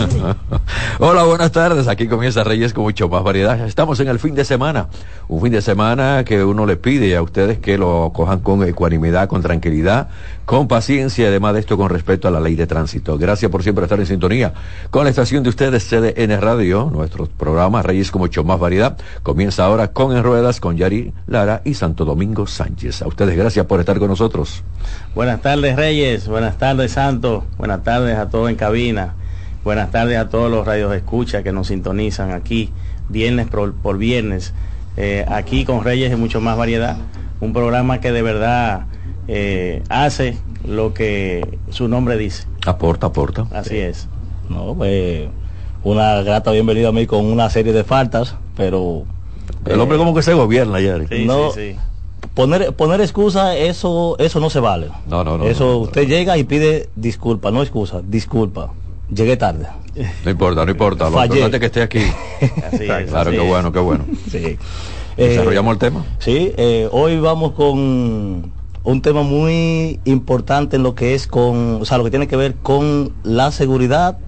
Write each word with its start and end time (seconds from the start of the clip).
Hola, 0.98 1.24
buenas 1.24 1.52
tardes. 1.52 1.88
Aquí 1.88 2.08
comienza 2.08 2.44
Reyes 2.44 2.72
con 2.72 2.84
mucho 2.84 3.08
más 3.08 3.22
variedad. 3.22 3.66
Estamos 3.66 4.00
en 4.00 4.08
el 4.08 4.18
fin 4.18 4.34
de 4.34 4.44
semana. 4.44 4.88
Un 5.28 5.42
fin 5.42 5.52
de 5.52 5.62
semana 5.62 6.24
que 6.24 6.42
uno 6.44 6.66
le 6.66 6.76
pide 6.76 7.16
a 7.16 7.22
ustedes 7.22 7.58
que 7.58 7.78
lo 7.78 8.10
cojan 8.14 8.40
con 8.40 8.66
ecuanimidad, 8.66 9.28
con 9.28 9.42
tranquilidad, 9.42 10.08
con 10.44 10.68
paciencia 10.68 11.24
y 11.24 11.28
además 11.28 11.54
de 11.54 11.60
esto 11.60 11.76
con 11.76 11.90
respeto 11.90 12.28
a 12.28 12.30
la 12.30 12.40
ley 12.40 12.54
de 12.56 12.66
tránsito. 12.66 13.18
Gracias 13.18 13.50
por 13.50 13.62
siempre 13.62 13.84
estar 13.84 14.00
en 14.00 14.06
sintonía 14.06 14.54
con 14.90 15.04
la 15.04 15.10
estación 15.10 15.42
de 15.42 15.50
ustedes 15.50 15.88
CDN 15.88 16.40
Radio. 16.40 16.90
Nuestro 16.92 17.26
programa 17.26 17.82
Reyes 17.82 18.10
con 18.10 18.20
mucho 18.20 18.44
más 18.44 18.58
variedad 18.58 18.96
comienza 19.22 19.64
ahora 19.64 19.88
con 19.88 20.16
En 20.16 20.22
Ruedas 20.22 20.60
con 20.60 20.76
Yari 20.76 21.12
Lara 21.26 21.62
y 21.64 21.74
Santo 21.74 22.04
Domingo 22.04 22.46
Sánchez. 22.46 23.02
A 23.02 23.08
ustedes 23.08 23.36
gracias 23.36 23.66
por 23.66 23.80
estar 23.80 23.98
con 23.98 24.08
nosotros. 24.08 24.62
Buenas 25.14 25.42
tardes 25.42 25.76
Reyes, 25.76 26.26
buenas 26.26 26.58
tardes 26.58 26.92
Santo, 26.92 27.44
buenas 27.58 27.82
tardes 27.82 28.16
a 28.16 28.28
todos 28.28 28.50
en 28.50 28.56
cabina. 28.56 29.14
Buenas 29.62 29.90
tardes 29.90 30.16
a 30.16 30.30
todos 30.30 30.50
los 30.50 30.66
radios 30.66 30.90
de 30.90 30.96
escucha 30.96 31.42
que 31.42 31.52
nos 31.52 31.66
sintonizan 31.66 32.30
aquí, 32.30 32.70
viernes 33.10 33.46
por, 33.46 33.98
viernes, 33.98 34.54
eh, 34.96 35.26
aquí 35.28 35.66
con 35.66 35.84
Reyes 35.84 36.08
de 36.08 36.16
mucho 36.16 36.40
más 36.40 36.56
variedad. 36.56 36.96
Un 37.42 37.52
programa 37.52 38.00
que 38.00 38.10
de 38.10 38.22
verdad 38.22 38.86
eh, 39.28 39.82
hace 39.90 40.38
lo 40.66 40.94
que 40.94 41.58
su 41.68 41.88
nombre 41.88 42.16
dice. 42.16 42.44
Aporta, 42.64 43.08
aporta. 43.08 43.48
Así 43.52 43.76
es. 43.76 44.08
No, 44.48 44.74
pues, 44.74 45.28
una 45.84 46.22
grata 46.22 46.52
bienvenida 46.52 46.88
a 46.88 46.92
mí 46.92 47.06
con 47.06 47.26
una 47.26 47.50
serie 47.50 47.74
de 47.74 47.84
faltas, 47.84 48.36
pero... 48.56 49.04
El 49.66 49.78
hombre 49.78 49.98
como 49.98 50.14
que 50.14 50.22
se 50.22 50.32
gobierna 50.32 50.80
ya. 50.80 50.96
no, 51.26 51.50
Poner, 52.32 52.72
poner 52.74 53.02
excusa, 53.02 53.56
eso, 53.56 54.16
eso 54.18 54.40
no 54.40 54.48
se 54.48 54.60
vale. 54.60 54.88
No, 55.06 55.22
no, 55.22 55.36
no. 55.36 55.44
Eso 55.44 55.78
usted 55.78 56.06
llega 56.06 56.38
y 56.38 56.44
pide 56.44 56.88
disculpa, 56.94 57.50
no 57.50 57.60
excusa, 57.60 58.00
disculpa 58.02 58.70
llegué 59.12 59.36
tarde. 59.36 59.66
No 60.24 60.30
importa, 60.30 60.64
no 60.64 60.70
importa. 60.70 61.10
Lo 61.10 61.24
importante 61.24 61.60
que 61.60 61.66
esté 61.66 61.82
aquí. 61.82 62.00
claro, 63.08 63.30
qué 63.30 63.40
bueno, 63.40 63.72
qué 63.72 63.80
bueno. 63.80 64.04
Sí. 64.30 64.56
¿Desarrollamos 65.16 65.74
el 65.74 65.78
tema? 65.78 66.04
Sí, 66.18 66.52
eh, 66.56 66.88
hoy 66.92 67.18
vamos 67.18 67.52
con 67.52 68.52
un 68.82 69.02
tema 69.02 69.22
muy 69.22 70.00
importante 70.04 70.76
en 70.76 70.82
lo 70.82 70.94
que 70.94 71.14
es 71.14 71.26
con, 71.26 71.82
o 71.82 71.84
sea, 71.84 71.98
lo 71.98 72.04
que 72.04 72.10
tiene 72.10 72.28
que 72.28 72.36
ver 72.36 72.54
con 72.54 73.12
la 73.22 73.52
seguridad, 73.52 74.18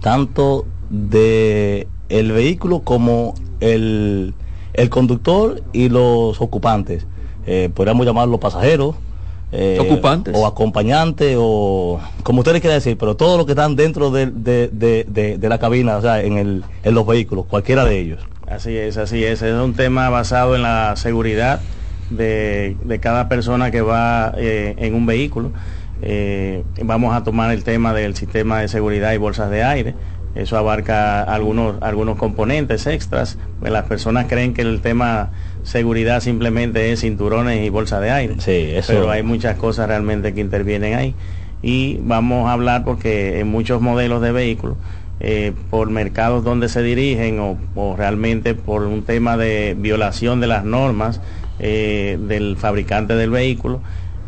tanto 0.00 0.66
de 0.90 1.86
el 2.08 2.32
vehículo 2.32 2.80
como 2.80 3.34
el, 3.60 4.34
el 4.74 4.90
conductor 4.90 5.62
y 5.72 5.88
los 5.88 6.40
ocupantes. 6.40 7.06
Eh, 7.46 7.70
podríamos 7.72 8.06
llamarlos 8.06 8.40
pasajeros, 8.40 8.96
eh, 9.52 9.78
ocupantes. 9.78 10.34
o 10.36 10.46
acompañantes 10.46 11.36
o 11.38 12.00
como 12.22 12.40
ustedes 12.40 12.62
quieran 12.62 12.78
decir 12.78 12.96
pero 12.98 13.16
todos 13.16 13.36
los 13.36 13.44
que 13.44 13.52
están 13.52 13.76
dentro 13.76 14.10
de, 14.10 14.26
de, 14.26 15.38
la 15.48 15.58
cabina 15.58 15.98
o 15.98 16.00
sea 16.00 16.22
en, 16.22 16.38
el, 16.38 16.64
en 16.82 16.94
los 16.94 17.06
vehículos 17.06 17.46
cualquiera 17.46 17.84
de 17.84 17.98
ellos. 17.98 18.20
Así 18.46 18.76
es 18.76 18.96
así 18.96 19.24
es. 19.24 19.42
Es 19.42 19.54
un 19.54 19.74
tema 19.74 20.10
basado 20.10 20.56
en 20.56 20.62
la 20.62 20.94
seguridad 20.96 21.60
de, 22.10 22.98
cada 23.00 23.28
persona 23.28 23.70
que 23.70 23.80
va 23.80 24.34
eh, 24.36 24.74
en 24.78 24.94
un 24.94 25.06
vehículo. 25.06 25.52
Eh, 26.02 26.64
vamos 26.82 27.14
a 27.14 27.22
tomar 27.22 27.52
el 27.52 27.64
tema 27.64 27.94
del 27.94 28.16
sistema 28.16 28.60
de 28.60 28.68
seguridad 28.68 29.12
y 29.12 29.16
bolsas 29.16 29.50
de 29.50 29.62
aire. 29.62 29.94
Eso 30.34 30.56
abarca 30.56 31.22
algunos, 31.22 31.76
algunos 31.82 32.16
componentes 32.16 32.86
extras. 32.86 33.38
Pues 33.60 33.72
las 33.72 33.84
personas 33.84 34.26
creen 34.28 34.54
que 34.54 34.62
el 34.62 34.80
tema 34.80 35.30
seguridad 35.62 36.20
simplemente 36.20 36.92
es 36.92 37.00
cinturones 37.00 37.64
y 37.64 37.68
bolsa 37.70 38.00
de 38.00 38.10
aire. 38.10 38.34
Sí, 38.38 38.70
eso... 38.74 38.92
Pero 38.92 39.10
hay 39.10 39.22
muchas 39.22 39.56
cosas 39.56 39.88
realmente 39.88 40.34
que 40.34 40.40
intervienen 40.40 40.94
ahí. 40.94 41.14
Y 41.62 41.98
vamos 42.02 42.48
a 42.48 42.52
hablar 42.52 42.84
porque 42.84 43.40
en 43.40 43.48
muchos 43.48 43.80
modelos 43.80 44.20
de 44.20 44.32
vehículos, 44.32 44.76
eh, 45.20 45.52
por 45.70 45.90
mercados 45.90 46.42
donde 46.42 46.68
se 46.68 46.82
dirigen 46.82 47.38
o, 47.40 47.96
realmente 47.96 48.54
por 48.54 48.82
un 48.82 49.02
tema 49.04 49.36
de 49.36 49.76
violación 49.78 50.40
de 50.40 50.48
las 50.48 50.64
normas 50.64 51.20
eh, 51.60 52.18
del 52.20 52.56
fabricante 52.56 53.14
del 53.14 53.30
vehículo 53.30 53.80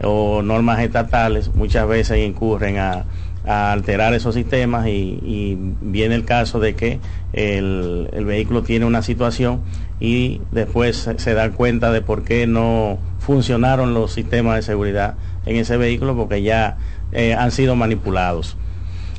o 0.03 0.43
normas 0.43 0.79
estatales, 0.81 1.53
muchas 1.55 1.89
veces 1.89 2.19
incurren 2.19 2.79
a 2.79 3.05
a 3.47 3.73
alterar 3.73 4.15
esos 4.15 4.35
sistemas 4.35 4.87
y, 4.87 5.59
viene 5.81 6.15
el 6.15 6.25
caso 6.25 6.61
de 6.61 6.75
que 6.75 6.99
el, 7.33 8.25
vehículo 8.25 8.63
tiene 8.63 8.87
una 8.87 9.03
situación 9.03 9.61
y 10.05 10.43
después 10.53 11.09
se, 11.17 11.35
da 11.35 11.51
cuenta 11.53 11.91
de 11.91 12.03
por 12.03 12.25
qué 12.25 12.47
no 12.47 12.99
funcionaron 13.21 13.95
los 13.95 14.13
sistemas 14.13 14.57
de 14.57 14.63
seguridad 14.63 15.15
en 15.47 15.57
ese 15.57 15.79
vehículo 15.79 16.15
porque 16.15 16.43
ya 16.43 16.77
eh, 17.13 17.33
han 17.33 17.51
sido 17.51 17.75
manipulados. 17.75 18.59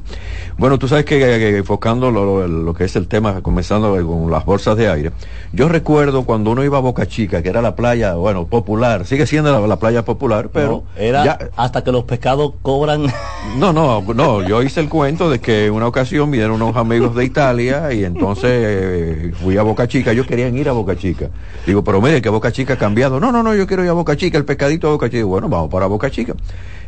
Bueno, 0.58 0.78
tú 0.78 0.90
sabes 0.90 1.06
que, 1.06 1.58
enfocando 1.58 2.12
lo, 2.12 2.74
que 2.74 2.84
es 2.84 2.98
el 2.98 3.08
tema, 3.08 3.42
comenzando 3.42 3.96
con 4.06 4.30
las 4.30 4.44
bolsas 4.44 4.76
de 4.76 4.90
aire, 4.90 5.14
yo 5.54 5.70
recuerdo 5.70 6.26
cuando 6.26 6.52
uno 6.52 6.62
iba 6.66 6.78
a 6.78 6.82
Boca 6.82 7.08
Chica, 7.08 7.42
que 7.42 7.48
era 7.48 7.62
la 7.62 7.78
playa, 7.78 8.16
bueno, 8.16 8.48
popular, 8.48 9.06
sigue 9.06 9.26
siendo 9.26 9.66
la, 9.66 9.80
playa 9.80 10.04
popular, 10.04 10.50
pero... 10.52 10.84
era 11.08 11.52
hasta 11.56 11.84
que 11.84 11.92
los 11.92 12.04
pescados 12.04 12.54
cobran... 12.62 13.06
No, 13.58 13.72
no, 13.72 14.02
no, 14.02 14.42
yo 14.42 14.62
hice 14.64 14.82
el 14.82 14.90
cuento 14.90 15.30
de 15.30 15.40
que 15.40 15.68
en 15.68 15.74
una 15.74 15.88
ocasión 15.88 16.30
vinieron 16.30 16.62
unos 16.62 16.76
amigos 16.76 17.16
de 17.16 17.24
Italia 17.24 17.94
y 17.94 18.04
entonces 18.04 18.52
eh, 18.52 19.34
fui 19.42 19.56
a 19.56 19.62
Boca 19.62 19.88
Chica, 19.88 20.12
ellos 20.12 20.28
querían 20.28 20.58
ir 20.58 20.68
a 20.68 20.74
Boca 20.74 20.98
Chica. 20.98 21.30
Digo, 21.66 21.82
pero 21.82 22.02
mire 22.02 22.22
que 22.22 22.28
Boca 22.28 22.52
Chica 22.52 22.74
ha 22.74 22.78
cambiado. 22.78 23.18
No, 23.20 23.32
no, 23.32 23.44
no, 23.44 23.56
yo 23.56 23.66
quiero 23.66 23.84
ir 23.84 23.90
a 23.90 23.94
Boca 23.94 24.18
Chica, 24.18 24.38
el 24.38 24.44
pescadito 24.44 24.88
de 24.88 24.94
Boca 24.94 25.10
Chica. 25.10 25.24
Bueno, 25.24 25.48
vamos 25.48 25.70
para 25.70 25.86
Boca 25.86 26.12
Chica. 26.12 26.34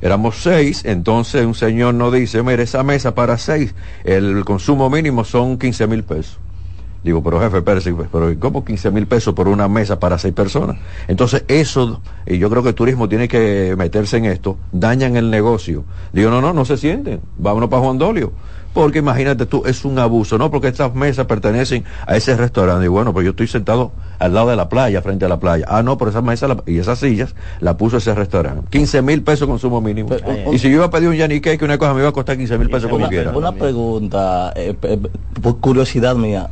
Éramos 0.02 0.42
seis, 0.42 0.84
entonces 0.84 1.46
un 1.46 1.56
señor 1.56 1.94
nos 1.94 2.12
dice, 2.12 2.44
mire, 2.44 2.64
esa 2.64 2.84
mesa 2.84 3.16
para 3.16 3.38
seis, 3.38 3.74
el 4.04 4.44
consumo 4.44 4.90
mínimo 4.90 5.24
son 5.24 5.58
15 5.58 5.88
mil 5.88 6.04
pesos. 6.04 6.38
Digo, 7.04 7.24
pero 7.24 7.40
jefe 7.40 7.62
Pérez, 7.62 7.86
pero 8.12 8.34
¿cómo 8.40 8.66
15 8.66 8.92
mil 8.92 9.08
pesos 9.08 9.34
por 9.34 9.48
una 9.48 9.68
mesa 9.68 10.00
para 10.00 10.18
seis 10.18 10.34
personas? 10.34 10.78
Entonces 11.08 11.44
eso, 11.48 12.02
y 12.26 12.38
yo 12.38 12.50
creo 12.50 12.64
que 12.64 12.70
el 12.70 12.76
turismo 12.76 13.08
tiene 13.08 13.28
que 13.28 13.76
meterse 13.78 14.18
en 14.18 14.26
esto, 14.26 14.58
dañan 14.72 15.16
el 15.16 15.30
negocio. 15.30 15.84
Digo, 16.12 16.30
no, 16.30 16.42
no, 16.42 16.54
no 16.54 16.66
se 16.66 16.78
sienten, 16.78 17.22
vámonos 17.38 17.70
para 17.70 17.84
Juan 17.84 17.98
Dolio. 17.98 18.32
Porque 18.74 19.00
imagínate 19.00 19.48
tú, 19.48 19.64
es 19.66 19.86
un 19.86 19.98
abuso, 19.98 20.38
¿no? 20.38 20.52
Porque 20.52 20.68
estas 20.68 20.94
mesas 20.94 21.26
pertenecen 21.26 21.84
a 22.06 22.16
ese 22.16 22.38
restaurante. 22.38 22.86
Y 22.86 22.88
bueno, 22.88 23.12
pues 23.12 23.24
yo 23.26 23.32
estoy 23.32 23.48
sentado 23.48 23.92
al 24.20 24.36
lado 24.36 24.52
de 24.52 24.56
la 24.56 24.70
playa, 24.70 25.02
frente 25.02 25.26
a 25.26 25.28
la 25.28 25.40
playa. 25.40 25.66
Ah, 25.68 25.82
no, 25.82 25.98
pero 25.98 26.12
esa 26.12 26.22
mesa 26.22 26.58
y 26.68 26.78
esas 26.78 27.00
sillas 27.00 27.34
la 27.60 27.76
puso 27.76 27.98
ese 27.98 28.14
restaurante. 28.14 28.68
15 28.70 29.02
mil 29.02 29.24
pesos 29.24 29.48
consumo 29.48 29.82
mínimo. 29.82 30.10
y 30.52 30.60
si 30.60 30.70
yo 30.70 30.76
iba 30.76 30.86
a 30.86 30.90
pedir 30.92 31.10
un 31.10 31.16
Yanni 31.16 31.42
que 31.42 31.58
una 31.64 31.80
cosa 31.80 31.96
me 31.96 32.02
iba 32.02 32.10
a 32.10 32.12
costar 32.14 32.38
15 32.38 32.58
mil 32.60 32.70
pesos 32.70 32.88
como 32.88 33.08
quiera. 33.10 33.36
Una 33.36 33.52
pregunta, 33.52 34.54
eh, 34.56 34.76
por 35.42 35.58
curiosidad 35.58 36.16
mía 36.16 36.48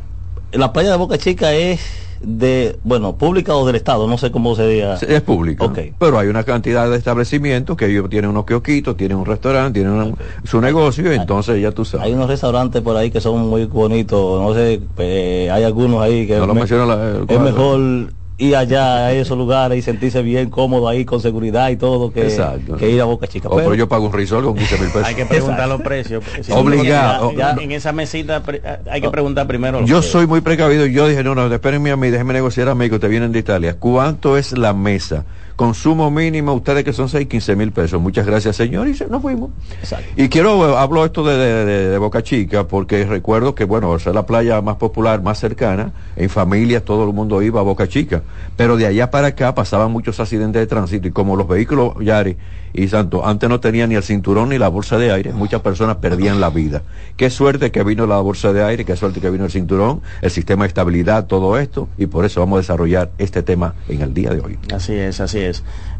la 0.52 0.72
playa 0.72 0.90
de 0.92 0.96
Boca 0.96 1.18
Chica 1.18 1.52
es 1.54 1.80
de, 2.20 2.78
bueno, 2.82 3.16
pública 3.16 3.54
o 3.54 3.66
del 3.66 3.76
Estado, 3.76 4.06
no 4.08 4.16
sé 4.16 4.30
cómo 4.30 4.56
se 4.56 4.66
diga. 4.66 4.94
Es 4.94 5.20
pública. 5.20 5.64
Ok. 5.66 5.78
Pero 5.98 6.18
hay 6.18 6.28
una 6.28 6.44
cantidad 6.44 6.88
de 6.90 6.96
establecimientos 6.96 7.76
que 7.76 7.86
ellos 7.86 8.08
tienen 8.08 8.30
unos 8.30 8.46
kiosquitos, 8.46 8.96
tienen 8.96 9.18
un 9.18 9.26
restaurante, 9.26 9.80
tienen 9.80 9.92
un- 10.00 10.16
su 10.44 10.60
negocio, 10.62 11.12
entonces 11.12 11.60
ya 11.60 11.72
tú 11.72 11.82
Hay 11.82 11.86
sabes. 11.88 12.14
unos 12.14 12.28
restaurantes 12.28 12.80
por 12.82 12.96
ahí 12.96 13.10
que 13.10 13.20
son 13.20 13.46
muy 13.48 13.66
bonitos, 13.66 14.40
no 14.40 14.54
sé, 14.54 14.80
eh, 14.98 15.50
hay 15.52 15.62
algunos 15.64 16.00
ahí 16.00 16.26
que 16.26 16.36
No 16.38 16.46
lo 16.46 16.54
me- 16.54 16.66
la- 16.66 17.16
el 17.18 17.26
es 17.28 17.40
mejor 17.40 18.12
ir 18.38 18.54
allá 18.54 19.06
a 19.06 19.12
esos 19.12 19.38
lugares 19.38 19.78
y 19.78 19.82
sentirse 19.82 20.20
bien 20.22 20.50
cómodo 20.50 20.88
ahí 20.88 21.04
con 21.06 21.20
seguridad 21.20 21.70
y 21.70 21.76
todo 21.76 22.12
que, 22.12 22.22
Exacto. 22.24 22.76
que 22.76 22.90
ir 22.90 23.00
a 23.00 23.04
Boca 23.04 23.26
Chica. 23.26 23.48
Oh, 23.50 23.56
pero 23.56 23.74
yo 23.74 23.88
pago 23.88 24.06
un 24.06 24.12
risol 24.12 24.44
con 24.44 24.54
15 24.56 24.78
mil 24.78 24.86
pesos. 24.88 25.04
Hay 25.04 25.14
que 25.14 25.24
preguntar 25.24 25.68
los 25.68 25.80
precios. 25.80 26.22
Si- 26.42 26.52
Obligado. 26.52 27.32
ya- 27.32 27.56
ya 27.56 27.62
en 27.62 27.72
esa 27.72 27.92
mesita 27.92 28.42
hay 28.90 29.00
que 29.00 29.10
preguntar 29.10 29.46
primero. 29.46 29.80
Yo 29.80 29.84
precios. 29.86 30.06
soy 30.06 30.26
muy 30.26 30.40
precavido 30.42 30.84
yo 30.86 31.08
dije, 31.08 31.24
no, 31.24 31.34
no, 31.34 31.52
espérenme 31.52 31.90
a 31.92 31.96
mí, 31.96 32.10
déjenme 32.10 32.34
negociar 32.34 32.68
a 32.68 32.74
mí, 32.74 32.88
que 32.88 32.96
ustedes 32.96 33.10
vienen 33.10 33.32
de 33.32 33.38
Italia. 33.38 33.76
¿Cuánto 33.78 34.36
es 34.36 34.52
la 34.56 34.72
mesa? 34.74 35.24
Consumo 35.56 36.10
mínimo, 36.10 36.52
ustedes 36.52 36.84
que 36.84 36.92
son 36.92 37.08
6, 37.08 37.26
15 37.28 37.56
mil 37.56 37.72
pesos. 37.72 37.98
Muchas 38.00 38.26
gracias, 38.26 38.56
señor, 38.56 38.88
y 38.88 38.94
se, 38.94 39.06
nos 39.06 39.22
fuimos. 39.22 39.50
Exacto. 39.80 40.04
Y 40.14 40.28
quiero, 40.28 40.68
eh, 40.70 40.76
hablo 40.78 41.02
esto 41.04 41.24
de, 41.24 41.34
de- 41.38 41.64
de- 41.64 41.88
de 41.88 41.98
Boca 41.98 42.22
Chica, 42.22 42.68
porque 42.68 43.06
recuerdo 43.06 43.54
que, 43.54 43.64
bueno, 43.64 43.90
al 43.92 44.00
ser 44.00 44.14
la 44.14 44.26
playa 44.26 44.60
más 44.60 44.76
popular, 44.76 45.22
más 45.22 45.38
cercana, 45.38 45.92
en 46.16 46.28
familias 46.28 46.82
todo 46.84 47.04
el 47.08 47.14
mundo 47.14 47.40
iba 47.40 47.60
a 47.60 47.62
Boca 47.64 47.88
Chica. 47.88 48.22
Pero 48.56 48.76
de 48.76 48.84
allá 48.86 49.10
para 49.10 49.28
acá 49.28 49.54
pasaban 49.54 49.90
muchos 49.90 50.20
accidentes 50.20 50.60
de 50.60 50.66
tránsito 50.66 51.08
y 51.08 51.10
como 51.10 51.36
los 51.36 51.48
vehículos 51.48 51.94
Yari 52.02 52.36
y 52.74 52.88
Santo 52.88 53.26
antes 53.26 53.48
no 53.48 53.58
tenían 53.58 53.88
ni 53.88 53.94
el 53.94 54.02
cinturón 54.02 54.50
ni 54.50 54.58
la 54.58 54.68
bolsa 54.68 54.98
de 54.98 55.10
aire, 55.10 55.32
muchas 55.32 55.62
personas 55.62 55.96
perdían 55.96 56.38
la 56.42 56.50
vida. 56.50 56.82
Qué 57.16 57.30
suerte 57.30 57.70
que 57.70 57.82
vino 57.82 58.06
la 58.06 58.18
bolsa 58.18 58.52
de 58.52 58.62
aire, 58.62 58.84
qué 58.84 58.94
suerte 58.96 59.20
que 59.22 59.30
vino 59.30 59.46
el 59.46 59.50
cinturón, 59.50 60.02
el 60.20 60.30
sistema 60.30 60.64
de 60.64 60.68
estabilidad, 60.68 61.24
todo 61.26 61.56
esto, 61.56 61.88
y 61.96 62.04
por 62.04 62.26
eso 62.26 62.40
vamos 62.40 62.58
a 62.58 62.60
desarrollar 62.60 63.10
este 63.16 63.42
tema 63.42 63.74
en 63.88 64.02
el 64.02 64.12
día 64.12 64.28
de 64.30 64.40
hoy. 64.40 64.58
Así 64.74 64.92
es, 64.92 65.20
así 65.20 65.38
es. 65.38 65.45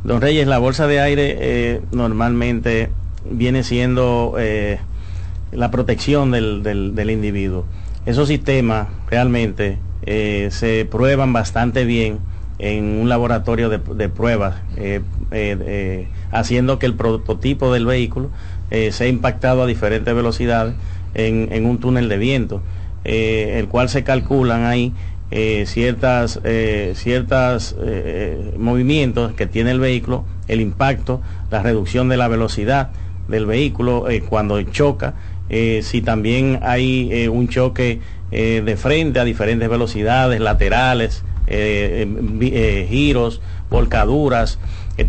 Don 0.05 0.21
Reyes, 0.21 0.47
la 0.47 0.59
bolsa 0.59 0.87
de 0.87 1.01
aire 1.01 1.37
eh, 1.39 1.81
normalmente 1.93 2.91
viene 3.31 3.63
siendo 3.63 4.35
eh, 4.39 4.79
la 5.53 5.71
protección 5.71 6.31
del, 6.31 7.11
individuo. 7.11 7.65
Esos 8.05 8.29
sistemas 8.29 8.89
realmente 9.11 9.79
eh, 10.03 10.49
se 10.51 10.87
prueban 10.91 11.33
bastante 11.33 11.85
bien 11.85 12.19
en 12.59 12.85
un 12.85 13.09
laboratorio 13.09 13.69
de, 13.69 14.09
pruebas, 14.09 14.57
haciendo 16.31 16.79
que 16.79 16.87
el 16.87 16.95
prototipo 16.95 17.73
del 17.73 17.85
vehículo 17.85 18.31
eh, 18.71 18.93
sea 18.93 19.09
impactado 19.09 19.63
a 19.63 19.67
diferentes 19.67 20.15
velocidades 20.15 20.75
en, 21.15 21.49
en 21.53 21.67
un 21.67 21.79
túnel 21.79 22.09
de 22.09 22.17
viento, 22.17 22.63
el 23.05 23.69
cual 23.69 23.89
se 23.89 24.05
calculan 24.05 24.65
ahí 24.65 24.93
eh, 25.31 25.65
ciertas 25.67 26.41
eh, 26.45 26.93
ciertas 26.95 27.75
eh, 27.81 28.55
movimientos 28.59 29.33
que 29.33 29.47
tiene 29.47 29.73
el 29.73 29.81
vehículo, 29.81 30.25
el 30.49 30.61
impacto, 30.61 31.21
la 31.51 31.63
reducción 31.63 32.09
de 32.09 32.17
la 32.17 32.29
velocidad 32.29 32.91
del 33.29 33.47
vehículo 33.47 34.09
eh, 34.09 34.23
cuando 34.23 34.61
choca, 34.63 35.15
eh, 35.49 35.81
si 35.83 36.01
también 36.01 36.61
hay 36.63 37.29
un 37.29 37.49
choque 37.49 38.01
de 38.31 38.77
frente 38.77 39.21
a 39.21 39.25
diferentes 39.25 39.69
velocidades, 39.69 40.41
laterales, 40.41 41.23
eh, 41.47 42.87
giros, 42.89 43.41
volcaduras, 43.71 44.59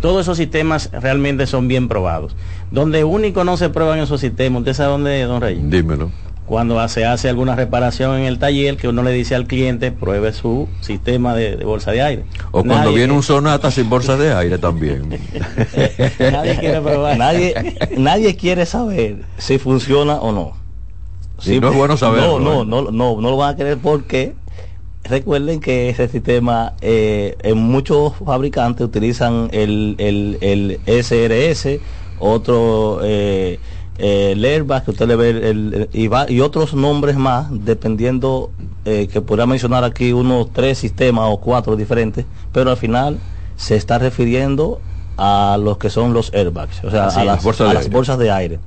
todos 0.00 0.22
esos 0.22 0.36
sistemas 0.36 0.90
realmente 0.92 1.46
son 1.46 1.66
bien 1.66 1.88
probados. 1.88 2.36
Donde 2.70 3.02
único 3.04 3.42
no 3.44 3.56
se 3.56 3.70
prueban 3.70 3.98
esos 3.98 4.20
sistemas, 4.20 4.60
¿usted 4.60 4.74
sabe 4.74 4.90
dónde, 4.90 5.22
don 5.22 5.40
Reyes? 5.40 5.68
Dímelo. 5.68 6.12
Cuando 6.48 6.88
se 6.88 7.04
hace 7.04 7.28
alguna 7.28 7.54
reparación 7.54 8.16
en 8.18 8.24
el 8.24 8.38
taller 8.38 8.76
que 8.78 8.88
uno 8.88 9.02
le 9.02 9.12
dice 9.12 9.34
al 9.34 9.46
cliente 9.46 9.92
pruebe 9.92 10.32
su 10.32 10.66
sistema 10.80 11.34
de, 11.34 11.56
de 11.56 11.64
bolsa 11.64 11.92
de 11.92 12.02
aire. 12.02 12.24
O 12.52 12.64
cuando 12.64 12.92
viene 12.92 13.12
un 13.12 13.22
sonata 13.22 13.70
sin 13.70 13.88
bolsa 13.90 14.16
de 14.16 14.32
aire 14.32 14.58
también. 14.58 15.10
Nadie 16.18 16.56
quiere 16.58 16.80
probar. 16.80 17.18
nadie, 17.18 17.76
nadie 17.98 18.34
quiere 18.36 18.64
saber 18.64 19.18
si 19.36 19.58
funciona 19.58 20.14
o 20.16 20.32
no. 20.32 20.52
Sí, 21.38 21.60
no 21.60 21.68
es 21.68 21.76
bueno 21.76 21.96
saberlo, 21.96 22.40
No, 22.40 22.62
¿eh? 22.62 22.66
no, 22.66 22.82
no, 22.82 22.90
no, 22.90 23.20
no 23.20 23.30
lo 23.30 23.36
van 23.36 23.54
a 23.54 23.56
querer 23.56 23.78
porque 23.78 24.34
recuerden 25.04 25.60
que 25.60 25.90
ese 25.90 26.08
sistema, 26.08 26.72
eh, 26.80 27.36
en 27.42 27.58
muchos 27.58 28.14
fabricantes 28.24 28.84
utilizan 28.86 29.48
el, 29.52 29.94
el, 29.98 30.38
el 30.40 30.80
SRS, 31.04 31.78
otro 32.18 33.00
eh, 33.04 33.60
eh, 33.98 34.32
el 34.32 34.44
airbag, 34.44 34.84
que 34.84 34.90
usted 34.92 35.06
le 35.08 35.16
ve, 35.16 35.30
el, 35.30 35.40
el- 35.74 35.88
y, 35.92 36.08
va- 36.08 36.30
y 36.30 36.40
otros 36.40 36.74
nombres 36.74 37.16
más, 37.16 37.46
dependiendo, 37.50 38.50
eh, 38.84 39.08
que 39.12 39.20
podría 39.20 39.46
mencionar 39.46 39.84
aquí 39.84 40.12
unos 40.12 40.52
tres 40.52 40.78
sistemas 40.78 41.24
o 41.28 41.38
cuatro 41.40 41.76
diferentes, 41.76 42.24
pero 42.52 42.70
al 42.70 42.76
final 42.76 43.18
se 43.56 43.76
está 43.76 43.98
refiriendo 43.98 44.80
a 45.16 45.58
los 45.60 45.78
que 45.78 45.90
son 45.90 46.12
los 46.12 46.32
airbags, 46.32 46.84
o 46.84 46.90
sea, 46.90 47.08
a, 47.08 47.24
las, 47.24 47.42
bolsas 47.42 47.66
a 47.66 47.68
de 47.68 47.74
las 47.74 47.82
aire. 47.84 47.94
bolsas 47.96 48.18
de 48.18 48.30
aire. 48.30 48.58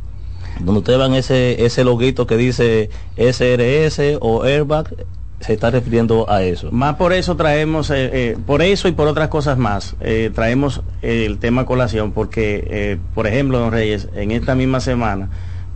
Donde 0.59 0.79
ustedes 0.79 0.99
vean 0.99 1.13
ese, 1.13 1.65
ese 1.65 1.83
loguito 1.85 2.27
que 2.27 2.35
dice 2.35 2.89
SRS 3.15 4.17
o 4.19 4.43
airbag, 4.43 4.93
se 5.41 5.53
está 5.53 5.71
refiriendo 5.71 6.29
a 6.29 6.43
eso. 6.43 6.71
Más 6.71 6.95
por 6.95 7.13
eso 7.13 7.35
traemos, 7.35 7.89
eh, 7.89 8.09
eh, 8.13 8.37
por 8.45 8.61
eso 8.61 8.87
y 8.87 8.91
por 8.91 9.07
otras 9.07 9.27
cosas 9.27 9.57
más, 9.57 9.95
eh, 9.99 10.31
traemos 10.33 10.81
el 11.01 11.39
tema 11.39 11.65
colación, 11.65 12.11
porque, 12.11 12.99
por 13.13 13.27
ejemplo, 13.27 13.59
don 13.59 13.71
Reyes, 13.71 14.07
en 14.15 14.31
esta 14.31 14.55
misma 14.55 14.79
semana 14.79 15.29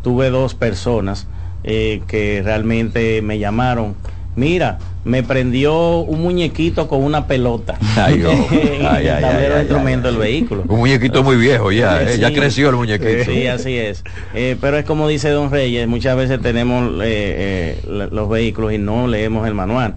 tuve 0.03 0.29
dos 0.29 0.53
personas 0.53 1.27
que 1.63 2.41
realmente 2.45 3.23
me 3.23 3.39
llamaron. 3.39 3.95
Mira, 4.35 4.79
me 5.05 5.23
prendió 5.23 5.99
un 5.99 6.21
muñequito 6.21 6.87
con 6.89 7.03
una 7.03 7.25
pelota 7.27 7.77
Ay, 7.95 8.21
oh. 8.23 8.47
Ay, 8.51 9.07
el 9.07 9.13
ay, 9.13 9.21
tablero 9.21 9.53
ay, 9.53 9.55
de 9.55 9.59
instrumento 9.61 10.07
del 10.09 10.17
vehículo. 10.17 10.63
Un 10.67 10.79
muñequito 10.79 11.23
muy 11.23 11.37
viejo 11.37 11.71
ya, 11.71 12.01
¿eh? 12.03 12.17
ya 12.19 12.33
creció 12.33 12.69
el 12.69 12.75
muñequito. 12.75 13.23
Sí, 13.31 13.47
así 13.47 13.77
es. 13.77 14.03
Eh, 14.33 14.57
pero 14.59 14.77
es 14.77 14.83
como 14.85 15.07
dice 15.07 15.29
Don 15.29 15.51
Reyes, 15.51 15.87
muchas 15.87 16.17
veces 16.17 16.41
tenemos 16.41 16.91
eh, 17.03 17.79
los 17.87 18.27
vehículos 18.29 18.73
y 18.73 18.77
no 18.77 19.07
leemos 19.07 19.47
el 19.47 19.53
manual. 19.53 19.95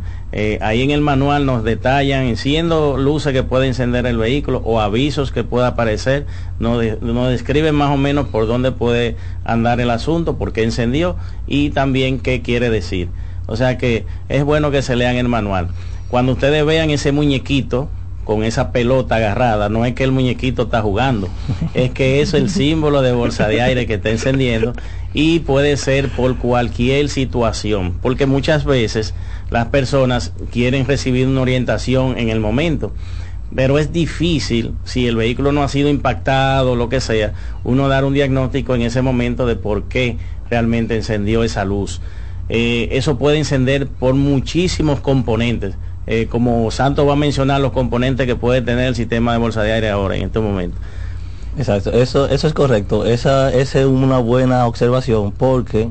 Ahí 0.61 0.83
en 0.83 0.91
el 0.91 1.01
manual 1.01 1.47
nos 1.47 1.65
detallan, 1.65 2.25
enciendo 2.27 2.97
luces 2.99 3.33
que 3.33 3.43
puede 3.43 3.67
encender 3.67 4.05
el 4.07 4.19
vehículo 4.19 4.61
o 4.65 4.79
avisos 4.79 5.33
que 5.33 5.43
pueda 5.43 5.69
aparecer, 5.69 6.27
nos, 6.61 6.81
de- 6.81 6.99
nos 7.01 7.31
describen 7.31 7.75
más 7.75 7.91
o 7.91 7.97
menos 7.97 8.29
por 8.29 8.47
dónde 8.47 8.71
puede 8.71 9.17
andar 9.45 9.81
el 9.81 9.91
asunto, 9.91 10.37
por 10.37 10.53
qué 10.53 10.63
encendió 10.65 11.17
y 11.47 11.71
también 11.71 12.21
qué 12.21 12.43
quiere 12.43 12.69
decir. 12.69 13.09
O 13.49 13.57
sea 13.57 13.79
que 13.79 14.07
es 14.29 14.45
bueno 14.45 14.71
que 14.71 14.83
se 14.83 14.95
lean 14.95 15.17
el 15.17 15.29
manual. 15.29 15.69
Cuando 16.09 16.33
ustedes 16.33 16.65
vean 16.65 16.91
ese 16.91 17.11
muñequito, 17.11 17.89
con 18.29 18.45
esa 18.45 18.73
pelota 18.73 19.17
agarrada, 19.17 19.71
no 19.71 19.87
es 19.87 19.95
que 19.95 20.05
el 20.05 20.13
muñequito 20.13 20.65
está 20.65 20.83
jugando, 20.83 21.31
es 21.75 21.91
que 21.93 22.21
es 22.21 22.35
el 22.35 22.51
símbolo 22.51 23.01
de 23.01 23.13
bolsa 23.13 23.49
de 23.49 23.63
aire 23.63 23.87
que 23.87 23.95
está 23.95 24.11
encendiendo 24.11 24.75
y 25.15 25.39
puede 25.39 25.79
ser 25.79 26.11
por 26.11 26.37
cualquier 26.37 27.09
situación, 27.09 27.95
porque 28.03 28.27
muchas 28.27 28.67
veces 28.67 29.15
las 29.49 29.69
personas 29.69 30.35
quieren 30.53 30.87
recibir 30.87 31.27
una 31.27 31.41
orientación 31.41 32.19
en 32.19 32.29
el 32.29 32.39
momento, 32.39 32.93
pero 33.55 33.79
es 33.79 33.95
difícil, 33.95 34.75
si 34.85 35.07
el 35.07 35.17
vehículo 35.17 35.53
no 35.53 35.63
ha 35.63 35.69
sido 35.69 35.89
impactado, 35.89 36.77
lo 36.77 36.91
que 36.91 37.01
sea, 37.01 37.33
uno 37.65 37.89
dar 37.89 38.05
un 38.05 38.13
diagnóstico 38.13 38.75
en 38.75 38.83
ese 38.83 39.01
momento 39.01 39.47
de 39.47 39.57
por 39.57 39.85
qué 39.85 40.19
realmente 40.51 40.97
encendió 40.97 41.45
esa 41.45 41.65
luz. 41.65 42.03
Eh, 42.49 42.89
eso 42.93 43.19
puede 43.19 43.39
encender 43.39 43.89
por 43.89 44.15
muchísimos 44.15 45.01
componentes. 45.01 45.75
Eh, 46.07 46.27
como 46.31 46.71
Santos 46.71 47.07
va 47.07 47.13
a 47.13 47.17
mencionar 47.17 47.61
los 47.61 47.73
componentes 47.73 48.27
que 48.27 48.35
puede 48.35 48.63
tener 48.63 48.89
el 48.89 48.95
sistema 48.95 49.33
de 49.33 49.39
bolsa 49.39 49.63
de 49.63 49.73
aire 49.73 49.91
ahora, 49.91 50.17
en 50.17 50.23
este 50.23 50.41
momento. 50.41 50.79
Exacto, 51.59 51.93
eso, 51.93 52.29
eso 52.29 52.47
es 52.47 52.55
correcto. 52.55 53.05
Esa, 53.05 53.53
esa 53.53 53.81
es 53.81 53.87
una 53.87 54.19
buena 54.19 54.67
observación 54.67 55.33
porque 55.33 55.91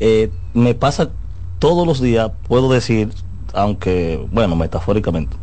eh, 0.00 0.30
me 0.54 0.74
pasa 0.74 1.10
todos 1.58 1.86
los 1.86 2.00
días, 2.00 2.30
puedo 2.48 2.72
decir, 2.72 3.10
aunque, 3.52 4.24
bueno, 4.32 4.56
metafóricamente, 4.56 5.36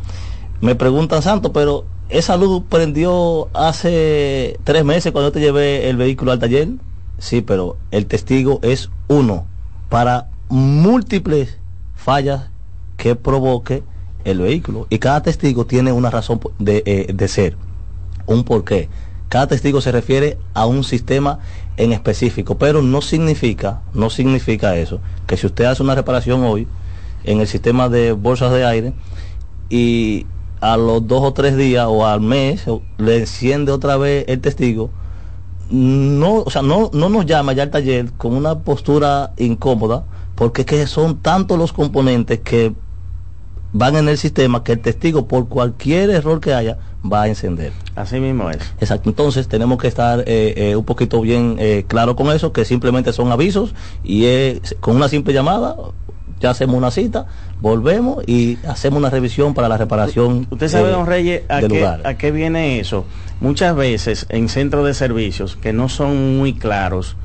me 0.62 0.74
preguntan, 0.76 1.22
Santo, 1.22 1.54
pero 1.54 1.86
esa 2.10 2.38
luz 2.38 2.64
prendió 2.70 3.50
hace 3.54 4.60
tres 4.64 4.84
meses 4.84 5.12
cuando 5.12 5.30
yo 5.30 5.34
te 5.34 5.40
llevé 5.42 5.90
el 5.90 5.98
vehículo 5.98 6.32
al 6.32 6.40
taller. 6.40 6.70
Sí, 7.20 7.42
pero 7.42 7.78
el 7.92 8.08
testigo 8.08 8.60
es 8.64 8.90
uno 9.08 9.46
para 9.90 10.31
múltiples 10.52 11.58
fallas 11.96 12.50
que 12.98 13.16
provoque 13.16 13.84
el 14.26 14.40
vehículo. 14.40 14.86
Y 14.90 15.00
cada 15.00 15.24
testigo 15.24 15.66
tiene 15.66 15.92
una 15.92 16.10
razón 16.10 16.40
de, 16.60 16.84
eh, 16.86 17.12
de 17.14 17.28
ser, 17.28 17.58
un 18.26 18.44
porqué. 18.44 18.90
Cada 19.30 19.48
testigo 19.48 19.82
se 19.82 19.92
refiere 19.92 20.38
a 20.54 20.66
un 20.66 20.84
sistema 20.84 21.40
en 21.78 21.94
específico, 21.94 22.58
pero 22.58 22.82
no 22.82 23.02
significa, 23.02 23.82
no 23.94 24.10
significa 24.10 24.76
eso, 24.76 25.00
que 25.26 25.38
si 25.38 25.48
usted 25.48 25.66
hace 25.66 25.82
una 25.82 25.96
reparación 25.96 26.44
hoy 26.44 26.68
en 27.24 27.40
el 27.40 27.48
sistema 27.48 27.88
de 27.88 28.12
bolsas 28.12 28.52
de 28.52 28.66
aire 28.66 28.94
y 29.70 30.26
a 30.60 30.76
los 30.76 31.08
dos 31.08 31.24
o 31.24 31.34
tres 31.34 31.56
días 31.56 31.88
o 31.90 32.06
al 32.06 32.20
mes 32.20 32.66
le 32.98 33.20
enciende 33.20 33.72
otra 33.72 33.96
vez 33.96 34.26
el 34.28 34.42
testigo, 34.42 34.92
no, 35.70 36.40
o 36.40 36.50
sea, 36.50 36.62
no, 36.62 36.92
no 36.94 37.08
nos 37.08 37.26
llama 37.26 37.54
ya 37.54 37.64
al 37.64 37.72
taller 37.72 38.12
con 38.12 38.36
una 38.36 38.60
postura 38.60 39.32
incómoda, 39.38 40.04
porque 40.42 40.62
es 40.62 40.66
que 40.66 40.88
son 40.88 41.20
tantos 41.20 41.56
los 41.56 41.72
componentes 41.72 42.40
que 42.40 42.74
van 43.74 43.96
en 43.96 44.10
el 44.10 44.18
sistema 44.18 44.64
que 44.64 44.72
el 44.72 44.80
testigo 44.80 45.28
por 45.28 45.48
cualquier 45.48 46.10
error 46.10 46.42
que 46.42 46.52
haya 46.52 46.80
va 47.06 47.22
a 47.22 47.28
encender. 47.28 47.74
Así 47.96 48.20
mismo 48.20 48.50
es. 48.50 48.58
Exacto, 48.80 49.08
entonces 49.12 49.48
tenemos 49.48 49.78
que 49.78 49.88
estar 49.88 50.22
eh, 50.22 50.56
eh, 50.58 50.76
un 50.76 50.84
poquito 50.84 51.22
bien 51.22 51.58
eh, 51.60 51.86
claro 51.88 52.16
con 52.16 52.32
eso, 52.32 52.52
que 52.54 52.66
simplemente 52.66 53.14
son 53.14 53.32
avisos 53.32 53.76
y 54.04 54.26
con 54.80 54.96
una 54.96 55.10
simple 55.10 55.32
llamada 55.32 55.76
ya 56.40 56.50
hacemos 56.50 56.76
una 56.76 56.90
cita, 56.90 57.28
volvemos 57.62 58.28
y 58.28 58.58
hacemos 58.68 58.98
una 58.98 59.12
revisión 59.12 59.54
para 59.54 59.70
la 59.70 59.78
reparación. 59.78 60.48
Usted 60.50 60.70
sabe, 60.70 60.90
don 60.90 61.06
Reyes, 61.06 61.44
qué, 61.70 61.86
a 61.86 62.16
qué 62.16 62.32
viene 62.32 62.80
eso. 62.80 63.06
Muchas 63.42 63.76
veces 63.76 64.26
en 64.30 64.50
centros 64.50 64.88
de 64.88 64.96
servicios 64.96 65.56
que 65.56 65.72
no 65.72 65.88
son 65.88 66.40
muy 66.40 66.56
claros, 66.56 67.16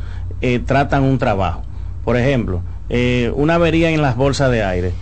eh, 0.43 0.59
tratan 0.59 1.03
un 1.03 1.17
trabajo. 1.17 1.63
Por 2.05 2.19
ejemplo, 2.19 2.61
eh, 2.89 3.33
una 3.35 3.55
avería 3.57 3.91
en 3.91 4.03
las 4.03 4.17
bolsas 4.17 4.51
de 4.51 4.65
aire. 4.65 4.93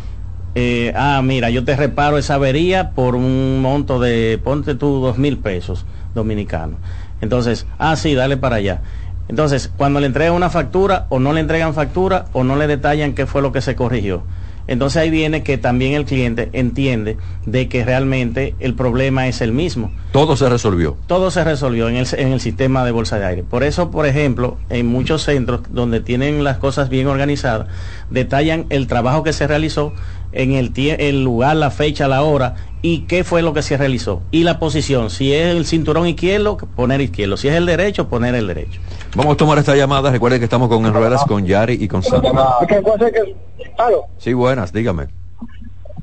Eh, 0.54 0.92
ah, 0.94 1.20
mira, 1.24 1.50
yo 1.50 1.64
te 1.64 1.74
reparo 1.74 2.16
esa 2.16 2.34
avería 2.34 2.90
por 2.90 3.16
un 3.16 3.60
monto 3.60 3.98
de, 3.98 4.40
ponte 4.42 4.74
tú, 4.74 5.00
dos 5.00 5.18
mil 5.18 5.38
pesos 5.38 5.84
dominicanos. 6.14 6.78
Entonces, 7.20 7.66
ah, 7.78 7.96
sí, 7.96 8.14
dale 8.14 8.36
para 8.36 8.56
allá. 8.56 8.80
Entonces, 9.28 9.70
cuando 9.76 10.00
le 10.00 10.06
entregan 10.06 10.34
una 10.34 10.50
factura, 10.50 11.06
o 11.08 11.18
no 11.18 11.32
le 11.32 11.40
entregan 11.40 11.74
factura, 11.74 12.26
o 12.32 12.44
no 12.44 12.56
le 12.56 12.66
detallan 12.66 13.14
qué 13.14 13.26
fue 13.26 13.42
lo 13.42 13.52
que 13.52 13.62
se 13.62 13.74
corrigió. 13.74 14.22
Entonces 14.66 15.02
ahí 15.02 15.10
viene 15.10 15.42
que 15.42 15.58
también 15.58 15.92
el 15.94 16.04
cliente 16.04 16.48
entiende 16.52 17.16
de 17.44 17.68
que 17.68 17.84
realmente 17.84 18.54
el 18.60 18.74
problema 18.74 19.28
es 19.28 19.40
el 19.40 19.52
mismo. 19.52 19.92
Todo 20.12 20.36
se 20.36 20.48
resolvió. 20.48 20.96
Todo 21.06 21.30
se 21.30 21.44
resolvió 21.44 21.88
en 21.88 21.96
el, 21.96 22.06
en 22.16 22.32
el 22.32 22.40
sistema 22.40 22.84
de 22.84 22.90
bolsa 22.90 23.18
de 23.18 23.26
aire. 23.26 23.42
Por 23.42 23.62
eso, 23.62 23.90
por 23.90 24.06
ejemplo, 24.06 24.56
en 24.70 24.86
muchos 24.86 25.24
centros 25.24 25.60
donde 25.70 26.00
tienen 26.00 26.44
las 26.44 26.58
cosas 26.58 26.88
bien 26.88 27.06
organizadas, 27.06 27.68
detallan 28.10 28.66
el 28.70 28.86
trabajo 28.86 29.22
que 29.22 29.32
se 29.32 29.46
realizó 29.46 29.92
en 30.34 30.52
el, 30.52 30.72
el 30.76 31.24
lugar, 31.24 31.56
la 31.56 31.70
fecha, 31.70 32.08
la 32.08 32.22
hora 32.22 32.56
y 32.82 33.00
qué 33.06 33.24
fue 33.24 33.40
lo 33.40 33.54
que 33.54 33.62
se 33.62 33.76
realizó. 33.76 34.22
Y 34.30 34.44
la 34.44 34.58
posición, 34.58 35.08
si 35.08 35.32
es 35.32 35.46
el 35.46 35.64
cinturón 35.64 36.06
izquierdo, 36.06 36.56
poner 36.56 37.00
izquierdo. 37.00 37.36
Si 37.36 37.48
es 37.48 37.54
el 37.54 37.64
derecho, 37.66 38.08
poner 38.08 38.34
el 38.34 38.46
derecho. 38.46 38.80
Vamos 39.14 39.34
a 39.34 39.36
tomar 39.36 39.58
esta 39.58 39.74
llamada. 39.74 40.10
Recuerden 40.10 40.40
que 40.40 40.44
estamos 40.44 40.68
con 40.68 40.84
En 40.84 40.92
Ruedas, 40.92 41.24
con 41.24 41.46
Yari 41.46 41.74
y 41.80 41.88
con 41.88 42.02
Sandra. 42.02 42.32
¿Qué 42.68 42.82
cosa 42.82 43.10
que- 43.10 43.34
Aló. 43.78 44.04
Sí, 44.18 44.32
buenas, 44.34 44.72
dígame. 44.72 45.06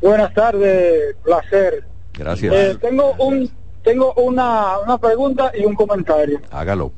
Buenas 0.01 0.33
tardes, 0.33 1.15
placer. 1.23 1.83
Gracias. 2.17 2.53
Eh, 2.53 2.77
tengo 2.81 3.13
un 3.19 3.49
tengo 3.83 4.13
una, 4.13 4.77
una 4.79 4.97
pregunta 4.97 5.51
y 5.57 5.65
un 5.65 5.75
comentario. 5.75 6.39
Hágalo. 6.51 6.91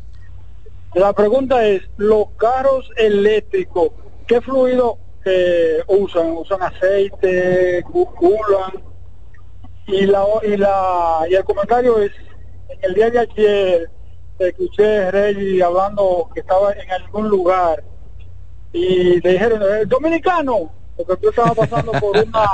La 0.95 1.13
pregunta 1.13 1.65
es, 1.65 1.81
los 1.97 2.25
carros 2.37 2.89
eléctricos, 2.97 3.89
¿qué 4.27 4.41
fluido 4.41 4.97
eh, 5.25 5.84
usan? 5.88 6.32
¿Usan 6.32 6.62
aceite, 6.63 7.84
cu- 7.84 8.13
culan? 8.13 8.84
Y 9.88 10.06
la 10.06 10.25
y 10.44 10.58
la 10.58 11.25
y 11.30 11.36
el 11.36 11.44
comentario 11.44 12.00
es, 12.00 12.12
en 12.70 12.80
el 12.84 12.94
día 12.94 13.10
de 13.10 13.20
ayer 13.20 13.89
escuché 14.39 15.00
a 15.06 15.12
Rey 15.12 15.62
hablando 15.62 16.30
que 16.34 16.39
estaba 16.39 16.72
en 16.72 16.89
algún 16.92 17.30
lugar 17.30 17.84
y 18.72 19.22
le 19.22 19.32
dijeron, 19.34 19.62
"Eh, 19.62 19.86
dominicano, 19.86 20.72
porque 20.98 21.18
tú 21.18 21.30
estabas 21.30 21.56
pasando 21.56 21.92
por 22.00 22.18
una 22.18 22.46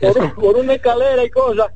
por, 0.00 0.34
por 0.34 0.56
una 0.56 0.74
escalera 0.74 1.22
y 1.24 1.30
cosas. 1.30 1.68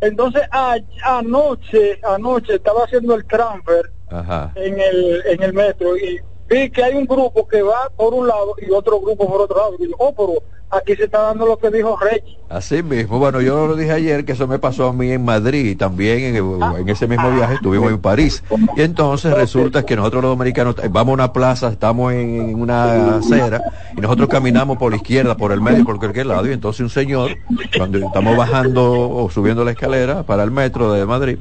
Entonces 0.00 0.42
a- 0.52 0.76
anoche, 1.04 1.98
anoche 2.04 2.54
estaba 2.54 2.84
haciendo 2.84 3.14
el 3.16 3.24
transfer 3.26 3.92
Ajá. 4.08 4.52
en 4.54 4.80
el 4.80 5.22
en 5.26 5.42
el 5.42 5.52
metro 5.52 5.96
y 5.96 6.20
vi 6.48 6.70
que 6.70 6.82
hay 6.82 6.94
un 6.94 7.06
grupo 7.06 7.46
que 7.46 7.62
va 7.62 7.90
por 7.96 8.14
un 8.14 8.26
lado 8.26 8.54
y 8.58 8.70
otro 8.70 9.00
grupo 9.00 9.28
por 9.28 9.42
otro 9.42 9.56
lado. 9.56 9.74
Y 9.78 9.86
digo, 9.86 9.96
oh, 9.98 10.14
pero 10.14 10.42
aquí 10.70 10.96
se 10.96 11.04
está 11.04 11.22
dando 11.22 11.46
lo 11.46 11.56
que 11.56 11.70
dijo 11.70 11.96
Rey. 11.96 12.38
Así 12.48 12.82
mismo, 12.82 13.18
bueno, 13.18 13.42
yo 13.42 13.66
lo 13.66 13.76
dije 13.76 13.92
ayer 13.92 14.24
que 14.24 14.32
eso 14.32 14.46
me 14.46 14.58
pasó 14.58 14.88
a 14.88 14.92
mí 14.94 15.10
en 15.12 15.22
Madrid 15.22 15.66
y 15.66 15.76
también 15.76 16.34
en, 16.34 16.88
ese 16.88 17.06
mismo 17.06 17.30
viaje 17.30 17.54
estuvimos 17.54 17.90
en 17.90 17.98
París. 17.98 18.42
Y 18.74 18.80
entonces 18.80 19.34
resulta 19.34 19.84
que 19.84 19.96
nosotros 19.96 20.22
los 20.22 20.30
dominicanos 20.30 20.76
eh, 20.82 20.88
vamos 20.90 21.12
a 21.12 21.14
una 21.14 21.32
plaza, 21.34 21.68
estamos 21.68 22.14
en, 22.14 22.54
una 22.58 23.16
acera 23.16 23.62
y 23.94 24.00
nosotros 24.00 24.30
caminamos 24.30 24.78
por 24.78 24.92
la 24.92 24.96
izquierda, 24.96 25.36
por 25.36 25.52
el 25.52 25.60
medio, 25.60 25.84
por 25.84 25.98
cualquier 25.98 26.24
lado. 26.24 26.48
Y 26.48 26.52
entonces 26.52 26.80
un 26.80 26.90
señor, 26.90 27.36
cuando 27.76 27.98
estamos 27.98 28.34
bajando 28.34 29.10
o 29.10 29.30
subiendo 29.30 29.62
la 29.62 29.72
escalera 29.72 30.22
para 30.22 30.42
el 30.42 30.50
metro 30.50 30.92
de 30.94 31.04
Madrid, 31.04 31.38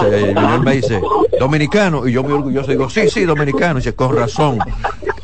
señor 0.00 0.64
me 0.64 0.76
dice, 0.76 1.02
dominicano, 1.38 2.08
y 2.08 2.12
yo 2.12 2.22
muy 2.22 2.32
orgulloso 2.32 2.70
digo, 2.70 2.88
sí, 2.88 3.10
sí, 3.10 3.26
dominicano, 3.26 3.74
y 3.74 3.82
dice, 3.82 3.94
con 3.94 4.16
razón, 4.16 4.58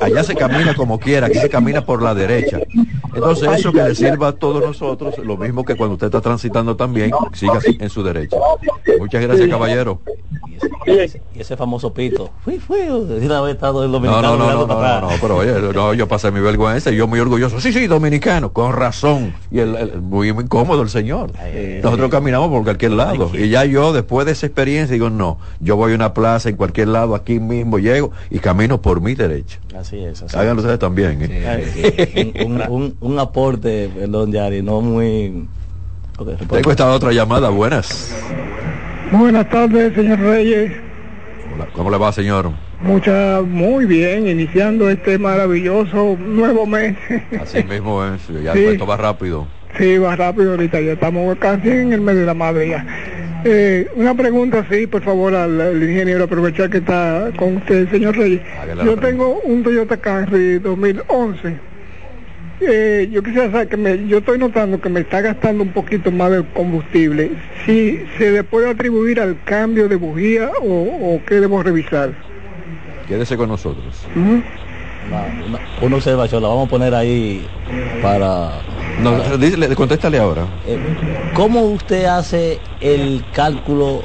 allá 0.01 0.23
se 0.25 0.35
camina 0.35 0.75
como 0.75 0.99
quiera, 0.99 1.29
aquí 1.29 1.39
se 1.39 1.49
camina 1.49 1.85
por 1.85 2.03
la 2.03 2.15
derecha. 2.15 2.61
Entonces 3.17 3.49
eso 3.59 3.73
que 3.73 3.83
le 3.83 3.95
sirva 3.95 4.29
a 4.29 4.33
todos 4.33 4.63
nosotros, 4.63 5.19
lo 5.19 5.37
mismo 5.37 5.65
que 5.65 5.75
cuando 5.75 5.95
usted 5.95 6.07
está 6.07 6.21
transitando 6.21 6.77
también, 6.77 7.11
siga 7.33 7.55
así 7.55 7.77
en 7.81 7.91
su 7.91 8.03
derecha. 8.03 8.37
Muchas 8.99 9.23
gracias, 9.23 9.49
caballero. 9.49 10.01
Y 10.87 10.91
ese, 10.91 11.23
y 11.35 11.41
ese 11.41 11.57
famoso 11.57 11.93
pito. 11.93 12.31
Fui, 12.45 12.59
fui, 12.59 12.79
vez 13.43 13.55
estado 13.55 13.83
el 13.85 13.91
No, 13.91 13.99
dominicano 13.99 14.37
no, 14.37 14.45
no, 14.47 14.53
no, 14.53 14.61
no, 14.61 14.67
para 14.69 15.01
no, 15.01 15.07
atrás. 15.07 15.19
pero 15.21 15.37
oye, 15.37 15.53
no, 15.75 15.95
yo 15.95 16.07
pasé 16.09 16.31
mi 16.31 16.41
vergüenza 16.41 16.91
y 16.91 16.97
yo 16.97 17.07
muy 17.07 17.19
orgulloso. 17.21 17.61
Sí, 17.61 17.73
sí, 17.73 17.87
dominicano, 17.87 18.53
con 18.53 18.73
razón. 18.73 19.35
Y 19.51 19.59
el, 19.59 19.75
el- 19.77 20.01
muy, 20.01 20.33
muy 20.33 20.45
incómodo 20.45 20.83
el 20.83 20.89
señor. 20.89 21.33
Nosotros 21.83 22.11
caminamos 22.11 22.49
por 22.51 22.63
cualquier 22.65 22.93
lado. 22.93 23.31
Y 23.35 23.49
ya 23.49 23.65
yo, 23.65 23.93
después 23.93 24.27
de 24.27 24.33
esa 24.33 24.47
experiencia, 24.47 24.93
digo, 24.95 25.11
no, 25.11 25.39
yo 25.61 25.77
voy 25.77 25.93
a 25.93 25.95
una 25.97 26.15
plaza 26.15 26.49
en 26.49 26.57
cualquier 26.57 26.89
lado, 26.89 27.15
aquí 27.15 27.41
mismo 27.41 27.79
llego 27.79 28.13
y 28.31 28.39
camino 28.39 28.81
por 28.81 29.01
mi 29.01 29.15
derecha. 29.15 29.59
Así 29.77 29.99
es. 29.99 30.23
Así 30.23 30.37
Háganlo 30.37 30.63
ustedes 30.63 30.79
también. 30.79 31.19
¿eh? 31.23 32.33
un, 32.47 32.53
un- 32.53 32.63
un- 32.71 32.97
un 33.01 33.19
aporte, 33.19 33.91
perdón, 33.95 34.33
Yari, 34.33 34.63
no 34.63 34.81
muy... 34.81 35.49
Ok, 36.19 36.29
reporte. 36.29 36.57
Tengo 36.57 36.71
esta 36.71 36.91
otra 36.91 37.13
llamada, 37.13 37.51
buenas. 37.51 38.15
Buenas 39.13 39.49
tardes, 39.49 39.95
señor 39.95 40.19
Reyes. 40.21 40.73
Hola, 41.55 41.67
¿Cómo 41.73 41.91
le 41.91 41.99
va, 41.99 42.13
señor? 42.13 42.51
Mucha, 42.81 43.41
muy 43.41 43.87
bien, 43.87 44.27
iniciando 44.29 44.91
este 44.91 45.19
maravilloso 45.19 46.17
nuevo 46.19 46.67
mes. 46.67 46.97
Así 47.41 47.63
mismo 47.65 48.05
es, 48.05 48.29
ya 48.43 48.53
Sí. 48.53 48.65
esto 48.65 48.87
va 48.87 48.97
rápido. 48.97 49.47
Sí, 49.79 49.99
va 49.99 50.17
rápido 50.17 50.53
ahorita, 50.53 50.81
ya 50.81 50.93
estamos 50.93 51.37
casi 51.39 51.69
en 51.69 51.93
el 51.93 52.01
mes 52.01 52.17
de 52.17 52.25
la 52.27 52.35
madre 52.35 52.69
ya. 52.69 52.87
Eh, 53.45 53.89
una 53.95 54.15
pregunta, 54.15 54.67
sí, 54.71 54.87
por 54.87 55.03
favor, 55.03 55.35
al, 55.35 55.61
al 55.61 55.83
ingeniero, 55.83 56.25
aprovechar 56.25 56.69
que 56.71 56.79
está 56.79 57.31
con 57.39 57.59
usted, 57.59 57.89
señor 57.91 58.17
Reyes. 58.17 58.41
Yo 58.85 58.97
tengo 58.97 59.41
un 59.45 59.63
Toyota 59.63 59.97
Camry 59.97 60.59
2011. 60.59 61.57
Eh, 62.61 63.09
yo 63.13 63.23
quisiera 63.23 63.51
saber 63.51 63.69
que 63.69 63.77
me, 63.77 64.07
yo 64.07 64.19
estoy 64.19 64.39
notando 64.39 64.81
que 64.81 64.89
me 64.89 65.01
está 65.01 65.21
gastando 65.21 65.63
un 65.63 65.73
poquito 65.73 66.11
más 66.11 66.31
de 66.31 66.45
combustible. 66.55 67.33
Si 67.67 67.99
se 68.19 68.31
le 68.31 68.45
puede 68.45 68.71
atribuir 68.71 69.21
al 69.21 69.43
cambio 69.45 69.89
de 69.89 69.97
bujía 69.97 70.51
o, 70.63 70.67
o 71.17 71.21
qué 71.27 71.41
debo 71.41 71.63
revisar. 71.63 72.15
Quédese 73.07 73.37
con 73.37 73.49
nosotros. 73.51 74.07
Una, 74.17 75.27
una- 75.49 75.61
una 75.83 75.97
observación, 75.97 76.43
la 76.43 76.49
vamos 76.49 76.67
a 76.67 76.71
poner 76.71 76.95
ahí 76.95 77.47
para... 78.01 78.63
No, 79.03 79.23
contéstale 79.77 80.19
ahora. 80.19 80.47
Eh, 80.67 80.79
¿Cómo 81.35 81.61
usted 81.67 82.07
hace 82.07 82.61
el 82.81 83.23
cálculo 83.33 84.05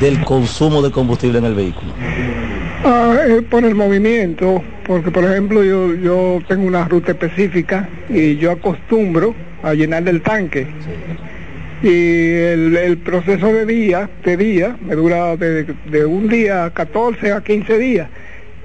del 0.00 0.20
consumo 0.24 0.80
de 0.80 0.90
combustible 0.92 1.38
en 1.38 1.44
el 1.46 1.54
vehículo? 1.54 1.92
Ah, 2.84 3.16
eh, 3.26 3.40
por 3.42 3.64
el 3.64 3.74
movimiento, 3.74 4.62
porque 4.86 5.10
por 5.10 5.24
ejemplo 5.24 5.64
yo, 5.64 5.94
yo 5.94 6.40
tengo 6.46 6.66
una 6.66 6.84
ruta 6.86 7.12
específica 7.12 7.88
y 8.10 8.36
yo 8.36 8.50
acostumbro 8.50 9.34
a 9.62 9.72
llenar 9.74 10.06
el 10.08 10.20
tanque. 10.20 10.66
Y 11.82 11.88
el, 11.88 12.76
el 12.76 12.98
proceso 12.98 13.46
de 13.52 13.66
día, 13.66 14.08
de 14.24 14.36
día, 14.36 14.76
me 14.86 14.94
dura 14.94 15.36
de, 15.36 15.64
de 15.90 16.04
un 16.04 16.28
día 16.28 16.66
a 16.66 16.70
14 16.70 17.32
a 17.32 17.40
15 17.42 17.78
días. 17.78 18.08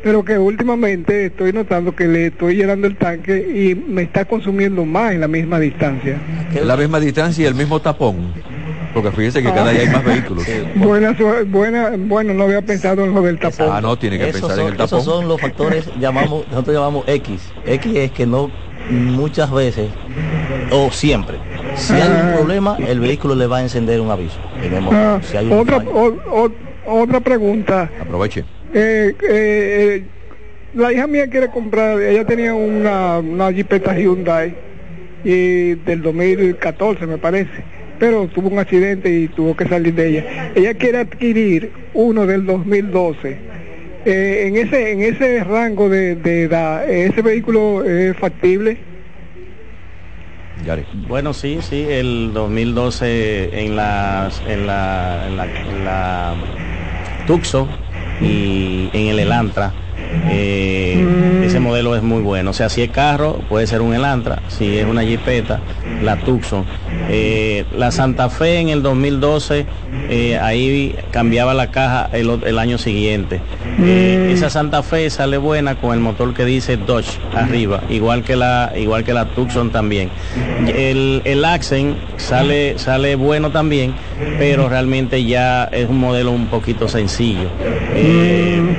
Pero 0.03 0.23
que 0.23 0.37
últimamente 0.37 1.25
estoy 1.25 1.51
notando 1.51 1.93
que 1.93 2.07
le 2.07 2.27
estoy 2.27 2.55
llenando 2.55 2.87
el 2.87 2.95
tanque 2.95 3.37
y 3.37 3.75
me 3.75 4.03
está 4.03 4.23
consumiendo 4.23 4.85
más 4.85 5.11
en 5.13 5.19
la 5.21 5.27
misma 5.27 5.59
distancia. 5.59 6.17
¿Qué- 6.53 6.61
La 6.63 6.77
misma 6.77 6.99
distancia 7.01 7.43
y 7.43 7.47
el 7.47 7.55
mismo 7.55 7.81
tapón. 7.81 8.33
Porque 8.93 9.11
fíjense 9.11 9.43
que 9.43 9.49
cada 9.51 9.71
día 9.71 9.81
hay 9.81 9.89
más 9.89 10.03
vehículos. 10.03 10.45
Buena, 10.75 11.15
su- 11.15 11.45
buena, 11.47 11.91
bueno, 11.97 12.33
no 12.33 12.43
había 12.45 12.61
pensado 12.61 13.05
en 13.05 13.13
lo 13.13 13.21
del 13.21 13.37
tapón. 13.39 13.67
Ah, 13.71 13.79
no, 13.81 13.97
tiene 13.97 14.17
que 14.17 14.29
Esos 14.29 14.41
pensar 14.41 14.57
son, 14.57 14.65
en 14.65 14.71
el 14.71 14.77
tapón. 14.77 14.99
esos 14.99 15.03
son 15.05 15.27
los 15.27 15.39
factores, 15.39 15.89
llamamos, 15.99 16.47
nosotros 16.49 16.75
llamamos 16.75 17.03
X. 17.07 17.51
X 17.65 17.95
es 17.95 18.11
que 18.11 18.25
no 18.25 18.49
muchas 18.89 19.51
veces 19.51 19.89
o 20.71 20.89
siempre. 20.91 21.37
Si 21.75 21.93
hay 21.93 22.01
Ah. 22.11 22.25
un 22.31 22.37
problema, 22.37 22.77
el 22.87 22.99
vehículo 22.99 23.35
le 23.35 23.45
va 23.47 23.57
a 23.57 23.61
encender 23.61 24.01
un 24.01 24.09
aviso. 24.09 24.37
Tenemos, 24.59 24.93
Ah, 24.93 25.19
si 25.21 25.37
hay 25.37 25.45
un 25.45 25.53
otra, 25.59 25.77
fallo. 25.77 25.91
o- 25.91 26.17
o- 26.87 27.01
otra 27.01 27.19
pregunta. 27.19 27.89
Aproveche. 28.01 28.43
Eh, 28.73 29.13
eh, 29.21 29.21
eh, 29.29 30.03
la 30.73 30.91
hija 30.91 31.05
mía 31.07 31.27
quiere 31.29 31.49
comprar, 31.49 32.01
ella 32.01 32.25
tenía 32.25 32.53
una, 32.55 33.19
una 33.19 33.51
Jeepeta 33.51 33.93
Hyundai 33.95 34.55
y 35.23 35.75
del 35.75 36.01
2014 36.01 37.05
me 37.05 37.17
parece, 37.17 37.63
pero 37.99 38.27
tuvo 38.27 38.49
un 38.49 38.59
accidente 38.59 39.09
y 39.09 39.27
tuvo 39.27 39.55
que 39.55 39.67
salir 39.67 39.93
de 39.93 40.07
ella. 40.07 40.51
Ella 40.55 40.73
quiere 40.73 40.99
adquirir 40.99 41.71
uno 41.93 42.25
del 42.25 42.45
2012. 42.45 43.37
Eh, 44.05 44.45
en 44.47 44.55
ese 44.55 44.91
en 44.91 45.01
ese 45.01 45.43
rango 45.43 45.89
de, 45.89 46.15
de 46.15 46.43
edad, 46.43 46.89
¿ese 46.89 47.21
vehículo 47.21 47.83
es 47.83 48.15
factible? 48.17 48.77
Bueno, 51.07 51.33
sí, 51.33 51.59
sí, 51.61 51.85
el 51.89 52.31
2012 52.33 53.65
en 53.65 53.75
la, 53.75 54.29
en 54.47 54.67
la, 54.67 55.25
en 55.27 55.37
la, 55.37 55.45
en 55.45 55.85
la 55.85 56.35
Tucson 57.25 57.67
y 58.21 58.89
en 58.93 59.07
el 59.07 59.19
Elantra. 59.19 59.73
Eh, 60.29 61.43
ese 61.45 61.59
modelo 61.59 61.95
es 61.95 62.01
muy 62.01 62.21
bueno. 62.21 62.51
O 62.51 62.53
sea, 62.53 62.69
si 62.69 62.81
es 62.81 62.89
carro, 62.89 63.41
puede 63.49 63.67
ser 63.67 63.81
un 63.81 63.93
Elantra. 63.93 64.41
Si 64.47 64.77
es 64.77 64.85
una 64.85 65.03
Jeepeta, 65.03 65.59
la 66.01 66.17
Tucson. 66.17 66.65
Eh, 67.09 67.65
la 67.75 67.91
Santa 67.91 68.29
Fe 68.29 68.59
en 68.59 68.69
el 68.69 68.81
2012, 68.81 69.65
eh, 70.09 70.37
ahí 70.37 70.95
cambiaba 71.11 71.53
la 71.53 71.71
caja 71.71 72.09
el, 72.13 72.59
año 72.59 72.77
siguiente. 72.77 73.41
Esa 73.79 74.49
Santa 74.49 74.83
Fe 74.83 75.09
sale 75.09 75.37
buena 75.37 75.75
con 75.75 75.93
el 75.93 75.99
motor 75.99 76.33
que 76.33 76.45
dice 76.45 76.77
Dodge 76.77 77.19
arriba, 77.33 77.81
igual 77.89 78.23
que 78.23 78.35
la, 78.35 78.73
igual 78.75 79.03
que 79.03 79.13
la 79.13 79.25
Tucson 79.25 79.71
también. 79.71 80.09
El, 80.67 81.21
el 81.25 81.45
Accent 81.45 81.97
sale, 82.17 82.77
sale 82.77 83.15
bueno 83.15 83.51
también, 83.51 83.93
pero 84.37 84.69
realmente 84.69 85.23
ya 85.23 85.65
es 85.65 85.89
un 85.89 85.99
modelo 85.99 86.31
un 86.31 86.47
poquito 86.47 86.87
sencillo. 86.87 87.49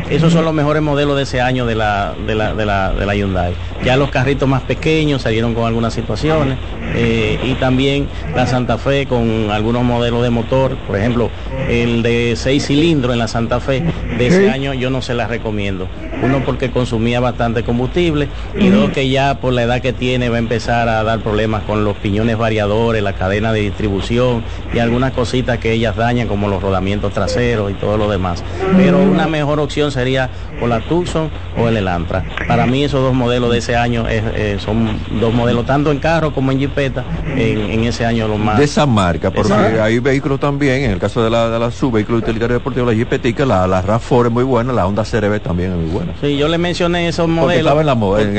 Esos 0.08 0.32
son 0.32 0.44
los 0.44 0.54
mejores 0.54 0.82
modelos 0.82 1.16
de 1.16 1.19
ese 1.22 1.40
año 1.40 1.66
de 1.66 1.74
la, 1.74 2.14
de 2.26 2.34
la, 2.34 2.54
de 2.54 2.66
la, 2.66 2.92
de 2.92 3.06
la 3.06 3.14
Hyundai. 3.14 3.54
Ya 3.84 3.96
los 3.96 4.10
carritos 4.10 4.48
más 4.48 4.62
pequeños 4.62 5.22
salieron 5.22 5.54
con 5.54 5.66
algunas 5.66 5.94
situaciones 5.94 6.58
eh, 6.94 7.38
y 7.42 7.54
también 7.54 8.08
la 8.34 8.46
Santa 8.46 8.78
Fe 8.78 9.06
con 9.06 9.50
algunos 9.50 9.84
modelos 9.84 10.22
de 10.22 10.30
motor, 10.30 10.76
por 10.86 10.96
ejemplo, 10.96 11.30
el 11.68 12.02
de 12.02 12.34
seis 12.36 12.66
cilindros 12.66 13.12
en 13.12 13.18
la 13.18 13.28
Santa 13.28 13.60
Fe 13.60 13.82
de 14.18 14.26
ese 14.26 14.50
año 14.50 14.74
yo 14.74 14.90
no 14.90 15.02
se 15.02 15.14
las 15.14 15.28
recomiendo. 15.28 15.88
Uno 16.22 16.42
porque 16.44 16.70
consumía 16.70 17.20
bastante 17.20 17.62
combustible 17.62 18.28
y 18.58 18.68
dos 18.68 18.90
que 18.90 19.08
ya 19.08 19.40
por 19.40 19.52
la 19.52 19.62
edad 19.62 19.80
que 19.80 19.92
tiene 19.92 20.28
va 20.28 20.36
a 20.36 20.40
empezar 20.40 20.88
a 20.88 21.02
dar 21.02 21.20
problemas 21.20 21.62
con 21.62 21.84
los 21.84 21.96
piñones 21.96 22.36
variadores, 22.36 23.02
la 23.02 23.14
cadena 23.14 23.52
de 23.52 23.60
distribución 23.60 24.42
y 24.74 24.78
algunas 24.78 25.12
cositas 25.12 25.58
que 25.58 25.72
ellas 25.72 25.96
dañan 25.96 26.28
como 26.28 26.48
los 26.48 26.62
rodamientos 26.62 27.12
traseros 27.12 27.70
y 27.70 27.74
todo 27.74 27.96
lo 27.96 28.10
demás. 28.10 28.44
Pero 28.76 28.98
una 28.98 29.26
mejor 29.26 29.60
opción 29.60 29.90
sería 29.90 30.30
o 30.60 30.66
la 30.66 30.80
Tucson 31.10 31.30
o 31.58 31.68
el 31.68 31.76
Elantra. 31.76 32.24
Para 32.46 32.66
mí 32.66 32.84
esos 32.84 33.02
dos 33.02 33.14
modelos 33.14 33.50
de 33.52 33.58
ese 33.58 33.76
año 33.76 34.06
es, 34.08 34.22
eh, 34.34 34.56
son 34.58 34.88
dos 35.20 35.32
modelos 35.34 35.66
tanto 35.66 35.90
en 35.90 35.98
carro 35.98 36.32
como 36.32 36.52
en 36.52 36.58
jipeta 36.58 37.04
en, 37.36 37.58
en 37.70 37.84
ese 37.84 38.04
año 38.06 38.28
los 38.28 38.38
más. 38.38 38.58
De 38.58 38.64
esa 38.64 38.86
marca, 38.86 39.30
porque 39.30 39.52
hay 39.52 39.98
vehículos 39.98 40.40
también, 40.40 40.84
en 40.84 40.90
el 40.92 40.98
caso 40.98 41.22
de 41.22 41.30
la, 41.30 41.48
de 41.50 41.58
la 41.58 41.70
sub, 41.70 41.92
vehículo 41.92 42.18
utilitario 42.18 42.54
deportivo, 42.54 42.86
la 42.86 42.94
Jeepetica, 42.94 43.44
la, 43.44 43.66
la 43.66 43.82
RAV4 43.82 44.26
es 44.26 44.32
muy 44.32 44.44
buena, 44.44 44.72
la 44.72 44.86
Honda 44.86 45.04
CRV 45.04 45.40
también 45.40 45.72
es 45.72 45.76
muy 45.78 45.90
buena. 45.90 46.12
Sí, 46.20 46.36
yo 46.36 46.48
le 46.48 46.58
mencioné 46.58 47.08
esos 47.08 47.26
Porque 47.26 47.40
modelos. 47.40 47.60
estaba 47.72 47.80
en 47.80 47.86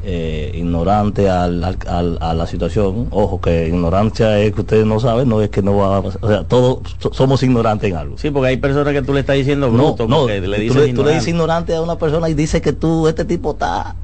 eh, 0.02 0.52
ignorante 0.56 1.30
al- 1.30 1.62
al- 1.64 1.78
al- 1.88 2.18
a 2.22 2.34
la 2.34 2.48
situación. 2.48 3.08
Ojo, 3.12 3.42
que 3.42 3.68
ignorancia 3.68 4.40
es 4.40 4.54
que 4.54 4.62
ustedes 4.62 4.86
no 4.86 5.00
saben, 5.00 5.28
no 5.28 5.42
es 5.42 5.50
que 5.50 5.62
no 5.62 5.76
va 5.76 5.98
a 5.98 6.02
pasar. 6.02 6.20
O 6.24 6.28
sea, 6.30 6.44
todos 6.46 6.80
so- 7.00 7.14
somos 7.14 7.44
ignorantes 7.44 7.92
en 7.92 7.98
algo. 7.98 8.18
Sí, 8.18 8.30
porque 8.32 8.48
hay 8.50 8.58
personas 8.58 8.94
que 8.94 9.02
tú 9.02 9.14
le 9.14 9.20
estás 9.20 9.36
diciendo 9.36 9.68
no, 9.68 9.74
bruto, 9.74 10.08
no, 10.08 10.22
porque 10.22 10.40
le 10.42 10.68
tú, 10.68 10.74
le, 10.76 10.94
tú 10.94 11.04
le 11.04 11.12
dices 11.14 11.28
ignorante 11.28 11.76
a 11.76 11.82
una 11.82 11.98
persona 11.98 12.30
y 12.30 12.34
dice 12.34 12.62
que 12.62 12.72
tú, 12.74 13.08
este 13.10 13.26
tipo 13.26 13.52
está 13.52 13.96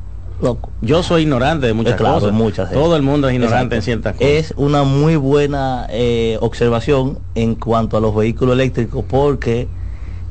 loco. 0.41 0.69
Yo 0.81 1.01
soy 1.03 1.23
ignorante 1.23 1.67
de 1.67 1.73
muchas 1.73 1.93
Eh, 1.93 1.97
claro, 1.97 2.15
cosas. 2.15 2.33
muchas. 2.33 2.71
Todo 2.71 2.95
el 2.95 3.01
mundo 3.01 3.27
es 3.29 3.33
ignorante 3.35 3.75
Exacto. 3.75 3.75
en 3.75 3.81
ciertas 3.81 4.13
cosas. 4.15 4.27
Es 4.29 4.53
una 4.57 4.83
muy 4.83 5.15
buena 5.15 5.87
eh, 5.89 6.37
observación 6.41 7.19
en 7.35 7.55
cuanto 7.55 7.97
a 7.97 8.01
los 8.01 8.13
vehículos 8.15 8.53
eléctricos 8.53 9.03
porque 9.07 9.67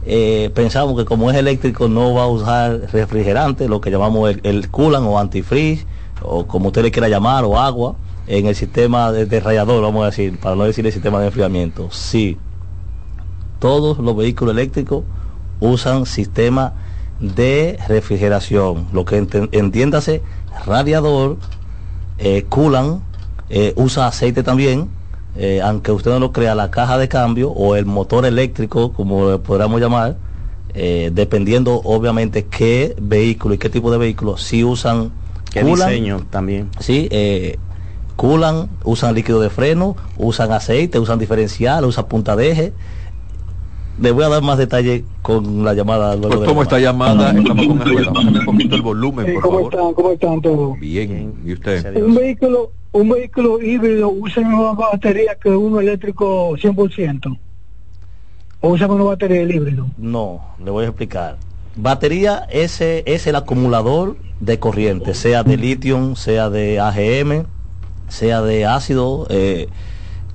eh, 0.07 0.51
pensamos 0.55 0.97
que 0.99 1.05
como 1.07 1.31
es 1.31 1.37
eléctrico 1.37 1.89
no 1.89 2.13
va 2.15 2.25
a 2.25 2.27
usar 2.27 2.81
refrigerante, 2.93 3.69
lo 3.69 3.81
que 3.81 3.91
llamamos 3.91 4.31
el, 4.31 4.41
el 4.43 4.69
coolant 4.71 5.07
o 5.07 5.19
antifreeze 5.19 5.87
o 6.23 6.47
como 6.47 6.67
usted 6.69 6.83
le 6.83 6.91
quiera 6.91 7.09
llamar 7.09 7.45
o 7.45 7.59
agua 7.59 7.97
en 8.27 8.47
el 8.47 8.55
sistema 8.55 9.13
de, 9.13 9.27
de 9.27 9.41
radiador, 9.41 9.83
vamos 9.83 10.03
a 10.03 10.07
decir, 10.07 10.39
para 10.39 10.55
no 10.57 10.65
decir 10.65 10.87
el 10.87 10.93
sistema 10.93 11.21
de 11.21 11.27
enfriamiento. 11.27 11.89
Sí, 11.91 12.37
todos 13.59 13.99
los 13.99 14.17
vehículos 14.17 14.53
eléctricos 14.55 15.05
usan 15.61 16.05
sistema 16.07 16.75
de 17.21 17.79
refrigeración, 17.89 18.87
lo 18.93 19.05
que 19.05 19.17
entiéndase 19.53 20.23
radiador, 20.67 21.37
eh, 22.19 22.45
coolant, 22.49 23.03
eh, 23.51 23.73
usa 23.77 24.07
aceite 24.07 24.43
también, 24.43 24.89
eh, 25.37 25.61
aunque 25.63 25.91
usted 25.93 26.11
no 26.11 26.19
lo 26.19 26.33
crea, 26.33 26.55
la 26.55 26.71
caja 26.71 26.97
de 26.99 27.09
cambio 27.09 27.51
o 27.51 27.77
el 27.77 27.87
motor 27.87 28.25
eléctrico, 28.25 28.93
como 28.93 29.31
le 29.31 29.39
podríamos 29.39 29.81
llamar, 29.81 30.17
eh, 30.75 31.11
dependiendo 31.13 31.81
obviamente 31.85 32.47
qué 32.47 32.95
vehículo 33.01 33.55
y 33.55 33.59
qué 33.59 33.69
tipo 33.69 33.91
de 33.91 33.99
vehículo, 33.99 34.37
si 34.37 34.65
usan 34.65 35.13
¿Qué 35.53 35.61
coolant, 35.61 35.91
diseño 35.91 36.27
también? 36.31 36.69
Sí, 36.81 37.09
eh, 37.11 37.59
culan, 38.17 38.69
usan 38.85 39.15
líquido 39.15 39.41
de 39.41 39.51
freno, 39.51 39.97
usan 40.17 40.53
aceite, 40.53 40.99
usan 40.99 41.19
diferencial, 41.19 41.85
usan 41.85 42.07
punta 42.07 42.37
de 42.37 42.51
eje. 42.51 42.73
Le 44.01 44.11
voy 44.11 44.25
a 44.25 44.29
dar 44.29 44.43
más 44.43 44.59
detalle 44.59 45.05
con 45.23 45.65
la 45.65 45.73
llamada. 45.73 46.17
luego 46.17 46.41
Pues 46.43 46.57
la 46.57 46.63
esta 46.63 46.79
llamada, 46.81 47.31
estamos 47.31 47.67
con. 47.67 47.79
Bájame 47.79 48.39
un 48.41 48.45
poquito 48.45 48.77
el 48.77 48.83
volumen, 48.83 49.35
por 49.35 49.43
¿Cómo 49.43 49.57
favor. 49.59 49.75
están? 49.75 49.95
¿Cómo 49.95 50.11
están 50.11 50.41
todos? 50.41 50.81
Bien, 50.81 51.35
¿y 51.45 51.53
usted? 51.53 52.03
Un 52.03 52.15
vehículo, 52.15 52.73
un 52.93 53.09
vehículo 53.09 53.63
híbrido 53.63 54.09
usa 54.09 54.43
una 54.43 54.73
batería 54.73 55.37
que 55.41 55.51
uno 55.51 55.81
eléctrico 55.81 56.51
100%. 56.57 57.39
O 58.61 58.69
usa 58.71 58.87
una 58.89 59.05
batería 59.05 59.41
del 59.41 59.55
híbrido. 59.55 59.87
No, 59.97 60.41
le 60.63 60.71
voy 60.71 60.85
a 60.85 60.89
explicar. 60.89 61.37
Batería 61.77 62.47
ese 62.51 63.05
es 63.07 63.27
el 63.27 63.37
acumulador 63.37 64.17
de 64.41 64.59
corriente, 64.59 65.15
sea 65.15 65.43
de 65.43 65.57
litio, 65.57 66.17
sea 66.17 66.51
de 66.51 66.81
AGM, 66.81 67.47
sea 68.09 68.43
de 68.43 68.65
ácido, 68.65 69.27
eh, 69.31 69.69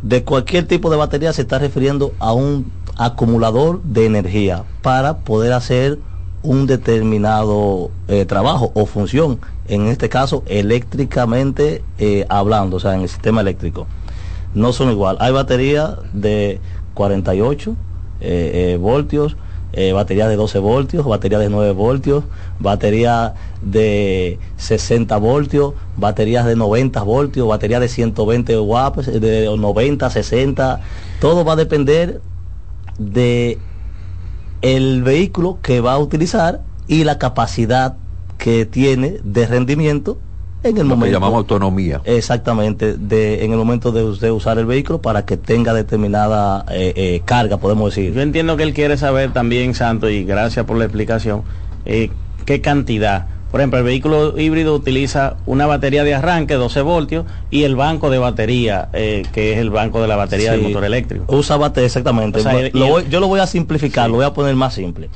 de 0.02 0.24
cualquier 0.24 0.66
tipo 0.66 0.90
de 0.90 0.98
batería 0.98 1.34
se 1.34 1.42
está 1.42 1.60
refiriendo 1.60 2.14
a 2.20 2.34
un 2.34 2.72
acumulador 3.00 3.82
de 3.82 4.06
energía 4.06 4.66
para 4.82 5.20
poder 5.20 5.54
hacer 5.54 5.98
un 6.44 6.68
determinado 6.68 7.92
eh, 8.08 8.26
trabajo 8.26 8.72
o 8.76 8.86
función, 8.86 9.40
en 9.68 9.88
este 9.88 10.10
caso 10.10 10.44
eléctricamente 10.48 11.82
eh, 11.98 12.26
hablando, 12.30 12.78
o 12.78 12.80
sea, 12.80 12.94
en 12.94 13.02
el 13.02 13.10
sistema 13.10 13.42
eléctrico. 13.42 13.88
No 14.54 14.74
son 14.74 14.92
igual. 14.92 15.18
Hay 15.20 15.32
baterías 15.32 15.96
de 16.14 16.60
48, 16.94 17.76
eh, 18.22 18.78
voltios, 18.80 19.38
eh, 19.72 19.94
batería 19.94 20.28
de 20.28 20.36
12 20.36 20.58
voltios, 20.60 21.06
batería 21.06 21.38
de 21.38 21.50
9 21.50 21.74
voltios, 21.74 22.24
batería 22.60 23.36
de 23.62 24.40
60 24.58 25.16
voltios, 25.18 25.74
baterías 25.96 26.46
de 26.46 26.56
90 26.56 27.04
voltios, 27.04 27.48
batería 27.48 27.80
de 27.80 27.88
120 27.88 28.60
watts, 28.60 29.06
de 29.06 29.56
90, 29.56 30.10
60, 30.10 30.82
todo 31.22 31.46
va 31.46 31.54
a 31.54 31.56
depender 31.56 32.20
de 33.00 33.58
el 34.62 35.04
vehículo 35.04 35.60
que 35.62 35.82
va 35.82 35.94
a 35.94 35.98
utilizar 36.00 36.62
y 36.88 37.04
la 37.06 37.18
capacidad 37.18 37.98
que 38.38 38.66
tiene 38.66 39.20
de 39.24 39.48
rendimiento 39.48 40.18
en 40.64 40.78
el 40.78 40.84
Lo 40.84 40.90
que 40.90 40.96
momento 40.96 41.14
llamamos 41.14 41.38
autonomía. 41.38 42.02
exactamente 42.04 42.98
de 42.98 43.46
en 43.46 43.52
el 43.52 43.58
momento 43.58 43.94
de 43.94 44.04
usted 44.04 44.30
usar 44.30 44.58
el 44.58 44.66
vehículo 44.66 45.02
para 45.02 45.26
que 45.26 45.38
tenga 45.38 45.74
determinada 45.74 46.66
eh, 46.70 46.92
eh, 46.96 47.22
carga 47.24 47.58
podemos 47.58 47.96
Yo 47.96 48.02
decir 48.02 48.20
entiendo 48.20 48.58
que 48.58 48.64
él 48.64 48.74
quiere 48.74 48.98
saber 48.98 49.32
también, 49.32 49.74
Santo, 49.74 50.10
y 50.10 50.26
gracias 50.26 50.66
por 50.66 50.78
la 50.78 50.84
explicación, 50.86 51.44
eh, 51.86 52.10
qué 52.46 52.60
cantidad. 52.60 53.28
Por 53.52 53.60
ejemplo, 53.62 53.80
el 53.80 53.86
vehículo 53.86 54.38
híbrido 54.40 54.76
utiliza 54.76 55.38
una 55.48 55.66
batería 55.66 56.04
de 56.04 56.14
arranque, 56.14 56.54
12 56.54 56.82
voltios, 56.82 57.26
y 57.50 57.64
el 57.64 57.76
banco 57.76 58.10
de 58.12 58.20
batería, 58.20 58.90
eh, 58.94 59.24
que 59.34 59.54
es 59.54 59.58
el 59.58 59.72
banco 59.72 60.02
de 60.02 60.08
la 60.08 60.16
batería 60.16 60.52
del 60.52 60.62
motor 60.62 60.84
eléctrico. 60.86 61.26
usa 61.36 61.58
batería 61.58 61.88
exactamente. 61.88 62.40
O 62.40 62.44
sea, 62.44 62.54
Lo 62.54 62.60
y 62.60 62.66
el- 62.68 62.72
voy- 62.90 63.06
yo 63.10 63.20
lo 63.20 63.28
voy 63.28 63.40
a 63.40 63.48
simplificar 63.48 64.06
Sí. 64.06 64.12
lo 64.12 64.18
voy 64.18 64.26
a 64.26 64.34
poner 64.34 64.56
más 64.56 64.76
simple. 64.76 65.10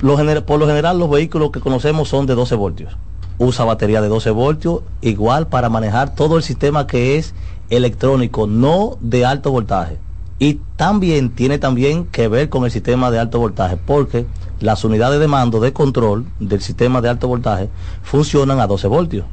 Lo 0.00 0.16
gener- 0.16 0.42
por 0.44 0.58
lo 0.58 0.66
general 0.66 0.98
los 0.98 1.08
vehículos 1.10 1.50
que 1.52 1.60
conocemos 1.60 2.08
son 2.08 2.26
de 2.26 2.34
12 2.34 2.54
voltios. 2.56 2.96
Usa 3.38 3.64
batería 3.64 4.00
de 4.00 4.08
12 4.08 4.30
voltios 4.30 4.80
igual 5.00 5.46
para 5.46 5.68
manejar 5.68 6.14
todo 6.14 6.36
el 6.36 6.42
sistema 6.42 6.86
que 6.86 7.16
es 7.16 7.34
electrónico 7.70 8.46
no 8.48 8.98
de 9.00 9.24
alto 9.24 9.52
voltaje 9.52 9.98
y 10.42 10.58
también 10.76 11.30
tiene 11.30 11.58
también 11.58 12.06
que 12.06 12.26
ver 12.26 12.48
con 12.48 12.64
el 12.64 12.70
sistema 12.70 13.10
de 13.10 13.18
alto 13.18 13.38
voltaje 13.38 13.76
porque 13.76 14.26
las 14.58 14.82
unidades 14.84 15.20
de 15.20 15.28
mando 15.28 15.60
de 15.60 15.72
control 15.74 16.24
del 16.40 16.62
sistema 16.62 17.00
de 17.02 17.10
alto 17.10 17.28
voltaje 17.28 17.68
funcionan 18.02 18.58
a 18.58 18.66
12 18.66 18.88
voltios 18.88 19.26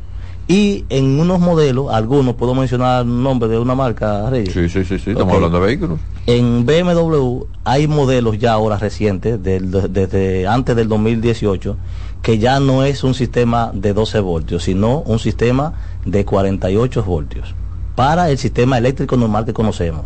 y 0.49 0.85
en 0.89 1.19
unos 1.19 1.39
modelos 1.39 1.87
algunos 1.93 2.35
puedo 2.35 2.53
mencionar 2.53 3.03
un 3.05 3.23
nombre 3.23 3.47
de 3.49 3.57
una 3.57 3.73
marca 3.73 4.29
Reyes 4.29 4.53
Sí, 4.53 4.67
sí, 4.69 4.83
sí, 4.83 4.99
sí, 4.99 5.11
estamos 5.11 5.33
hablando 5.33 5.59
de 5.61 5.65
vehículos. 5.65 5.99
en 6.25 6.65
BMW 6.65 7.45
hay 7.63 7.87
modelos 7.87 8.37
ya 8.37 8.51
ahora 8.53 8.77
recientes, 8.77 9.41
del- 9.41 9.71
desde 9.93 10.45
antes 10.45 10.75
del 10.75 10.89
2018, 10.89 11.77
que 12.21 12.37
ya 12.37 12.59
no 12.59 12.83
es 12.83 13.03
un 13.05 13.13
sistema 13.13 13.71
de 13.73 13.93
12 13.93 14.19
voltios, 14.19 14.63
sino 14.63 14.99
un 14.99 15.19
sistema 15.19 15.73
de 16.05 16.25
48 16.25 17.03
voltios, 17.03 17.55
para 17.95 18.29
el 18.29 18.37
sistema 18.37 18.77
eléctrico 18.77 19.15
normal 19.17 19.45
que 19.45 19.53
conocemos. 19.53 20.03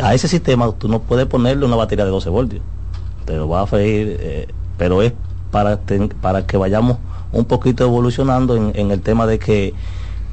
A 0.00 0.14
ese 0.14 0.26
sistema 0.28 0.70
tú 0.72 0.88
no 0.88 1.00
puedes 1.00 1.26
ponerle 1.26 1.64
una 1.64 1.76
batería 1.76 2.04
de 2.04 2.10
12 2.10 2.28
voltios, 2.30 2.62
te 3.24 3.36
lo 3.36 3.48
va 3.48 3.62
a 3.62 3.66
freír, 3.66 4.16
eh, 4.20 4.48
pero 4.76 5.02
es 5.02 5.12
para, 5.50 5.78
para 6.20 6.46
que 6.46 6.56
vayamos 6.56 6.96
un 7.32 7.44
poquito 7.44 7.84
evolucionando 7.84 8.56
en, 8.56 8.90
el 8.90 9.00
tema 9.00 9.26
de 9.26 9.38
que 9.38 9.74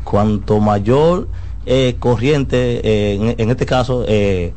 cuanto 0.04 0.60
mayor 0.60 1.28
eh, 1.66 1.96
corriente, 2.00 2.82
eh, 2.84 3.16
en, 3.16 3.36
en 3.38 3.50
este 3.52 3.66
caso, 3.68 4.04
eh, 4.08 4.54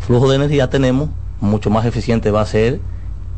flujo 0.00 0.28
de 0.30 0.36
energía 0.36 0.70
tenemos, 0.70 1.10
mucho 1.40 1.68
más 1.68 1.84
eficiente 1.84 2.30
va 2.30 2.40
a 2.40 2.46
ser 2.46 2.80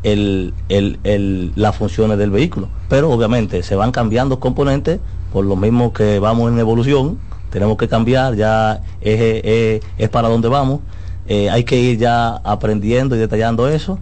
el, 0.03 0.53
el- 0.69 0.99
el- 1.03 1.51
las 1.55 1.75
funciones 1.75 2.17
del 2.17 2.31
vehículo. 2.31 2.69
Pero 2.87 3.11
obviamente 3.11 3.63
se 3.63 3.75
van 3.75 3.91
cambiando 3.91 4.39
componentes, 4.39 4.99
por 5.33 5.43
lo 5.43 5.57
mismo 5.57 5.91
que 5.91 6.19
vamos 6.19 6.49
en 6.51 6.59
evolución, 6.59 7.17
tenemos 7.49 7.77
que 7.77 7.87
cambiar, 7.87 8.35
ya 8.35 8.81
es, 9.01 9.41
es- 9.43 9.81
es 9.97 10.09
para 10.09 10.27
donde 10.29 10.47
vamos, 10.49 10.81
Eh, 11.29 11.49
hay 11.49 11.65
que 11.65 11.75
ir 11.77 11.97
ya 11.97 12.35
aprendiendo 12.37 13.13
y 13.17 13.19
detallando 13.19 13.67
eso 13.67 13.99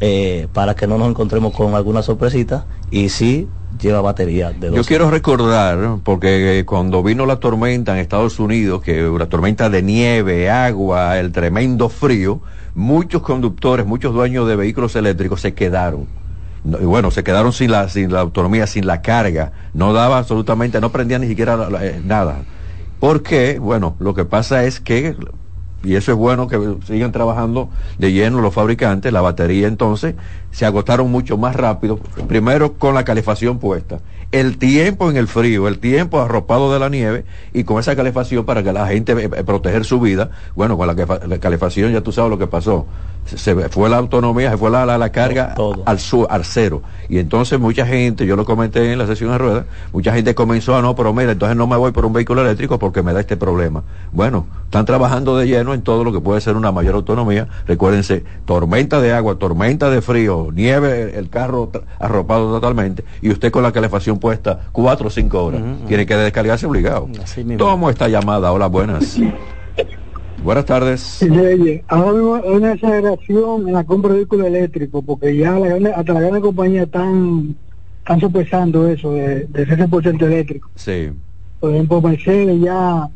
eh, 0.00 0.46
para 0.52 0.76
que 0.76 0.86
no 0.86 0.96
nos 0.96 1.08
encontremos 1.08 1.52
con 1.52 1.74
alguna 1.74 2.02
sorpresita 2.02 2.66
y 2.92 3.08
sí 3.08 3.48
lleva 3.80 4.00
batería 4.00 4.50
de 4.52 4.68
Yo 4.68 4.76
12. 4.76 4.86
quiero 4.86 5.10
recordar, 5.10 5.96
porque 6.04 6.62
cuando 6.66 7.02
vino 7.02 7.26
la 7.26 7.36
tormenta 7.40 7.92
en 7.94 7.98
Estados 7.98 8.38
Unidos, 8.38 8.80
que 8.82 9.08
una 9.08 9.26
tormenta 9.26 9.68
de 9.68 9.82
nieve, 9.82 10.50
agua, 10.50 11.18
el 11.18 11.32
tremendo 11.32 11.88
frío, 11.88 12.40
muchos 12.76 13.22
conductores, 13.22 13.84
muchos 13.84 14.14
dueños 14.14 14.46
de 14.46 14.54
vehículos 14.54 14.94
eléctricos 14.94 15.40
se 15.40 15.54
quedaron. 15.54 16.06
No, 16.62 16.78
y 16.80 16.84
bueno, 16.84 17.10
se 17.10 17.24
quedaron 17.24 17.52
sin 17.52 17.72
la, 17.72 17.88
sin 17.88 18.12
la 18.12 18.20
autonomía, 18.20 18.68
sin 18.68 18.86
la 18.86 19.02
carga. 19.02 19.50
No 19.74 19.92
daba 19.92 20.18
absolutamente, 20.18 20.80
no 20.80 20.90
prendía 20.92 21.18
ni 21.18 21.26
siquiera 21.26 21.56
la- 21.56 21.70
la- 21.70 21.84
eh, 21.84 22.00
nada. 22.04 22.36
Porque, 23.00 23.58
bueno, 23.58 23.96
lo 24.00 24.14
que 24.14 24.24
pasa 24.24 24.64
es 24.64 24.80
que, 24.80 25.16
y 25.84 25.94
eso 25.94 26.12
es 26.12 26.18
bueno 26.18 26.48
que 26.48 26.76
sigan 26.86 27.12
trabajando 27.12 27.70
de 27.98 28.12
lleno 28.12 28.40
los 28.40 28.54
fabricantes, 28.54 29.12
la 29.12 29.20
batería 29.20 29.68
entonces 29.68 30.14
se 30.50 30.66
agotaron 30.66 31.10
mucho 31.10 31.36
más 31.36 31.54
rápido, 31.54 31.98
primero 32.26 32.74
con 32.74 32.94
la 32.94 33.04
calefacción 33.04 33.58
puesta, 33.58 34.00
el 34.32 34.58
tiempo 34.58 35.10
en 35.10 35.16
el 35.16 35.26
frío, 35.26 35.68
el 35.68 35.78
tiempo 35.78 36.20
arropado 36.20 36.72
de 36.72 36.78
la 36.78 36.88
nieve 36.88 37.24
y 37.54 37.64
con 37.64 37.78
esa 37.80 37.96
calefacción 37.96 38.44
para 38.44 38.62
que 38.62 38.72
la 38.72 38.86
gente 38.88 39.12
eh, 39.12 39.30
eh, 39.36 39.44
proteger 39.44 39.84
su 39.84 40.00
vida, 40.00 40.30
bueno, 40.54 40.76
con 40.76 40.86
la, 40.86 40.94
la 41.26 41.38
calefacción 41.38 41.92
ya 41.92 42.02
tú 42.02 42.12
sabes 42.12 42.30
lo 42.30 42.38
que 42.38 42.46
pasó, 42.46 42.86
se, 43.24 43.38
se 43.38 43.54
fue 43.70 43.88
la 43.88 43.96
autonomía, 43.98 44.50
se 44.50 44.56
fue 44.58 44.70
la, 44.70 44.84
la, 44.84 44.98
la 44.98 45.12
carga 45.12 45.54
Todo. 45.54 45.82
al, 45.86 45.98
su, 45.98 46.26
al 46.28 46.44
cero. 46.44 46.82
Y 47.08 47.18
entonces 47.18 47.58
mucha 47.58 47.86
gente, 47.86 48.26
yo 48.26 48.36
lo 48.36 48.44
comenté 48.44 48.92
en 48.92 48.98
la 48.98 49.06
sesión 49.06 49.30
de 49.30 49.38
ruedas, 49.38 49.64
mucha 49.92 50.12
gente 50.12 50.34
comenzó 50.34 50.76
a 50.76 50.82
no, 50.82 50.94
pero 50.94 51.14
mira, 51.14 51.32
entonces 51.32 51.56
no 51.56 51.66
me 51.66 51.76
voy 51.76 51.92
por 51.92 52.04
un 52.04 52.12
vehículo 52.12 52.42
eléctrico 52.42 52.78
porque 52.78 53.02
me 53.02 53.12
da 53.14 53.20
este 53.20 53.36
problema. 53.38 53.82
Bueno, 54.12 54.46
están 54.64 54.84
trabajando 54.84 55.36
de 55.38 55.46
lleno 55.46 55.72
en 55.72 55.80
todo 55.80 56.04
lo 56.04 56.12
que 56.12 56.20
puede 56.20 56.40
ser 56.42 56.56
una 56.56 56.70
mayor 56.70 56.94
autonomía. 56.96 57.48
Recuérdense, 57.66 58.24
tormenta 58.44 59.00
de 59.00 59.12
agua, 59.14 59.36
tormenta 59.36 59.88
de 59.88 60.02
frío, 60.02 60.37
nieve, 60.52 61.18
el 61.18 61.28
carro 61.28 61.70
arropado 61.98 62.50
totalmente, 62.52 63.04
y 63.20 63.30
usted 63.30 63.50
con 63.50 63.62
la 63.62 63.72
calefacción 63.72 64.18
puesta 64.18 64.60
cuatro 64.72 65.08
o 65.08 65.10
cinco 65.10 65.44
horas. 65.44 65.62
Tiene 65.86 66.06
que 66.06 66.16
descargarse 66.16 66.66
obligado. 66.66 67.08
Tomo 67.56 67.90
esta 67.90 68.08
llamada. 68.08 68.52
Hola, 68.52 68.66
buenas. 68.66 69.18
Buenas 70.42 70.64
tardes. 70.66 71.20
Ahora 71.88 72.12
mismo 72.12 72.34
hay 72.36 72.50
una 72.50 72.72
exageración 72.72 73.66
en 73.68 73.74
la 73.74 73.84
compra 73.84 74.10
de 74.12 74.18
vehículos 74.18 74.46
eléctricos, 74.46 75.02
porque 75.04 75.36
ya 75.36 75.52
la 75.58 75.90
hasta 75.96 76.12
las 76.12 76.22
grandes 76.22 76.42
compañías 76.42 76.86
están, 76.86 77.56
están 77.98 78.20
sopesando 78.20 78.86
eso 78.88 79.12
de, 79.12 79.46
de 79.46 79.62
ese 79.62 79.88
por 79.88 80.02
ciento 80.02 80.26
eléctrico. 80.26 80.70
Sí. 80.76 81.10
Por 81.58 81.74
ejemplo, 81.74 82.00
Mercedes 82.00 82.60
ya 82.60 83.08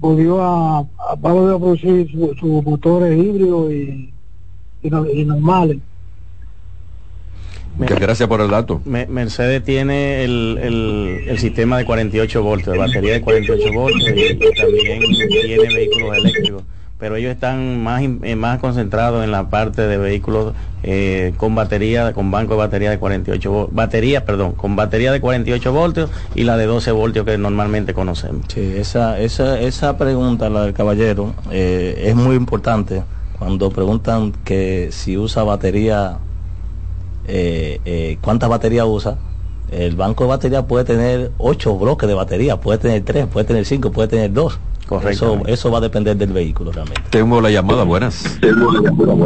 volvió 0.00 0.42
a, 0.42 0.78
a, 0.80 0.84
a 1.12 1.16
producir 1.16 2.10
su- 2.10 2.34
sus 2.40 2.64
motores 2.64 3.16
híbridos 3.16 3.70
y, 3.72 4.12
y, 4.84 4.90
no- 4.90 5.06
y 5.10 5.24
normales. 5.24 5.78
Muchas 7.76 7.98
gracias 7.98 8.28
por 8.28 8.40
el 8.40 8.48
dato. 8.50 8.80
Me- 8.84 9.06
Mercedes 9.06 9.64
tiene 9.64 10.22
el, 10.24 10.58
el- 10.62 11.24
el 11.28 11.38
sistema 11.40 11.76
de 11.78 11.84
48 11.84 12.40
voltios, 12.42 12.72
de 12.74 12.78
batería 12.78 13.14
de 13.14 13.20
48 13.20 13.72
voltios 13.72 14.10
y, 14.10 14.38
también 14.54 15.00
tiene 15.28 15.74
vehículos 15.74 16.16
eléctricos. 16.16 16.62
Pero 17.00 17.16
ellos 17.16 17.32
están 17.32 17.82
más, 17.82 18.02
in- 18.02 18.20
eh, 18.22 18.36
más 18.36 18.60
concentrados 18.60 19.24
en 19.24 19.32
la 19.32 19.50
parte 19.50 19.82
de 19.82 19.98
vehículos 19.98 20.54
eh, 20.84 21.34
con 21.36 21.56
batería, 21.56 22.12
con 22.12 22.30
banco 22.30 22.52
de 22.54 22.58
batería 22.58 22.90
de 22.90 22.98
48 23.00 23.50
voltios, 23.50 23.74
batería, 23.74 24.24
perdón, 24.24 24.52
con 24.52 24.76
batería 24.76 25.10
de 25.10 25.20
48 25.20 25.72
voltios 25.72 26.10
y 26.36 26.44
la 26.44 26.56
de 26.56 26.66
12 26.66 26.92
voltios 26.92 27.26
que 27.26 27.36
normalmente 27.38 27.92
conocemos. 27.92 28.44
Sí, 28.54 28.60
esa, 28.76 29.18
esa, 29.18 29.58
esa 29.60 29.98
pregunta, 29.98 30.48
la 30.48 30.62
del 30.66 30.74
caballero, 30.74 31.34
eh, 31.50 32.04
es 32.06 32.14
muy 32.14 32.36
importante. 32.36 33.02
Cuando 33.38 33.70
preguntan 33.70 34.32
que 34.44 34.88
si 34.92 35.16
usa 35.18 35.42
batería, 35.42 36.18
eh, 37.26 37.80
eh, 37.84 38.18
¿cuántas 38.20 38.48
baterías 38.48 38.86
usa? 38.88 39.16
El 39.70 39.96
banco 39.96 40.24
de 40.24 40.30
batería 40.30 40.62
puede 40.66 40.84
tener 40.84 41.30
ocho 41.38 41.76
bloques 41.76 42.08
de 42.08 42.14
batería, 42.14 42.56
puede 42.60 42.78
tener 42.78 43.02
tres, 43.02 43.26
puede 43.26 43.44
tener 43.46 43.64
cinco, 43.64 43.90
puede 43.90 44.08
tener 44.08 44.32
dos. 44.32 44.58
Correcto. 44.86 45.10
Eso, 45.38 45.46
eso 45.46 45.70
va 45.70 45.78
a 45.78 45.80
depender 45.80 46.14
del 46.14 46.32
vehículo 46.32 46.70
realmente. 46.70 47.02
Tengo 47.08 47.40
la 47.40 47.50
llamada, 47.50 47.84
buenas. 47.84 48.38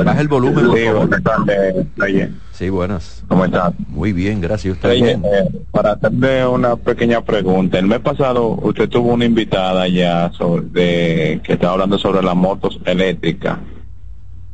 Baja 0.05 0.21
el 0.21 0.29
volumen, 0.29 0.67
por 0.69 0.79
Sí, 0.79 0.85
favor. 0.85 1.01
buenas 1.09 1.23
tardes, 1.25 1.87
Reyes. 1.97 2.31
Sí, 2.53 2.69
buenas. 2.71 3.25
¿Cómo 3.29 3.45
estás? 3.45 3.75
Muy 3.89 4.13
bien, 4.13 4.41
gracias. 4.41 4.75
¿Usted 4.75 4.89
Reyes, 4.89 5.21
bien? 5.21 5.25
eh, 5.25 5.49
para 5.73 5.93
hacerle 5.93 6.47
una 6.47 6.77
pequeña 6.77 7.21
pregunta. 7.23 7.77
El 7.79 7.87
mes 7.89 7.99
pasado 7.99 8.51
usted 8.63 8.89
tuvo 8.89 9.13
una 9.13 9.25
invitada 9.25 9.89
ya 9.89 10.31
sobre, 10.33 10.63
de, 10.69 11.41
que 11.43 11.55
estaba 11.55 11.73
hablando 11.73 11.99
sobre 11.99 12.23
las 12.23 12.37
motos 12.37 12.79
eléctricas. 12.85 13.59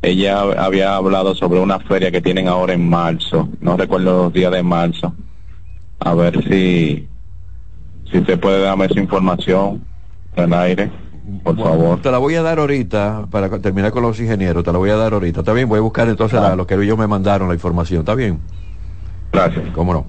Ella 0.05 0.39
había 0.63 0.95
hablado 0.95 1.33
sobre 1.33 1.59
una 1.59 1.79
feria 1.79 2.11
que 2.11 2.21
tienen 2.21 2.47
ahora 2.47 2.73
en 2.73 2.87
marzo. 2.87 3.49
No 3.59 3.75
recuerdo 3.75 4.23
los 4.25 4.33
días 4.33 4.51
de 4.51 4.61
marzo. 4.61 5.13
A 5.99 6.13
ver 6.13 6.43
si, 6.47 7.07
si 8.11 8.19
usted 8.19 8.39
puede 8.39 8.61
darme 8.61 8.85
esa 8.85 8.99
información 8.99 9.83
en 10.35 10.53
aire, 10.53 10.91
por 11.43 11.55
Bueno, 11.55 11.71
favor. 11.71 12.01
Te 12.01 12.11
la 12.11 12.19
voy 12.19 12.35
a 12.35 12.43
dar 12.43 12.59
ahorita, 12.59 13.25
para 13.31 13.49
terminar 13.59 13.91
con 13.91 14.03
los 14.03 14.19
ingenieros, 14.19 14.63
te 14.63 14.71
la 14.71 14.77
voy 14.77 14.91
a 14.91 14.95
dar 14.95 15.13
ahorita. 15.13 15.39
Está 15.39 15.53
bien, 15.53 15.67
voy 15.67 15.79
a 15.79 15.81
buscar 15.81 16.07
entonces 16.07 16.39
la- 16.39 16.55
lo 16.55 16.67
que 16.67 16.75
ellos 16.75 16.97
me 16.99 17.07
mandaron, 17.07 17.47
la 17.47 17.55
información. 17.55 18.01
¿Está 18.01 18.13
bien? 18.13 18.39
Gracias. 19.31 19.63
¿Cómo 19.73 19.91
no? 19.93 20.05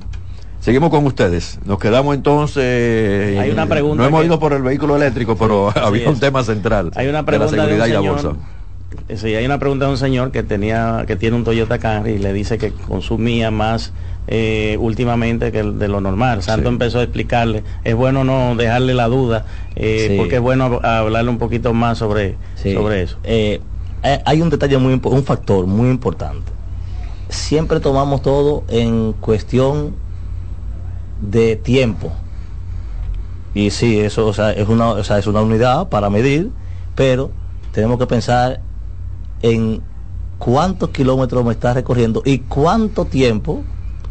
Seguimos 0.61 0.91
con 0.91 1.07
ustedes. 1.07 1.59
Nos 1.65 1.79
quedamos 1.79 2.15
entonces... 2.15 3.39
Hay 3.39 3.51
una 3.51 3.67
pregunta 3.67 4.03
No 4.03 4.09
hemos 4.09 4.21
que- 4.21 4.27
ido 4.27 4.39
por 4.39 4.53
el 4.53 4.63
vehículo 4.63 4.97
eléctrico, 4.97 5.37
pero 5.37 5.71
había 5.75 6.09
un 6.09 6.15
es. 6.15 6.21
tema 6.21 6.43
central. 6.43 6.91
Hay 6.97 7.07
una 7.09 7.19
de 7.19 7.25
pregunta 7.25 7.57
la 7.57 7.67
de, 7.67 7.77
seguridad 7.79 7.87
un 7.87 7.91
y 7.91 7.93
la 7.95 7.99
señor 8.15 8.35
bolsa. 8.35 8.56
Sí, 9.15 9.35
hay 9.35 9.45
una 9.47 9.59
pregunta 9.59 9.87
de 9.87 9.93
un 9.93 9.99
señor 9.99 10.31
que 10.33 10.43
tenía, 10.43 11.05
que 11.07 11.17
tiene 11.17 11.37
un 11.37 11.45
Toyota 11.45 11.79
Camry 11.79 12.13
y 12.13 12.19
le 12.19 12.33
dice 12.33 12.59
que 12.59 12.73
consumía 12.73 13.51
más 13.51 13.93
eh, 14.29 14.77
últimamente 14.81 15.53
que 15.53 15.63
de 15.63 15.89
lo 15.89 16.01
normal. 16.01 16.43
Santo 16.43 16.69
empezó 16.69 16.99
a 16.99 17.03
explicarle, 17.05 17.63
es 17.85 17.95
bueno 17.95 18.25
no 18.25 18.57
dejarle 18.57 18.95
la 18.95 19.07
duda, 19.07 19.45
eh, 19.77 20.15
porque 20.19 20.37
es 20.37 20.41
bueno 20.41 20.81
hablarle 20.83 21.31
un 21.31 21.39
poquito 21.39 21.73
más 21.73 21.99
sobre, 21.99 22.37
sobre 22.57 23.03
eso. 23.03 23.19
Eh, 23.25 23.61
hay 24.03 24.43
un 24.43 24.51
detalle 24.51 24.79
muy 24.79 25.01
un 25.03 25.25
factor 25.25 25.67
muy 25.67 25.91
importante. 25.91 26.53
Siempre 27.29 27.81
tomamos 27.81 28.23
todo 28.23 28.65
en 28.69 29.13
cuestión 29.13 29.95
de 31.21 31.57
tiempo. 31.57 32.13
Y 33.55 33.71
sí, 33.71 33.99
eso 33.99 34.31
es, 34.31 34.69
una, 34.69 35.01
es 35.01 35.27
una 35.27 35.41
unidad 35.41 35.89
para 35.89 36.11
medir, 36.11 36.51
pero 36.95 37.31
tenemos 37.73 37.99
que 37.99 38.07
pensar 38.07 38.61
en 39.43 39.83
cuántos 40.39 40.91
kilómetros 40.91 41.45
me 41.45 41.53
está 41.53 41.75
recorriendo 41.75 42.23
y 42.25 42.41
cuánto 42.41 43.05
tiempo 43.07 43.65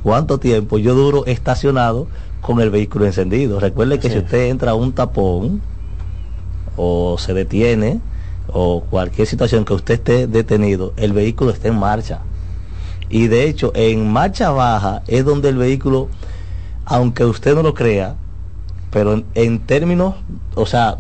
cuánto 0.06 0.38
tiempo 0.38 0.78
yo 0.78 0.94
duro 0.94 1.26
estacionado 1.26 2.08
con 2.40 2.62
el 2.62 2.70
vehículo 2.70 3.08
encendido. 3.08 3.60
Recuerde 3.60 3.98
que 3.98 4.12
si 4.12 4.20
usted 4.20 4.50
entra 4.50 4.72
a 4.72 4.76
un 4.76 4.94
tapón 4.94 5.64
o 6.78 7.18
se 7.18 7.34
detiene 7.34 8.02
o 8.48 8.84
cualquier 8.84 9.28
situación 9.28 9.66
que 9.66 9.74
usted 9.74 9.96
esté 9.96 10.28
detenido, 10.28 10.94
el 10.98 11.12
vehículo 11.12 11.50
está 11.50 11.70
en 11.70 11.80
marcha. 11.80 12.20
Y 13.10 13.30
de 13.30 13.50
hecho, 13.50 13.72
en 13.74 14.08
marcha 14.08 14.52
baja 14.52 15.02
es 15.08 15.26
donde 15.26 15.50
el 15.50 15.58
vehículo, 15.58 16.10
aunque 16.86 17.26
usted 17.26 17.56
no 17.56 17.64
lo 17.64 17.74
crea, 17.74 18.16
pero 18.92 19.24
en, 19.34 19.60
términos, 19.66 20.14
o 20.54 20.68
sea, 20.68 21.00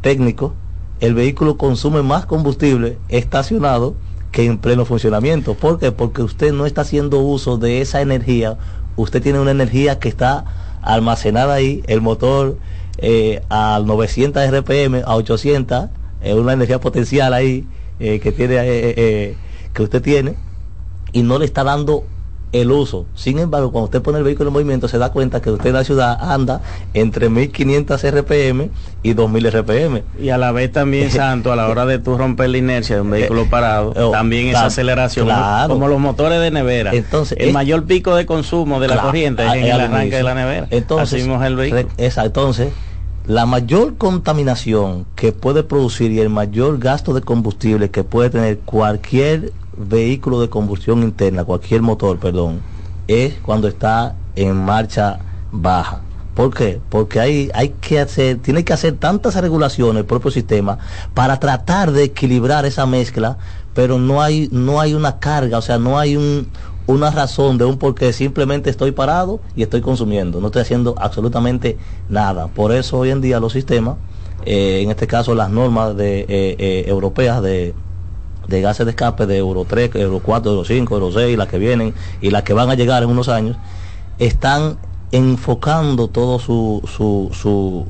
técnicos, 0.00 0.52
el 1.00 1.14
vehículo 1.14 1.56
consume 1.56 2.02
más 2.02 2.26
combustible 2.26 2.98
estacionado 3.08 3.94
que 4.32 4.46
en 4.46 4.58
pleno 4.58 4.84
funcionamiento. 4.84 5.54
¿Por 5.54 5.78
qué? 5.78 5.92
Porque 5.92 6.22
usted 6.22 6.52
no 6.52 6.66
está 6.66 6.82
haciendo 6.82 7.18
uso 7.20 7.56
de 7.56 7.80
esa 7.80 8.00
energía, 8.00 8.58
usted 8.96 9.22
tiene 9.22 9.40
una 9.40 9.50
energía 9.50 9.98
que 9.98 10.08
está 10.08 10.44
almacenada 10.82 11.54
ahí, 11.54 11.82
el 11.86 12.00
motor 12.00 12.58
eh, 12.98 13.42
a 13.48 13.80
900 13.84 14.50
RPM, 14.50 15.02
a 15.04 15.16
800, 15.16 15.88
es 16.22 16.34
una 16.34 16.52
energía 16.52 16.80
potencial 16.80 17.32
ahí 17.32 17.66
eh, 17.98 18.20
que 18.20 18.30
tiene 18.32 18.56
eh, 18.58 19.36
que 19.72 19.82
usted 19.82 20.02
tiene 20.02 20.36
y 21.12 21.22
no 21.22 21.38
le 21.38 21.44
está 21.44 21.64
dando 21.64 22.04
el 22.52 22.70
uso. 22.72 23.06
Sin 23.14 23.38
embargo, 23.38 23.70
cuando 23.70 23.86
usted 23.86 24.02
pone 24.02 24.18
el 24.18 24.24
vehículo 24.24 24.48
en 24.48 24.54
movimiento, 24.54 24.88
se 24.88 24.98
da 24.98 25.12
cuenta 25.12 25.40
que 25.40 25.50
usted 25.50 25.68
en 25.68 25.74
la 25.74 25.84
ciudad 25.84 26.18
anda 26.20 26.60
entre 26.94 27.28
1500 27.28 28.02
RPM 28.10 28.70
y 29.02 29.12
2000 29.12 29.50
RPM. 29.50 30.02
Y 30.20 30.30
a 30.30 30.38
la 30.38 30.52
vez 30.52 30.72
también, 30.72 31.10
Santo, 31.10 31.52
a 31.52 31.56
la 31.56 31.68
hora 31.68 31.86
de 31.86 31.98
tú 31.98 32.16
romper 32.16 32.50
la 32.50 32.58
inercia 32.58 32.96
de 32.96 33.02
un 33.02 33.10
vehículo 33.10 33.48
parado, 33.48 33.92
oh, 33.96 34.10
también 34.10 34.48
esa 34.48 34.66
aceleración, 34.66 35.28
como 35.68 35.88
los 35.88 36.00
motores 36.00 36.40
de 36.40 36.50
nevera. 36.50 36.92
Entonces, 36.92 37.38
el 37.40 37.52
mayor 37.52 37.84
pico 37.84 38.14
de 38.14 38.26
consumo 38.26 38.80
de 38.80 38.88
la 38.88 39.00
corriente 39.00 39.46
es 39.46 39.54
en 39.54 39.64
el 39.64 39.80
arranque 39.80 40.16
de 40.16 40.22
la 40.22 40.34
nevera. 40.34 40.66
Entonces, 40.70 41.26
el 41.26 41.56
vehículo. 41.56 41.88
entonces, 41.96 42.72
la 43.26 43.46
mayor 43.46 43.96
contaminación 43.96 45.06
que 45.14 45.32
puede 45.32 45.62
producir 45.62 46.10
y 46.10 46.20
el 46.20 46.30
mayor 46.30 46.78
gasto 46.78 47.14
de 47.14 47.20
combustible 47.20 47.90
que 47.90 48.02
puede 48.02 48.30
tener 48.30 48.58
cualquier 48.58 49.52
vehículo 49.88 50.40
de 50.40 50.48
combustión 50.48 51.02
interna, 51.02 51.44
cualquier 51.44 51.82
motor, 51.82 52.18
perdón, 52.18 52.60
es 53.08 53.34
cuando 53.42 53.68
está 53.68 54.14
en 54.36 54.56
marcha 54.56 55.18
baja. 55.50 56.02
¿Por 56.34 56.54
qué? 56.54 56.80
Porque 56.88 57.20
hay, 57.20 57.50
hay 57.54 57.70
que 57.80 57.98
hacer, 57.98 58.38
tiene 58.38 58.64
que 58.64 58.72
hacer 58.72 58.96
tantas 58.96 59.34
regulaciones 59.34 60.00
el 60.00 60.06
propio 60.06 60.30
sistema 60.30 60.78
para 61.12 61.40
tratar 61.40 61.90
de 61.92 62.04
equilibrar 62.04 62.64
esa 62.64 62.86
mezcla, 62.86 63.36
pero 63.74 63.98
no 63.98 64.22
hay, 64.22 64.48
no 64.52 64.80
hay 64.80 64.94
una 64.94 65.18
carga, 65.18 65.58
o 65.58 65.62
sea, 65.62 65.78
no 65.78 65.98
hay 65.98 66.16
un, 66.16 66.46
una 66.86 67.10
razón 67.10 67.58
de 67.58 67.64
un 67.64 67.78
porqué, 67.78 68.12
simplemente 68.12 68.70
estoy 68.70 68.92
parado 68.92 69.40
y 69.54 69.62
estoy 69.62 69.80
consumiendo, 69.80 70.40
no 70.40 70.46
estoy 70.48 70.62
haciendo 70.62 70.94
absolutamente 70.98 71.78
nada. 72.08 72.48
Por 72.48 72.72
eso 72.72 72.98
hoy 72.98 73.10
en 73.10 73.20
día 73.20 73.40
los 73.40 73.52
sistemas, 73.52 73.96
eh, 74.44 74.80
en 74.82 74.90
este 74.90 75.06
caso 75.06 75.34
las 75.34 75.50
normas 75.50 75.96
de, 75.96 76.20
eh, 76.20 76.26
eh, 76.28 76.84
europeas 76.86 77.42
de 77.42 77.74
de 78.50 78.60
gases 78.60 78.84
de 78.84 78.90
escape 78.90 79.26
de 79.26 79.38
Euro 79.38 79.64
3, 79.66 79.94
Euro 79.94 80.20
4, 80.20 80.50
Euro 80.50 80.64
5, 80.64 80.94
Euro 80.94 81.12
6, 81.12 81.38
las 81.38 81.48
que 81.48 81.58
vienen 81.58 81.94
y 82.20 82.30
las 82.30 82.42
que 82.42 82.52
van 82.52 82.68
a 82.68 82.74
llegar 82.74 83.02
en 83.02 83.08
unos 83.08 83.28
años, 83.28 83.56
están 84.18 84.76
enfocando 85.12 86.08
todo 86.08 86.38
su, 86.38 86.82
su, 86.86 87.30
su 87.32 87.86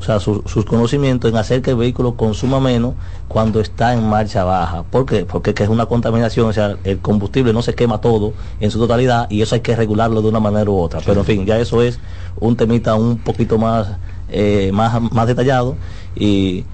o 0.00 0.06
sea, 0.06 0.20
sus 0.20 0.64
conocimientos 0.66 1.30
en 1.30 1.36
hacer 1.38 1.62
que 1.62 1.70
el 1.70 1.76
vehículo 1.76 2.14
consuma 2.14 2.60
menos 2.60 2.94
cuando 3.26 3.60
está 3.60 3.94
en 3.94 4.06
marcha 4.06 4.44
baja. 4.44 4.82
¿Por 4.82 5.06
qué? 5.06 5.24
Porque 5.24 5.54
es 5.56 5.68
una 5.68 5.86
contaminación, 5.86 6.48
o 6.48 6.52
sea, 6.52 6.76
el 6.84 6.98
combustible 6.98 7.52
no 7.52 7.62
se 7.62 7.74
quema 7.74 8.00
todo 8.02 8.34
en 8.60 8.70
su 8.70 8.78
totalidad 8.78 9.30
y 9.30 9.40
eso 9.40 9.54
hay 9.54 9.62
que 9.62 9.74
regularlo 9.74 10.20
de 10.20 10.28
una 10.28 10.40
manera 10.40 10.70
u 10.70 10.78
otra. 10.78 11.00
Pero 11.04 11.20
en 11.20 11.26
fin, 11.26 11.46
ya 11.46 11.58
eso 11.58 11.80
es 11.80 12.00
un 12.38 12.54
temita 12.54 12.94
un 12.96 13.16
poquito 13.18 13.56
más, 13.56 13.96
eh, 14.28 14.70
más, 14.74 15.00
más 15.10 15.26
detallado 15.26 15.76
y 16.14 16.64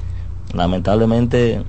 lamentablemente 0.52 1.62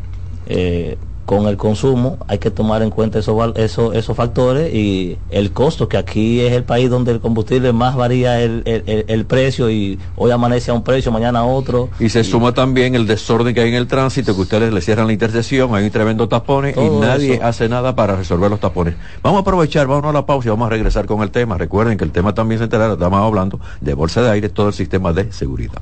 eh, 0.48 0.98
con 1.32 1.48
el 1.48 1.56
consumo 1.56 2.18
hay 2.28 2.40
que 2.40 2.52
tomar 2.52 2.82
en 2.82 2.90
cuenta 2.90 3.20
esos, 3.20 3.56
esos, 3.56 3.96
esos 3.96 4.18
factores 4.18 4.74
y 4.74 5.18
el 5.30 5.54
costo, 5.54 5.88
que 5.88 5.96
aquí 5.96 6.42
es 6.42 6.52
el 6.52 6.66
país 6.66 6.90
donde 6.90 7.14
el 7.14 7.22
combustible 7.22 7.72
más 7.72 7.96
varía 7.96 8.42
el, 8.42 8.64
el, 8.66 9.26
precio 9.26 9.70
y 9.70 9.98
hoy 10.18 10.32
amanece 10.32 10.72
a 10.72 10.74
un 10.74 10.84
precio, 10.84 11.10
mañana 11.10 11.40
a 11.40 11.46
otro. 11.46 11.88
Y 12.02 12.10
se 12.10 12.26
suma 12.26 12.54
también 12.54 12.96
el 12.96 13.08
desorden 13.08 13.56
que 13.56 13.62
hay 13.62 13.70
en 13.70 13.76
el 13.76 13.88
tránsito, 13.88 14.36
que 14.36 14.42
ustedes 14.42 14.74
le 14.74 14.82
cierran 14.82 15.08
la 15.08 15.14
intersección, 15.14 15.74
hay 15.74 15.86
un 15.86 15.92
tremendo 15.92 16.28
tapones 16.28 16.76
y 16.76 16.90
nadie 17.00 17.40
hace 17.42 17.70
nada 17.70 17.96
para 17.96 18.18
resolver 18.18 18.52
los 18.52 18.60
tapones. 18.60 18.96
Vamos 19.24 19.38
a 19.38 19.42
aprovechar, 19.44 19.88
vamos 19.88 20.04
a 20.04 20.12
la 20.12 20.26
pausa 20.26 20.50
y 20.50 20.52
vamos 20.52 20.68
a 20.68 20.70
regresar 20.70 21.06
con 21.06 21.22
el 21.22 21.32
tema. 21.32 21.58
Recuerden 21.58 21.98
que 21.98 22.04
el 22.04 22.12
tema 22.12 22.34
también 22.34 22.58
se 22.58 22.66
enterará, 22.66 22.96
estamos 22.96 23.22
hablando 23.22 23.58
de 23.80 23.94
bolsa 23.94 24.22
de 24.22 24.32
aire, 24.32 24.50
todo 24.50 24.68
el 24.68 24.74
sistema 24.74 25.14
de 25.14 25.32
seguridad. 25.32 25.82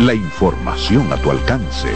la 0.00 0.14
información 0.14 1.12
a 1.12 1.16
tu 1.16 1.30
alcance. 1.30 1.88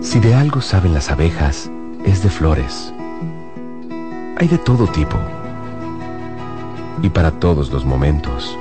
Si 0.00 0.18
de 0.20 0.34
algo 0.34 0.60
saben 0.60 0.94
las 0.94 1.10
abejas, 1.10 1.70
es 2.04 2.22
de 2.22 2.30
flores. 2.30 2.92
Hay 4.38 4.48
de 4.48 4.58
todo 4.58 4.86
tipo. 4.86 5.16
Y 7.02 7.10
para 7.10 7.30
todos 7.32 7.70
los 7.70 7.84
momentos. 7.84 8.56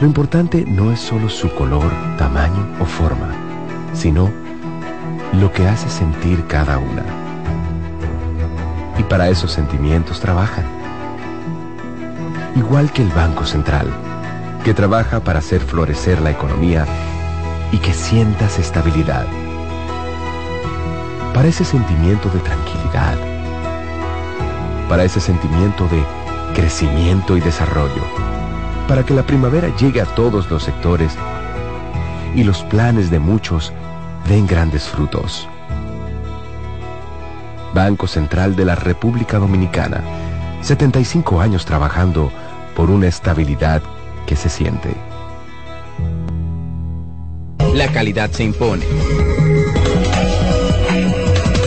Lo 0.00 0.06
importante 0.06 0.64
no 0.66 0.92
es 0.92 1.00
solo 1.00 1.28
su 1.28 1.52
color, 1.54 1.90
tamaño 2.16 2.66
o 2.80 2.84
forma, 2.84 3.30
sino 3.92 4.30
lo 5.34 5.52
que 5.52 5.66
hace 5.66 5.88
sentir 5.88 6.46
cada 6.46 6.78
una. 6.78 7.04
Y 8.98 9.02
para 9.04 9.28
esos 9.28 9.52
sentimientos 9.52 10.20
trabajan 10.20 10.77
igual 12.58 12.92
que 12.92 13.02
el 13.02 13.10
Banco 13.10 13.46
Central, 13.46 13.86
que 14.64 14.74
trabaja 14.74 15.20
para 15.20 15.38
hacer 15.38 15.60
florecer 15.60 16.20
la 16.20 16.30
economía 16.30 16.86
y 17.70 17.78
que 17.78 17.92
sientas 17.92 18.58
estabilidad. 18.58 19.26
Para 21.32 21.48
ese 21.48 21.64
sentimiento 21.64 22.28
de 22.30 22.40
tranquilidad, 22.40 23.16
para 24.88 25.04
ese 25.04 25.20
sentimiento 25.20 25.86
de 25.88 26.02
crecimiento 26.54 27.36
y 27.36 27.40
desarrollo, 27.40 28.02
para 28.88 29.04
que 29.04 29.14
la 29.14 29.22
primavera 29.22 29.68
llegue 29.76 30.00
a 30.00 30.06
todos 30.06 30.50
los 30.50 30.64
sectores 30.64 31.16
y 32.34 32.42
los 32.42 32.62
planes 32.64 33.10
de 33.10 33.20
muchos 33.20 33.72
den 34.28 34.46
grandes 34.46 34.88
frutos. 34.88 35.48
Banco 37.72 38.08
Central 38.08 38.56
de 38.56 38.64
la 38.64 38.74
República 38.74 39.38
Dominicana, 39.38 40.02
75 40.62 41.40
años 41.40 41.64
trabajando 41.64 42.32
por 42.78 42.92
una 42.92 43.08
estabilidad 43.08 43.82
que 44.24 44.36
se 44.36 44.48
siente. 44.48 44.94
La 47.74 47.88
calidad 47.88 48.30
se 48.30 48.44
impone. 48.44 48.84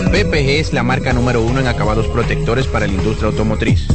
PPG 0.10 0.50
es 0.62 0.72
la 0.72 0.84
marca 0.84 1.12
número 1.12 1.42
uno 1.42 1.60
en 1.60 1.68
acabados 1.68 2.08
protectores 2.08 2.66
para 2.66 2.88
la 2.88 2.94
industria 2.94 3.28
automotriz, 3.28 3.88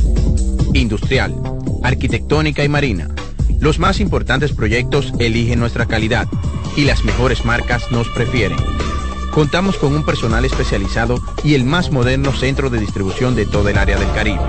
industrial, 0.74 1.34
arquitectónica 1.82 2.64
y 2.64 2.68
marina 2.68 3.08
Los 3.60 3.78
más 3.78 3.98
importantes 4.00 4.52
proyectos 4.52 5.14
eligen 5.18 5.58
nuestra 5.58 5.86
calidad 5.86 6.28
y 6.76 6.84
las 6.84 7.02
mejores 7.02 7.46
marcas 7.46 7.90
nos 7.90 8.10
prefieren. 8.10 8.58
Contamos 9.32 9.78
con 9.78 9.94
un 9.94 10.04
personal 10.04 10.44
especializado 10.44 11.18
y 11.42 11.54
el 11.54 11.64
más 11.64 11.90
moderno 11.90 12.34
centro 12.34 12.68
de 12.68 12.78
distribución 12.78 13.34
de 13.34 13.46
todo 13.46 13.70
el 13.70 13.78
área 13.78 13.98
del 13.98 14.12
Caribe. 14.12 14.42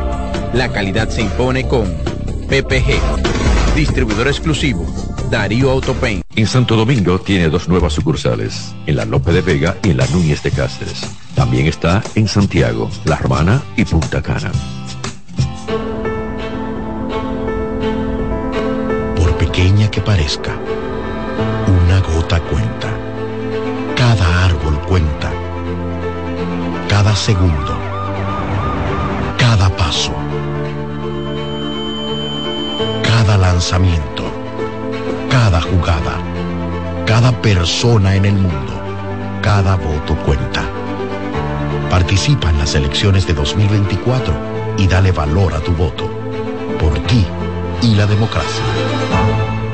La 0.54 0.74
calidad 0.74 1.08
se 1.08 1.22
impone 1.22 1.66
con 1.66 2.17
PPG, 2.48 3.76
distribuidor 3.76 4.28
exclusivo, 4.28 4.86
Darío 5.30 5.70
Autopain. 5.70 6.22
En 6.36 6.48
Santo 6.48 6.78
Domingo 6.78 7.20
tiene 7.20 7.50
dos 7.50 7.68
nuevas 7.68 7.94
sucursales, 7.94 8.74
en 8.86 8.96
la 8.96 9.04
Lope 9.04 9.34
de 9.34 9.42
Vega 9.42 9.78
y 9.84 9.90
en 9.90 9.98
la 9.98 10.08
Núñez 10.08 10.42
de 10.44 10.52
Cáceres. 10.52 11.02
También 11.36 11.68
está 11.68 12.02
en 12.16 12.28
Santiago, 12.28 12.90
La 13.04 13.18
Romana 13.18 13.62
y 13.76 13.84
Punta 13.84 14.22
Cana. 14.22 14.52
Por 19.16 19.38
pequeña 19.38 19.92
que 19.92 20.00
parezca, 20.00 20.58
una 21.86 22.00
gota 22.00 22.40
cuenta. 22.40 22.90
Cada 23.96 24.46
árbol 24.46 24.80
cuenta. 24.88 25.32
Cada 26.88 27.14
segundo. 27.16 27.87
Cada 35.32 35.62
jugada. 35.62 36.22
Cada 37.08 37.32
persona 37.42 38.16
en 38.16 38.26
el 38.26 38.34
mundo. 38.34 38.74
Cada 39.42 39.76
voto 39.76 40.16
cuenta. 40.18 40.64
Participa 41.90 42.52
en 42.52 42.60
las 42.60 42.76
elecciones 42.76 43.26
de 43.26 43.34
2024 43.34 44.34
y 44.78 44.88
dale 44.88 45.12
valor 45.12 45.56
a 45.56 45.60
tu 45.60 45.72
voto. 45.72 46.08
Por 46.80 47.00
ti 47.08 47.26
y 47.82 47.96
la 47.96 48.06
democracia. 48.06 48.64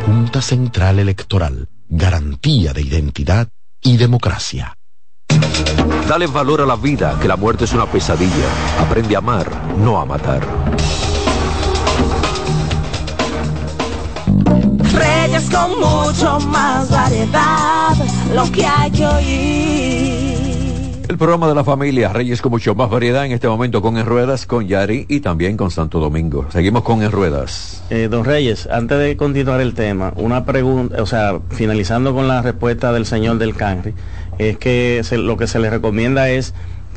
Junta 0.06 0.42
Central 0.42 1.00
Electoral. 1.00 1.68
Garantía 1.90 2.72
de 2.72 2.84
identidad 2.84 3.50
y 3.82 3.98
democracia. 3.98 4.78
Dale 6.08 6.28
valor 6.28 6.62
a 6.62 6.66
la 6.66 6.78
vida, 6.78 7.18
que 7.22 7.28
la 7.28 7.36
muerte 7.36 7.66
es 7.66 7.74
una 7.74 7.86
pesadilla. 7.86 8.48
Aprende 8.80 9.16
a 9.16 9.20
amar, 9.20 9.76
no 9.78 10.00
a 10.00 10.06
matar. 10.06 10.42
Reyes 15.34 15.50
con 15.50 15.80
mucho 15.80 16.40
más 16.50 16.92
variedad, 16.92 17.90
lo 18.36 18.52
que 18.52 18.64
hay 18.68 18.92
que 18.92 19.04
oír. 19.04 20.94
El 21.10 21.18
programa 21.18 21.48
de 21.48 21.56
la 21.56 21.64
familia 21.64 22.14
Reyes 22.14 22.40
con 22.40 22.52
mucho 22.52 22.76
más 22.76 22.88
variedad 22.92 23.26
en 23.26 23.32
este 23.32 23.48
momento 23.48 23.82
con 23.82 23.98
En 23.98 24.06
Ruedas, 24.06 24.46
con 24.46 24.68
Yari 24.68 25.08
y 25.10 25.22
también 25.22 25.58
con 25.58 25.72
Santo 25.72 26.00
Domingo. 26.00 26.46
Seguimos 26.52 26.84
con 26.84 27.02
En 27.02 27.12
Ruedas. 27.12 27.84
Eh, 27.90 28.10
don 28.12 28.26
Reyes, 28.26 28.68
antes 28.72 29.00
de 29.00 29.18
continuar 29.18 29.60
el 29.60 29.74
tema, 29.74 30.14
una 30.18 30.46
pregunta, 30.46 31.02
o 31.02 31.08
sea, 31.08 31.40
finalizando 31.50 32.14
con 32.14 32.28
la 32.28 32.44
respuesta 32.44 32.94
del 32.94 33.08
señor 33.08 33.40
del 33.40 33.56
Canri, 33.56 33.96
es 34.38 34.60
que 34.60 35.02
se- 35.04 35.18
lo 35.18 35.36
que 35.38 35.48
se 35.48 35.58
le 35.58 35.72
recomienda 35.72 36.30
es 36.30 36.54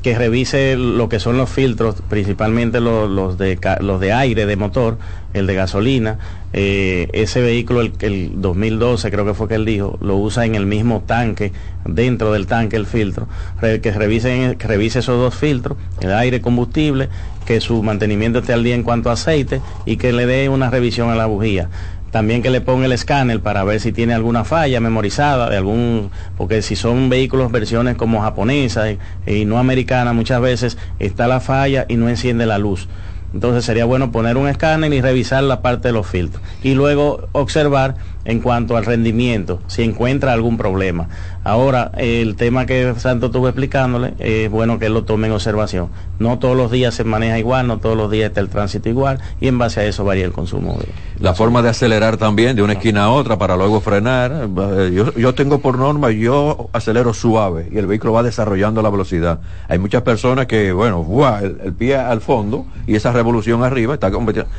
que 0.07 0.16
revise 0.16 0.77
lo 0.77 1.09
que 1.09 1.19
son 1.19 1.37
los 1.37 1.51
filtros, 1.51 1.97
principalmente 2.09 2.79
los, 2.79 3.37
de, 3.38 3.59
los 3.81 4.01
de 4.01 4.12
aire 4.12 4.47
de 4.47 4.55
motor, 4.55 4.99
el 5.35 5.49
de 5.49 5.55
gasolina. 5.57 6.21
Eh, 6.53 7.09
ese 7.12 7.40
vehículo, 7.40 7.81
el, 7.81 7.92
el 7.99 8.40
2012 8.40 9.11
creo 9.11 9.27
que 9.27 9.35
fue 9.35 9.49
que 9.49 9.57
él 9.57 9.64
dijo, 9.64 9.99
lo 10.01 10.16
usa 10.16 10.45
en 10.45 10.55
el 10.55 10.64
mismo 10.64 11.03
tanque, 11.05 11.51
dentro 11.85 12.33
del 12.33 12.47
tanque 12.47 12.77
el 12.77 12.87
filtro. 12.87 13.27
Que, 13.61 13.81
revise, 13.90 14.55
que 14.57 14.69
revise 14.69 15.01
esos 15.01 15.19
dos 15.19 15.35
filtros, 15.35 15.77
el 16.01 16.12
aire 16.12 16.40
combustible, 16.40 17.09
que 17.45 17.61
su 17.61 17.83
mantenimiento 17.83 18.38
esté 18.38 18.53
al 18.53 18.62
día 18.62 18.77
en 18.77 18.85
cuanto 18.85 19.11
a 19.11 19.14
aceite 19.14 19.61
y 19.87 19.97
que 19.97 20.12
le 20.12 20.27
dé 20.27 20.49
una 20.49 20.71
revisión 20.71 21.11
a 21.11 21.16
la 21.16 21.27
bujía. 21.27 21.69
También 22.11 22.42
que 22.42 22.51
le 22.51 22.61
ponga 22.61 22.87
el 22.87 22.92
escáner 22.92 23.40
para 23.40 23.64
ver 23.64 23.81
si 23.81 23.92
tiene 23.92 24.14
alguna 24.14 24.45
falla 24.45 24.81
memorizada 24.81 25.51
de 25.51 25.57
algún, 25.57 26.11
porque 26.37 26.62
si 26.62 26.77
son 26.77 27.09
vehículos 27.11 27.53
versiones 27.53 27.97
como 27.97 28.23
japonesas 28.23 28.97
y, 29.27 29.31
y 29.31 29.45
no 29.45 29.59
americanas, 29.59 30.14
muchas 30.14 30.40
veces 30.40 30.79
está 30.99 31.27
la 31.27 31.40
falla 31.40 31.85
y 31.88 31.97
no 31.97 32.09
enciende 32.09 32.47
la 32.47 32.59
luz. 32.59 32.88
Entonces 33.35 33.64
sería 33.64 33.85
bueno 33.85 34.12
poner 34.12 34.37
un 34.37 34.49
escáner 34.49 34.92
y 34.95 35.01
revisar 35.01 35.42
la 35.42 35.61
parte 35.61 35.88
de 35.88 35.92
los 35.92 36.07
filtros. 36.07 36.42
Y 36.62 36.75
luego 36.75 37.29
observar 37.33 37.97
en 38.27 38.41
cuanto 38.41 38.77
al 38.77 38.85
rendimiento, 38.85 39.61
si 39.69 39.83
encuentra 39.83 40.33
algún 40.33 40.59
problema. 40.59 41.09
Ahora, 41.45 41.93
el 41.97 42.37
tema 42.37 42.67
que 42.67 42.93
Santo 42.99 43.27
estuvo 43.27 43.49
explicándole, 43.49 44.15
es 44.19 44.51
bueno 44.51 44.79
que 44.79 44.89
lo 44.89 45.05
tome 45.05 45.29
en 45.29 45.33
observación. 45.33 45.89
No 46.19 46.39
todos 46.39 46.57
los 46.57 46.71
días 46.71 46.95
se 46.95 47.05
maneja 47.05 47.39
igual, 47.39 47.69
no 47.69 47.79
todos 47.79 47.97
los 47.97 48.11
días 48.11 48.29
está 48.29 48.41
el 48.41 48.49
tránsito 48.49 48.89
igual, 48.89 49.21
y 49.41 49.49
en 49.49 49.59
base 49.59 49.81
a 49.81 49.85
eso 49.85 50.05
varía 50.05 50.25
el 50.25 50.33
consumo. 50.33 50.77
La 51.21 51.35
forma 51.35 51.62
de 51.62 51.69
acelerar 51.69 52.17
también 52.17 52.57
de 52.57 52.62
una 52.62 52.75
esquina 52.75 53.05
a 53.05 53.11
otra 53.11 53.39
para 53.39 53.57
luego 53.57 53.81
frenar. 53.81 54.49
Eh, 54.77 54.93
Yo, 54.93 55.15
yo 55.15 55.35
tengo 55.35 55.61
por 55.61 55.79
norma, 55.79 56.11
yo 56.11 56.69
acelero 56.73 57.15
suave 57.15 57.69
y 57.71 57.79
el 57.79 57.87
vehículo 57.87 58.12
va 58.12 58.23
desarrollando 58.23 58.83
la 58.83 58.91
velocidad. 58.91 59.41
Hay 59.69 59.79
muchas 59.79 60.03
personas 60.03 60.47
que, 60.47 60.73
bueno, 60.73 61.05
¡buah! 61.05 61.41
el, 61.43 61.73
pie 61.75 61.97
al 61.97 62.21
fondo 62.21 62.67
y 62.87 62.97
esa 62.97 63.12
revolución 63.12 63.62
arriba 63.62 63.95
está, 63.95 64.11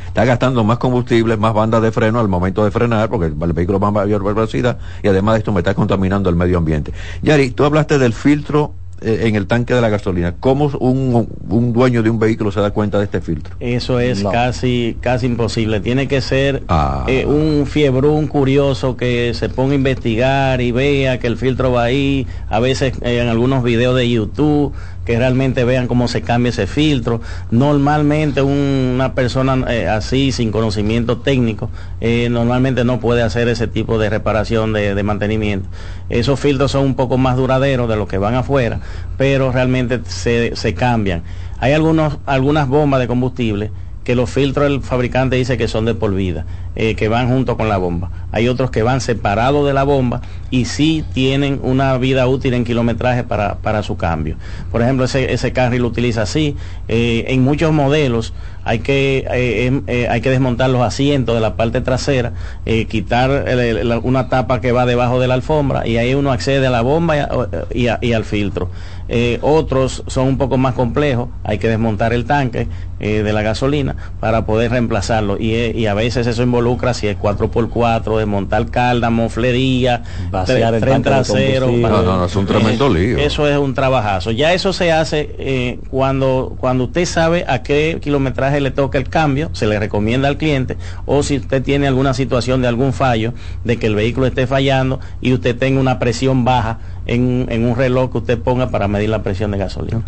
está 0.08 0.26
gastando 0.26 0.64
más 0.64 0.78
combustible, 0.78 1.38
más 1.38 1.54
bandas 1.54 1.82
de 1.82 1.92
freno 1.92 2.20
al 2.20 2.28
momento 2.28 2.64
de 2.64 2.72
frenar 2.72 3.10
porque 3.10 3.28
el 3.28 3.34
vehículo 3.58 3.80
va 3.80 3.90
a 3.90 3.92
mayor 3.92 4.24
velocidad 4.24 4.78
y 5.04 5.08
además 5.10 5.34
de 5.36 5.40
esto 5.40 5.52
me 5.52 5.60
está 5.60 5.74
contaminando 5.74 6.30
el 6.30 6.36
medio 6.38 6.58
ambiente. 6.58 6.94
Yari, 7.22 7.52
tú 7.52 7.66
hablaste 7.66 7.98
del 8.00 8.14
filtro 8.14 8.74
eh, 9.02 9.26
en 9.28 9.36
el 9.36 9.46
tanque 9.46 9.76
de 9.76 9.82
la 9.82 9.90
gasolina. 9.90 10.34
¿Cómo 10.40 10.72
un, 10.80 11.28
un 11.50 11.72
dueño 11.74 12.02
de 12.02 12.10
un 12.10 12.18
vehículo 12.18 12.52
se 12.52 12.60
da 12.62 12.72
cuenta 12.72 12.98
de 12.98 13.04
este 13.06 13.22
filtro? 13.22 13.56
Eso 13.60 14.00
es 14.00 14.24
No. 14.24 14.32
casi 14.32 14.98
casi 15.02 15.28
imposible. 15.28 15.80
Tiene 15.82 16.08
que 16.08 16.20
ser 16.20 16.64
Ah. 16.68 17.04
eh, 17.08 17.24
un 17.28 17.68
fiebrún 17.68 18.26
curioso 18.26 18.98
que 18.98 19.34
se 19.36 19.50
ponga 19.50 19.74
a 19.74 19.76
investigar 19.76 20.62
y 20.62 20.72
vea 20.72 21.20
que 21.20 21.28
el 21.28 21.38
filtro 21.38 21.72
va 21.74 21.84
ahí. 21.84 22.26
A 22.50 22.60
veces 22.60 22.94
eh, 23.02 23.20
en 23.22 23.28
algunos 23.28 23.64
videos 23.64 23.96
de 23.96 24.10
YouTube 24.10 24.74
que 25.08 25.18
realmente 25.18 25.64
vean 25.64 25.88
cómo 25.88 26.10
se 26.10 26.22
cambia 26.22 26.50
ese 26.50 26.68
filtro. 26.68 27.22
Normalmente 27.50 28.42
un- 28.42 28.92
una 28.96 29.14
persona 29.16 29.64
eh, 29.72 29.88
así 29.88 30.34
sin 30.34 30.52
conocimiento 30.52 31.20
técnico 31.20 31.70
eh, 32.02 32.28
normalmente 32.30 32.84
no 32.84 33.00
puede 33.00 33.22
hacer 33.24 33.48
ese 33.48 33.68
tipo 33.68 33.98
de 33.98 34.10
reparación 34.10 34.74
de, 34.74 34.96
de 34.96 35.04
mantenimiento. 35.04 35.70
Esos 36.10 36.42
filtros 36.42 36.72
son 36.74 36.84
un 36.84 36.96
poco 36.96 37.18
más 37.18 37.38
duraderos 37.38 37.88
de 37.88 37.96
los 37.96 38.10
que 38.10 38.18
van 38.18 38.36
afuera, 38.36 38.82
pero 39.18 39.54
realmente 39.54 40.02
se, 40.08 40.58
se 40.58 40.74
cambian. 40.74 41.24
Hay 41.60 41.72
algunos, 41.72 42.18
algunas 42.26 42.68
bombas 42.68 43.00
de 43.00 43.08
combustible 43.08 43.72
que 44.08 44.16
los 44.16 44.30
filtros 44.30 44.68
el 44.68 44.80
fabricante 44.80 45.36
dice 45.36 45.58
que 45.58 45.68
son 45.68 45.84
de 45.84 45.94
por 45.94 46.16
vida, 46.16 46.46
eh, 46.78 46.96
que 46.96 47.10
van 47.10 47.28
junto 47.28 47.58
con 47.58 47.68
la 47.68 47.76
bomba. 47.76 48.10
Hay 48.32 48.48
otros 48.48 48.72
que 48.72 48.82
van 48.82 49.02
separados 49.02 49.68
de 49.68 49.74
la 49.74 49.84
bomba 49.84 50.22
y 50.50 50.64
sí 50.64 51.04
tienen 51.14 51.60
una 51.62 51.98
vida 51.98 52.26
útil 52.26 52.54
en 52.54 52.64
kilometraje 52.64 53.26
para, 53.26 53.56
para 53.56 53.84
su 53.84 53.98
cambio. 53.98 54.38
Por 54.72 54.82
ejemplo, 54.82 55.04
ese, 55.04 55.34
ese 55.34 55.52
carril 55.52 55.82
lo 55.82 55.90
utiliza 55.90 56.22
así. 56.22 56.56
Eh, 56.88 57.26
en 57.28 57.44
muchos 57.44 57.74
modelos 57.74 58.34
hay 58.68 58.80
que, 58.80 59.26
eh, 59.32 59.66
em, 59.66 59.84
eh, 59.88 60.08
hay 60.10 60.22
que 60.22 60.30
desmontar 60.30 60.70
los 60.70 60.82
asientos 60.82 61.36
de 61.36 61.42
la 61.42 61.56
parte 61.56 61.82
trasera, 61.82 62.34
eh, 62.66 62.86
quitar 62.86 63.32
el- 63.48 63.60
el- 63.60 63.90
la- 63.90 64.00
una 64.00 64.30
tapa 64.30 64.62
que 64.62 64.72
va 64.72 64.86
debajo 64.86 65.20
de 65.20 65.28
la 65.28 65.34
alfombra 65.36 65.88
y 65.88 65.98
ahí 65.98 66.14
uno 66.14 66.32
accede 66.32 66.68
a 66.68 66.70
la 66.70 66.82
bomba 66.82 67.16
y, 67.18 67.20
a- 67.20 67.30
y 67.74 67.88
a- 67.88 68.00
y 68.02 68.14
al 68.14 68.26
filtro. 68.26 68.70
Eh, 69.10 69.40
otros 69.42 70.04
son 70.08 70.28
un 70.28 70.38
poco 70.38 70.58
más 70.58 70.74
complejos, 70.74 71.30
hay 71.46 71.60
que 71.60 71.70
desmontar 71.70 72.12
el 72.12 72.26
tanque 72.26 72.68
eh, 73.00 73.22
de 73.22 73.32
la 73.32 73.44
gasolina 73.44 73.96
para 74.20 74.46
poder 74.48 74.72
reemplazarlo 74.72 75.38
y, 75.40 75.54
eh, 75.54 75.72
y 75.76 75.86
a 75.86 75.94
veces 75.94 76.26
eso 76.26 76.42
involucra 76.42 76.96
si 76.96 77.06
es 77.08 77.16
4x4, 77.16 78.18
desmontar 78.18 78.66
cáldamo, 78.72 79.30
flería, 79.30 80.02
Vaciar 80.32 80.74
el 80.74 80.82
tren 80.82 81.04
trasero. 81.04 81.68
No, 81.72 82.02
no, 82.02 82.18
no, 82.18 82.26
es 82.26 82.36
un 82.36 82.46
tremendo 82.48 82.90
lío. 82.90 83.18
Eso 83.20 83.48
es 83.48 83.58
un 83.58 83.74
trabajazo. 83.76 84.32
Ya 84.32 84.52
eso 84.54 84.74
se 84.74 84.92
hace 84.92 85.36
eh, 85.38 85.80
cuando, 85.92 86.56
cuando 86.60 86.86
usted 86.86 87.06
sabe 87.06 87.46
a 87.48 87.62
qué 87.64 88.00
kilometraje 88.02 88.57
le 88.62 88.72
toca 88.72 88.98
el 88.98 89.10
cambio, 89.10 89.50
se 89.54 89.68
le 89.68 89.80
recomienda 89.80 90.28
al 90.28 90.38
cliente, 90.38 90.78
o 91.06 91.24
si 91.24 91.38
usted 91.38 91.64
tiene 91.64 91.88
alguna 91.88 92.14
situación 92.14 92.62
de 92.62 92.68
algún 92.68 92.94
fallo, 92.94 93.34
de 93.64 93.78
que 93.78 93.88
el 93.88 93.96
vehículo 93.96 94.28
esté 94.28 94.48
fallando 94.48 95.00
y 95.22 95.34
usted 95.34 95.58
tenga 95.58 95.80
una 95.80 96.00
presión 96.00 96.46
baja 96.46 96.80
en, 97.06 97.48
en 97.50 97.66
un 97.66 97.76
reloj 97.76 98.12
que 98.12 98.18
usted 98.20 98.40
ponga 98.40 98.70
para 98.70 98.88
medir 98.88 99.10
la 99.10 99.24
presión 99.24 99.52
de 99.52 99.58
gasolina. 99.58 100.04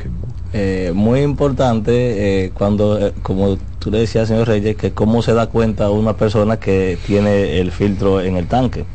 Eh, 0.52 0.92
muy 0.96 1.22
importante 1.22 2.46
eh, 2.46 2.52
cuando, 2.52 3.00
eh, 3.00 3.14
como 3.22 3.58
tú 3.80 3.92
le 3.92 4.00
decías, 4.00 4.28
señor 4.28 4.48
Reyes, 4.48 4.76
que 4.76 4.92
cómo 4.92 5.22
se 5.22 5.34
da 5.34 5.48
cuenta 5.48 5.90
una 5.92 6.18
persona 6.18 6.58
que 6.58 6.98
tiene 7.06 7.60
el 7.60 7.72
filtro 7.72 8.22
en 8.22 8.38
el 8.38 8.48
tanque. 8.48 8.86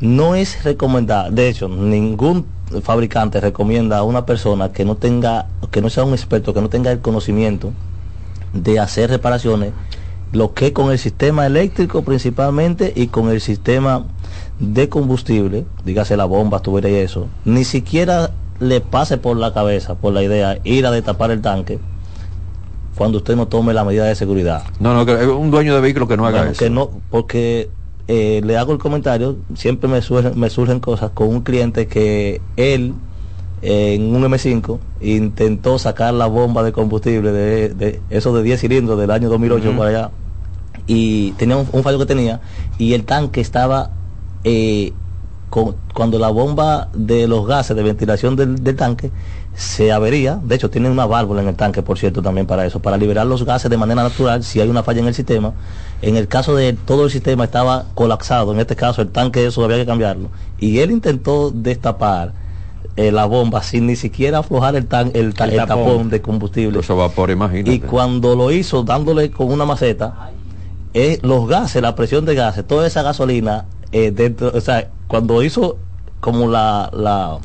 No 0.00 0.34
es 0.34 0.62
recomendable, 0.64 1.34
de 1.34 1.48
hecho, 1.48 1.68
ningún 1.68 2.46
fabricante 2.82 3.40
recomienda 3.40 3.98
a 3.98 4.02
una 4.02 4.24
persona 4.24 4.72
que 4.72 4.84
no 4.84 4.96
tenga, 4.96 5.46
que 5.70 5.82
no 5.82 5.90
sea 5.90 6.04
un 6.04 6.12
experto, 6.12 6.54
que 6.54 6.60
no 6.60 6.68
tenga 6.68 6.92
el 6.92 7.00
conocimiento 7.00 7.72
de 8.52 8.78
hacer 8.80 9.10
reparaciones, 9.10 9.72
lo 10.32 10.54
que 10.54 10.72
con 10.72 10.92
el 10.92 10.98
sistema 10.98 11.46
eléctrico 11.46 12.02
principalmente 12.02 12.92
y 12.94 13.08
con 13.08 13.30
el 13.30 13.40
sistema 13.40 14.04
de 14.58 14.88
combustible, 14.88 15.64
dígase 15.84 16.16
la 16.16 16.24
bomba, 16.24 16.60
tubería 16.60 16.90
y 16.90 16.94
eso, 17.02 17.28
ni 17.44 17.64
siquiera 17.64 18.30
le 18.60 18.80
pase 18.80 19.16
por 19.18 19.36
la 19.36 19.52
cabeza, 19.54 19.94
por 19.94 20.12
la 20.12 20.22
idea, 20.22 20.58
ir 20.64 20.86
a 20.86 20.90
destapar 20.90 21.30
el 21.30 21.40
tanque 21.40 21.78
cuando 22.94 23.18
usted 23.18 23.34
no 23.34 23.48
tome 23.48 23.72
la 23.72 23.84
medida 23.84 24.04
de 24.04 24.14
seguridad. 24.14 24.62
No, 24.78 24.92
no, 24.94 25.06
que 25.06 25.14
un 25.26 25.50
dueño 25.50 25.74
de 25.74 25.80
vehículo 25.80 26.06
que 26.06 26.18
no 26.18 26.26
haga 26.26 26.38
Bueno, 26.40 26.52
eso. 26.52 26.58
que 26.62 26.68
no, 26.68 26.90
porque 27.10 27.70
eh, 28.08 28.42
le 28.44 28.58
hago 28.58 28.72
el 28.72 28.78
comentario, 28.78 29.36
siempre 29.54 29.88
me 29.88 30.02
surgen, 30.02 30.38
me 30.38 30.50
surgen 30.50 30.80
cosas 30.80 31.10
con 31.12 31.28
un 31.28 31.40
cliente 31.40 31.86
que 31.86 32.42
él 32.56 32.92
en 33.62 34.14
un 34.14 34.22
M5 34.24 34.78
intentó 35.02 35.78
sacar 35.78 36.14
la 36.14 36.26
bomba 36.26 36.62
de 36.62 36.72
combustible 36.72 37.30
de, 37.32 37.68
de 37.70 38.00
eso 38.10 38.34
de 38.34 38.42
10 38.42 38.60
cilindros 38.60 38.98
del 38.98 39.10
año 39.10 39.28
2008 39.28 39.68
Ujú. 39.68 39.76
por 39.76 39.86
allá 39.86 40.10
y 40.86 41.32
tenía 41.32 41.56
un, 41.56 41.66
un 41.72 41.82
fallo 41.82 41.98
que 41.98 42.06
tenía 42.06 42.40
y 42.78 42.94
el 42.94 43.04
tanque 43.04 43.40
estaba 43.40 43.90
eh, 44.44 44.92
con- 45.50 45.76
cuando 45.94 46.18
la 46.18 46.28
bomba 46.30 46.88
de 46.94 47.26
los 47.28 47.46
gases 47.46 47.76
de 47.76 47.82
ventilación 47.82 48.36
del, 48.36 48.62
del 48.64 48.76
tanque 48.76 49.10
se 49.54 49.92
avería, 49.92 50.40
de 50.42 50.54
hecho 50.54 50.70
tiene 50.70 50.88
una 50.88 51.04
válvula 51.06 51.42
en 51.42 51.48
el 51.48 51.56
tanque, 51.56 51.82
por 51.82 51.98
cierto, 51.98 52.22
también 52.22 52.46
para 52.46 52.64
eso, 52.64 52.80
para 52.80 52.96
liberar 52.96 53.26
los 53.26 53.44
gases 53.44 53.68
de 53.70 53.76
manera 53.76 54.02
natural 54.02 54.42
si 54.44 54.60
hay 54.60 54.68
una 54.70 54.82
falla 54.84 55.00
en 55.00 55.08
el 55.08 55.14
sistema. 55.14 55.52
En 56.02 56.16
el 56.16 56.28
caso 56.28 56.54
de 56.54 56.72
todo 56.72 57.04
el 57.04 57.10
sistema 57.10 57.44
estaba 57.44 57.84
colapsado, 57.94 58.52
en 58.54 58.60
este 58.60 58.74
caso 58.76 59.02
el 59.02 59.08
tanque 59.10 59.44
eso 59.44 59.62
había 59.64 59.76
que 59.76 59.84
cambiarlo. 59.86 60.30
Y 60.60 60.78
él 60.78 60.92
intentó 60.92 61.50
destapar 61.50 62.32
eh, 63.00 63.10
la 63.10 63.24
bomba 63.24 63.62
sin 63.62 63.86
ni 63.86 63.96
siquiera 63.96 64.38
aflojar 64.38 64.76
el, 64.76 64.86
tan, 64.86 65.08
el, 65.14 65.16
El 65.16 65.24
el 65.26 65.34
tapón. 65.34 65.66
tapón. 65.66 66.10
de 66.10 66.20
combustible. 66.20 66.80
Eso 66.80 66.96
vapor, 66.96 67.30
imagínate. 67.30 67.72
Y 67.72 67.80
cuando 67.80 68.36
lo 68.36 68.50
hizo 68.50 68.82
dándole 68.82 69.30
con 69.30 69.50
una 69.50 69.64
maceta, 69.64 70.30
eh, 70.92 71.18
los 71.22 71.48
gases, 71.48 71.80
la 71.80 71.94
presión 71.94 72.26
de 72.26 72.34
gases, 72.34 72.66
toda 72.66 72.86
esa 72.86 73.02
gasolina, 73.02 73.64
eh, 73.92 74.10
dentro, 74.10 74.52
o 74.54 74.60
sea, 74.60 74.90
cuando 75.08 75.42
hizo 75.42 75.78
como 76.20 76.46
la, 76.46 76.90
la, 76.92 77.38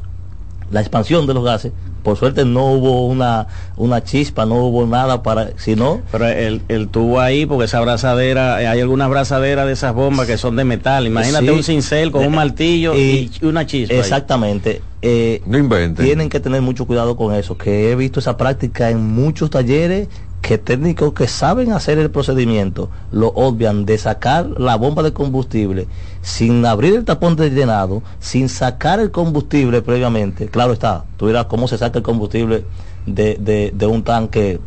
la 0.75 0.81
expansión 0.81 1.25
de 1.25 1.33
los 1.33 1.45
gases, 1.45 1.71
por 2.03 2.17
suerte 2.17 2.43
no 2.43 2.65
hubo 2.73 3.07
una, 3.07 3.47
una 3.77 4.03
chispa, 4.03 4.45
no 4.45 4.55
hubo 4.65 4.85
nada 4.85 5.23
para, 5.23 5.51
sino... 5.55 6.01
Pero 6.11 6.27
el, 6.27 6.61
el 6.67 6.89
tubo 6.89 7.21
ahí, 7.21 7.45
porque 7.45 7.63
esa 7.63 7.77
abrazadera, 7.77 8.61
eh, 8.61 8.67
hay 8.67 8.81
algunas 8.81 9.05
abrazaderas 9.05 9.65
de 9.67 9.71
esas 9.71 9.93
bombas 9.93 10.27
que 10.27 10.37
son 10.37 10.57
de 10.57 10.65
metal. 10.65 11.07
Imagínate 11.07 11.45
Sí. 11.45 11.51
un 11.51 11.63
cincel 11.63 12.11
con 12.11 12.25
un 12.27 12.35
martillo 12.35 12.93
y, 12.93 13.31
una 13.41 13.65
chispa. 13.65 13.93
ahí. 13.93 13.99
Exactamente. 14.01 14.81
Eh, 15.01 15.41
no 15.45 15.57
inventen. 15.57 16.05
Tienen 16.05 16.27
que 16.27 16.41
tener 16.41 16.61
mucho 16.61 16.85
cuidado 16.85 17.15
con 17.15 17.33
eso, 17.33 17.57
que 17.57 17.89
he 17.91 17.95
visto 17.95 18.19
esa 18.19 18.35
práctica 18.35 18.89
en 18.89 19.01
muchos 19.01 19.49
talleres 19.49 20.09
que 20.41 20.57
técnicos 20.59 21.13
que 21.13 21.27
saben 21.27 21.71
hacer 21.71 21.97
el 21.97 22.11
procedimiento 22.11 22.91
lo 23.11 23.29
obvian 23.29 23.85
de 23.85 23.97
sacar 23.97 24.45
la 24.59 24.75
bomba 24.75 25.01
de 25.01 25.11
combustible 25.11 25.87
sin 26.25 26.65
abrir 26.65 26.95
el 26.95 27.05
tapón 27.05 27.35
de 27.35 27.51
llenado, 27.51 28.01
sin 28.19 28.49
sacar 28.49 28.99
el 28.99 29.11
combustible 29.11 29.81
previamente. 29.83 30.47
Claro 30.47 30.73
está, 30.73 31.05
tú 31.17 31.27
dirás 31.27 31.45
cómo 31.45 31.67
se 31.67 31.77
saca 31.77 31.99
el 31.99 32.03
combustible 32.03 32.65
de, 33.05 33.35
de- 33.39 33.71
de 33.73 33.85
un 33.85 34.03
tanque 34.03 34.59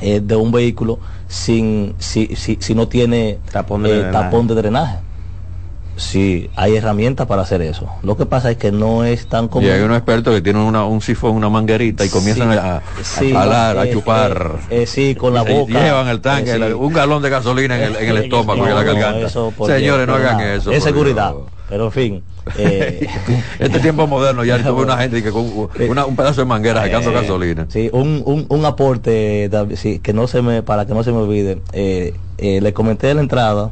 eh, 0.00 0.20
de 0.20 0.36
un 0.36 0.52
vehículo 0.52 0.98
sin 1.28 1.94
si, 1.98 2.28
si, 2.34 2.56
si 2.60 2.74
no 2.74 2.88
tiene 2.88 3.38
Tapón 3.52 3.82
de 3.82 3.90
eh, 3.90 3.98
drenaje. 4.02 4.12
tapón 4.24 4.46
de 4.46 4.54
drenaje. 4.54 4.96
Sí, 5.96 6.50
hay 6.56 6.76
herramientas 6.76 7.26
para 7.26 7.42
hacer 7.42 7.62
eso. 7.62 7.86
Lo 8.02 8.16
que 8.16 8.26
pasa 8.26 8.50
es 8.50 8.56
que 8.58 8.70
no 8.70 9.04
es 9.04 9.26
tan 9.28 9.48
común. 9.48 9.68
Y 9.68 9.72
hay 9.72 9.80
unos 9.80 9.96
expertos 9.96 10.34
que 10.34 10.42
tienen 10.42 10.62
una, 10.62 10.84
un 10.84 11.00
sifón, 11.00 11.32
una 11.32 11.48
manguerita 11.48 12.04
y 12.04 12.08
comienzan 12.10 12.52
Sí, 13.02 13.32
a, 13.32 13.38
jalar, 13.40 13.78
a 13.78 13.86
eh, 13.86 13.92
chupar. 13.92 14.52
eh, 14.70 14.82
eh, 14.82 14.86
sí, 14.86 15.14
con 15.14 15.32
la 15.32 15.42
boca. 15.42 15.72
Llevan 15.72 16.08
el 16.08 16.20
tanque, 16.20 16.52
Eh, 16.52 16.66
sí. 16.68 16.72
un 16.74 16.92
galón 16.92 17.22
de 17.22 17.30
gasolina 17.30 17.76
en 17.76 17.82
el, 17.82 17.96
en 17.96 18.08
el 18.10 18.16
estómago 18.24 18.66
y 18.66 18.68
en 18.70 18.74
la 18.74 18.82
garganta. 18.82 19.28
Señores, 19.28 20.06
no 20.06 20.14
hagan 20.14 20.36
nada. 20.38 20.54
eso. 20.54 20.70
Es 20.70 20.84
seguridad. 20.84 21.34
Pero 21.68 21.86
en 21.86 21.92
fin. 21.92 22.22
eh, 22.58 23.08
Este 23.58 23.80
tiempo 23.80 24.06
moderno 24.06 24.44
ya 24.44 24.62
tuve 24.62 24.82
una 24.84 24.98
gente 24.98 25.22
que 25.22 25.30
con 25.32 25.50
una- 25.88 26.04
un 26.06 26.14
pedazo 26.14 26.42
de 26.42 26.44
manguera 26.46 26.82
sacando 26.84 27.10
Eh, 27.10 27.14
gasolina. 27.14 27.66
Sí, 27.70 27.88
un, 27.92 28.22
un, 28.24 28.46
un 28.48 28.64
aporte, 28.64 29.48
David, 29.48 29.76
sí, 29.76 29.98
que 29.98 30.12
no 30.12 30.26
se 30.28 30.42
me, 30.42 30.62
para 30.62 30.86
que 30.86 30.94
no 30.94 31.02
se 31.02 31.10
me 31.10 31.18
olvide. 31.18 31.62
Eh, 31.72 32.14
eh, 32.38 32.60
le 32.60 32.72
comenté 32.72 33.10
en 33.10 33.16
la 33.16 33.22
entrada 33.22 33.70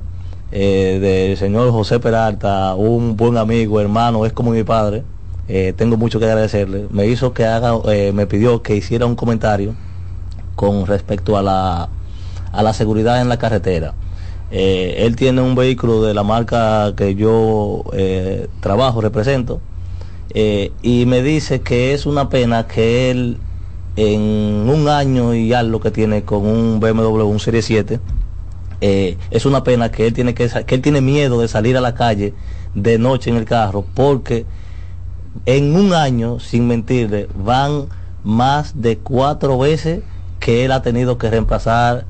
eh, 0.57 1.01
del 1.01 1.37
señor 1.37 1.73
José 1.73 1.99
Peralta, 1.99 2.77
un 2.77 3.17
buen 3.17 3.37
amigo, 3.37 3.81
hermano, 3.81 4.25
es 4.25 4.33
como 4.33 4.53
mi 4.53 4.63
padre. 4.63 5.03
Eh, 5.49 5.75
tengo 5.77 5.97
mucho 5.97 6.21
que 6.21 6.27
agradecerle. 6.27 6.87
Me 6.91 7.09
hizo 7.09 7.35
que 7.35 7.45
haga, 7.45 7.73
eh, 7.93 8.13
me 8.15 8.29
pidió 8.29 8.63
que 8.63 8.77
hiciera 8.77 9.05
un 9.05 9.17
comentario 9.17 9.75
con 10.55 10.87
respecto 10.87 11.37
a 11.37 11.43
la, 11.43 11.89
a 12.53 12.63
la 12.63 12.73
seguridad 12.73 13.21
en 13.21 13.29
la 13.29 13.37
carretera. 13.37 13.95
Eh, 14.53 14.95
él 14.99 15.17
tiene 15.17 15.43
un 15.43 15.57
vehículo 15.57 16.03
de 16.03 16.15
la 16.15 16.23
marca 16.23 16.95
que 16.97 17.17
yo 17.17 17.83
trabajo, 18.61 19.01
represento, 19.01 19.61
y 20.33 21.05
me 21.07 21.23
dice 21.23 21.63
que 21.63 21.95
es 21.95 22.07
una 22.07 22.29
pena 22.29 22.69
que 22.69 23.11
él 23.11 23.39
en 23.97 24.69
un 24.71 24.89
año 24.89 25.35
y 25.35 25.53
algo 25.53 25.81
que 25.81 25.91
tiene 25.91 26.23
con 26.23 26.47
un 26.47 26.79
BMW, 26.79 27.23
un 27.25 27.41
Serie 27.41 27.63
7, 27.63 27.99
eh, 28.81 29.19
es 29.31 29.47
una 29.47 29.65
pena 29.65 29.91
que 29.91 30.07
él 30.07 30.13
tiene 30.15 30.35
que, 30.35 30.49
que 30.67 30.75
él 30.75 30.83
tiene 30.83 31.01
miedo 31.01 31.41
de 31.41 31.49
salir 31.49 31.77
a 31.77 31.81
la 31.81 31.95
calle 31.95 32.35
de 32.75 32.99
noche 32.99 33.31
en 33.31 33.37
el 33.37 33.45
carro 33.45 33.87
porque 33.95 34.47
en 35.47 35.77
un 35.77 35.93
año, 35.95 36.39
sin 36.41 36.67
mentirle, 36.67 37.29
van 37.35 37.89
más 38.23 38.81
de 38.81 38.99
cuatro 39.01 39.59
veces 39.59 40.05
que 40.39 40.65
él 40.65 40.73
ha 40.73 40.83
tenido 40.83 41.19
que 41.19 41.31
reemplazar 41.31 42.07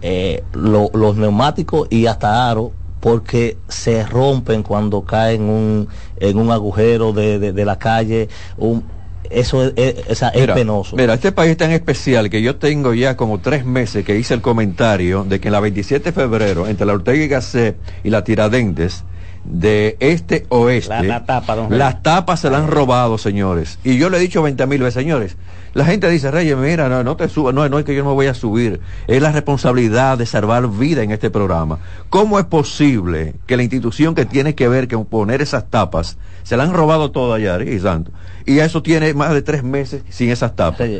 eh, 0.00 0.48
lo- 0.52 0.90
los 0.94 1.16
neumáticos 1.16 1.88
y 1.90 2.06
hasta 2.06 2.50
aro 2.50 2.74
porque 3.00 3.62
se 3.68 4.04
rompen 4.06 4.62
cuando 4.62 5.04
caen 5.04 5.42
un, 5.44 5.88
en 6.16 6.38
un 6.38 6.50
agujero 6.50 7.12
de, 7.12 7.38
de- 7.38 7.52
de 7.52 7.64
la 7.64 7.78
calle. 7.78 8.28
Un, 8.56 8.92
eso 9.30 9.64
es, 9.64 9.72
es- 9.76 10.18
sea, 10.18 10.28
es 10.28 10.40
Mira, 10.40 10.54
penoso. 10.54 10.96
Mira, 10.96 11.14
este 11.14 11.32
país 11.32 11.52
es 11.52 11.56
tan 11.56 11.70
especial 11.72 12.30
que 12.30 12.42
yo 12.42 12.56
tengo 12.56 12.94
ya 12.94 13.16
como 13.16 13.38
tres 13.40 13.64
meses 13.64 14.04
que 14.04 14.18
hice 14.18 14.34
el 14.34 14.40
comentario 14.40 15.24
de 15.24 15.40
que 15.40 15.48
en 15.48 15.52
la 15.52 15.60
27 15.60 16.04
de 16.04 16.12
febrero, 16.12 16.66
entre 16.66 16.86
la 16.86 16.92
Ortega 16.94 17.22
y 17.22 17.28
Gasset 17.28 17.76
y 18.04 18.10
la 18.10 18.24
Tiradentes, 18.24 19.04
de 19.44 19.96
este 20.00 20.44
oeste, 20.50 20.88
La- 20.90 21.02
la 21.02 21.24
tapa, 21.24 21.56
las 21.70 22.02
tapas 22.02 22.40
se 22.40 22.50
las 22.50 22.60
han 22.62 22.68
robado, 22.68 23.16
señores. 23.18 23.78
Y 23.84 23.96
yo 23.96 24.10
le 24.10 24.18
he 24.18 24.20
dicho 24.20 24.42
20 24.42 24.66
mil 24.66 24.80
veces, 24.80 24.94
señores, 24.94 25.36
la 25.78 25.84
gente 25.84 26.10
dice, 26.10 26.32
Reyes, 26.32 26.56
mira, 26.56 26.88
no, 26.88 27.04
no 27.04 27.16
te 27.16 27.28
subas, 27.28 27.54
no, 27.54 27.68
no 27.68 27.78
es 27.78 27.84
que 27.84 27.94
yo 27.94 28.02
no 28.02 28.10
me 28.10 28.14
voy 28.16 28.26
a 28.26 28.34
subir, 28.34 28.80
es 29.06 29.22
la 29.22 29.30
responsabilidad 29.30 30.18
de 30.18 30.26
salvar 30.26 30.68
vida 30.68 31.04
en 31.04 31.12
este 31.12 31.30
programa. 31.30 31.78
¿Cómo 32.10 32.40
es 32.40 32.46
posible 32.46 33.36
que 33.46 33.56
la 33.56 33.62
institución 33.62 34.16
que 34.16 34.24
tiene 34.24 34.56
que 34.56 34.66
ver 34.66 34.88
con 34.88 35.06
poner 35.06 35.40
esas 35.40 35.70
tapas, 35.70 36.18
se 36.42 36.56
la 36.56 36.64
han 36.64 36.74
robado 36.74 37.12
todas 37.12 37.38
allá, 37.38 37.62
y 37.62 37.78
santo? 37.78 38.10
Y 38.44 38.58
eso 38.58 38.82
tiene 38.82 39.14
más 39.14 39.32
de 39.32 39.40
tres 39.42 39.62
meses 39.62 40.02
sin 40.08 40.30
esas 40.30 40.56
tapas. 40.56 40.90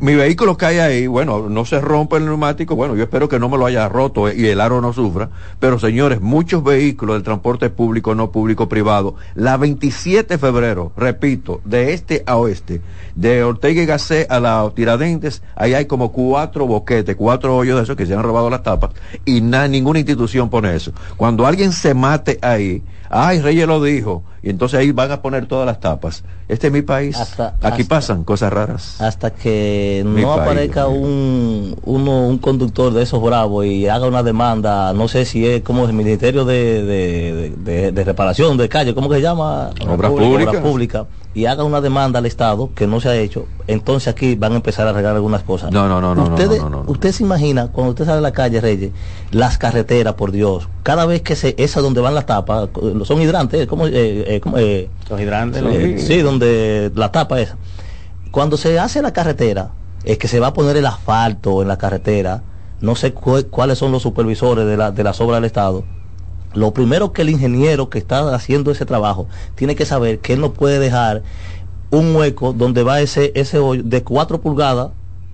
Mi 0.00 0.14
vehículo 0.14 0.56
cae 0.56 0.80
ahí, 0.80 1.06
bueno, 1.06 1.48
no 1.48 1.64
se 1.64 1.80
rompe 1.80 2.16
el 2.16 2.26
neumático, 2.26 2.76
bueno, 2.76 2.94
yo 2.96 3.02
espero 3.04 3.28
que 3.28 3.38
no 3.38 3.48
me 3.48 3.56
lo 3.56 3.66
haya 3.66 3.88
roto 3.88 4.30
y 4.32 4.46
el 4.46 4.60
aro 4.60 4.80
no 4.80 4.92
sufra, 4.92 5.30
pero 5.58 5.78
señores, 5.78 6.20
muchos 6.20 6.62
vehículos 6.62 7.16
del 7.16 7.22
transporte 7.22 7.70
público, 7.70 8.14
no 8.14 8.30
público, 8.30 8.68
privado, 8.68 9.14
la 9.34 9.56
27 9.56 10.34
de 10.34 10.38
febrero, 10.38 10.92
repito, 10.96 11.60
de 11.64 11.94
este 11.94 12.22
a 12.26 12.36
oeste, 12.36 12.80
de 13.14 13.42
Ortega 13.42 13.82
y 13.82 13.86
Gasset 13.86 14.30
a 14.30 14.38
la 14.40 14.70
Tiradentes, 14.74 15.42
ahí 15.54 15.72
hay 15.74 15.86
como 15.86 16.12
cuatro 16.12 16.66
boquetes, 16.66 17.16
cuatro 17.16 17.56
hoyos 17.56 17.76
de 17.78 17.84
esos 17.84 17.96
que 17.96 18.06
se 18.06 18.14
han 18.14 18.22
robado 18.22 18.50
las 18.50 18.62
tapas 18.62 18.90
y 19.24 19.40
na- 19.40 19.66
ninguna 19.68 19.98
institución 20.00 20.50
pone 20.50 20.74
eso. 20.76 20.92
Cuando 21.16 21.46
alguien 21.46 21.72
se 21.72 21.94
mate 21.94 22.38
ahí, 22.42 22.82
ay, 23.10 23.40
Reyes 23.40 23.66
lo 23.66 23.82
dijo, 23.82 24.22
y 24.42 24.50
entonces 24.50 24.78
ahí 24.80 24.92
van 24.92 25.10
a 25.12 25.22
poner 25.22 25.46
todas 25.46 25.66
las 25.66 25.80
tapas. 25.80 26.24
Este 26.48 26.68
es 26.68 26.72
mi 26.72 26.82
país, 26.82 27.16
Hasta- 27.16 27.56
aquí 27.62 27.82
hasta- 27.82 27.94
pasan 27.94 28.24
cosas 28.24 28.52
raras. 28.52 29.00
hasta 29.00 29.30
que 29.30 30.02
Mi 30.06 30.22
no 30.22 30.28
país, 30.36 30.42
aparezca 30.42 30.86
un, 30.88 31.76
uno, 31.84 32.26
un 32.28 32.38
conductor 32.38 32.92
de 32.92 33.02
esos 33.02 33.22
bravos 33.22 33.66
y 33.66 33.88
haga 33.88 34.06
una 34.06 34.22
demanda, 34.22 34.92
no 34.92 35.08
sé 35.08 35.24
si 35.24 35.46
es 35.46 35.62
como 35.62 35.84
el 35.86 35.92
Ministerio 35.92 36.44
de, 36.44 36.82
de, 36.84 37.50
de- 37.56 37.92
de 37.92 38.04
Reparación 38.04 38.56
de 38.56 38.68
Calle, 38.68 38.94
¿cómo 38.94 39.08
que 39.08 39.16
se 39.16 39.22
llama? 39.22 39.70
Obras 39.88 40.12
públicas. 40.12 40.48
Obras 40.48 40.62
públicas, 40.62 41.06
y 41.36 41.44
haga 41.44 41.64
una 41.64 41.82
demanda 41.82 42.18
al 42.18 42.24
Estado 42.24 42.70
que 42.74 42.86
no 42.86 42.98
se 42.98 43.10
ha 43.10 43.14
hecho, 43.16 43.44
entonces 43.66 44.08
aquí 44.08 44.36
van 44.36 44.52
a 44.52 44.56
empezar 44.56 44.86
a 44.86 44.90
arreglar 44.90 45.14
algunas 45.16 45.42
cosas. 45.42 45.70
No, 45.70 45.86
no, 45.86 46.00
no, 46.00 46.14
no, 46.14 46.24
no, 46.30 46.34
Ustedes- 46.34 46.62
no, 46.62 46.70
no, 46.70 46.82
no. 46.84 46.90
Usted 46.90 47.12
se 47.12 47.24
imagina, 47.24 47.68
cuando 47.68 47.90
usted 47.90 48.06
sale 48.06 48.18
a 48.18 48.22
la 48.22 48.32
calle, 48.32 48.58
Reyes, 48.58 48.92
las 49.32 49.58
carreteras, 49.58 50.14
por 50.14 50.32
Dios, 50.32 50.66
cada 50.82 51.04
vez 51.04 51.20
que 51.20 51.36
se, 51.36 51.54
esa 51.58 51.82
donde 51.82 52.00
van 52.00 52.14
las 52.14 52.24
tapas, 52.24 52.70
son 53.04 53.20
hidrantes, 53.20 53.66
¿cómo, 53.66 53.86
eh, 53.86 53.92
eh, 54.36 54.40
cómo, 54.42 54.56
eh, 54.56 54.88
Los 55.10 55.20
hidrantes. 55.20 55.62
los- 55.62 55.74
eh, 55.74 55.98
sí, 55.98 56.22
donde 56.22 56.90
la 56.94 57.12
tapa 57.12 57.38
esa. 57.38 57.58
Cuando 58.30 58.56
se 58.56 58.78
hace 58.78 59.02
la 59.02 59.12
carretera, 59.12 59.72
es 60.04 60.16
que 60.16 60.28
se 60.28 60.40
va 60.40 60.46
a 60.46 60.52
poner 60.54 60.78
el 60.78 60.86
asfalto 60.86 61.60
en 61.60 61.68
la 61.68 61.76
carretera. 61.76 62.42
No 62.80 62.94
sé 62.94 63.12
cu- 63.12 63.44
cuáles 63.50 63.76
son 63.76 63.92
los 63.92 64.02
supervisores 64.02 64.64
de, 64.66 64.76
la, 64.78 64.90
de 64.90 65.04
las 65.04 65.20
obras 65.20 65.36
del 65.38 65.44
Estado. 65.44 65.84
Lo 66.56 66.72
primero 66.72 67.12
que 67.12 67.20
el 67.20 67.28
ingeniero 67.28 67.90
que 67.90 67.98
está 67.98 68.34
haciendo 68.34 68.70
ese 68.70 68.86
trabajo 68.86 69.28
tiene 69.56 69.76
que 69.76 69.84
saber 69.84 70.20
que 70.20 70.32
él 70.32 70.40
no 70.40 70.54
puede 70.54 70.78
dejar 70.78 71.22
un 71.90 72.16
hueco 72.16 72.54
donde 72.54 72.82
va 72.82 73.02
ese, 73.02 73.30
ese 73.34 73.58
hoyo 73.58 73.82
de 73.84 74.02
4 74.02 74.40
pulgadas 74.40 74.88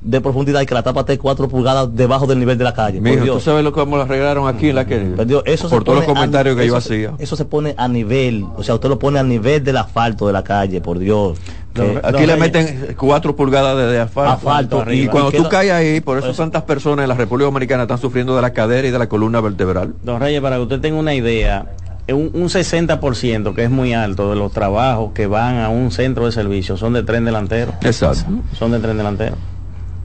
de 0.05 0.21
profundidad 0.21 0.61
y 0.61 0.67
que 0.67 0.75
la 0.75 0.83
tapa 0.83 1.01
esté 1.01 1.17
4 1.19 1.49
pulgadas 1.49 1.89
debajo 1.95 2.27
del 2.27 2.39
nivel 2.39 2.59
de 2.59 2.65
la 2.65 2.75
calle. 2.75 2.99
por 3.01 3.11
Mijo, 3.11 3.35
¿tú 3.35 3.41
sabes 3.41 3.63
lo 3.63 3.73
cómo 3.73 3.97
lo 3.97 4.03
arreglaron 4.03 4.49
aquí 4.49 4.71
en 4.71 4.77
la 4.77 4.85
que 4.87 4.99
Por 4.99 5.27
Dios, 5.27 5.43
eso 5.47 5.69
se 5.69 5.75
por 5.75 5.85
todos 5.85 5.99
los 5.99 6.07
comentarios 6.07 6.57
que 6.57 6.67
yo 6.67 6.77
hacía? 6.77 7.13
Eso 7.19 7.37
se 7.37 7.45
pone 7.45 7.75
a 7.77 7.87
nivel, 7.89 8.45
o 8.57 8.63
sea, 8.63 8.75
usted 8.75 8.89
lo 8.89 8.99
pone 8.99 9.19
a 9.19 9.23
nivel 9.23 9.63
del 9.63 9.77
asfalto 9.77 10.27
de 10.27 10.33
la 10.33 10.43
calle, 10.43 10.81
por 10.81 10.99
Dios. 10.99 11.39
Que- 11.73 12.01
Aquí 12.03 12.27
le 12.27 12.37
meten 12.37 12.95
cuatro 12.99 13.35
pulgadas 13.37 13.77
de, 13.77 13.87
de 13.87 14.01
asfalto. 14.01 14.33
Asfalto, 14.33 14.93
y 14.93 15.07
cuando 15.07 15.31
Y 15.31 15.37
tú 15.43 15.49
caes 15.49 15.71
ahí, 15.73 16.01
por 16.01 16.19
eso 16.19 16.33
tantas 16.35 16.63
personas 16.65 17.05
en 17.05 17.09
la 17.09 17.15
República 17.15 17.47
Dominicana 17.47 17.83
están 17.85 17.99
sufriendo 17.99 18.35
de 18.37 18.43
la 18.43 18.53
cadera 18.53 18.87
y 18.87 18.91
de 18.91 18.99
la 18.99 19.09
columna 19.09 19.41
vertebral. 19.41 19.95
Don 20.03 20.21
Reyes, 20.21 20.41
para 20.43 20.57
que 20.57 20.63
usted 20.63 20.81
tenga 20.81 20.99
una 20.99 21.15
idea, 21.15 21.67
un, 22.09 22.31
un 22.35 22.49
60%, 22.49 23.55
que 23.55 23.65
es 23.65 23.71
muy 23.71 23.95
alto, 23.95 24.31
de 24.31 24.37
los 24.37 24.53
trabajos 24.53 25.13
que 25.15 25.27
van 25.27 25.59
a 25.59 25.69
un 25.71 25.91
centro 25.93 26.27
de 26.27 26.33
servicio 26.33 26.77
son 26.77 26.93
de 26.93 27.05
tren 27.05 27.25
delantero. 27.25 27.73
Exacto. 27.83 28.25
Son 28.59 28.71
de 28.73 28.79
tren 28.81 28.97
delantero. 28.99 29.37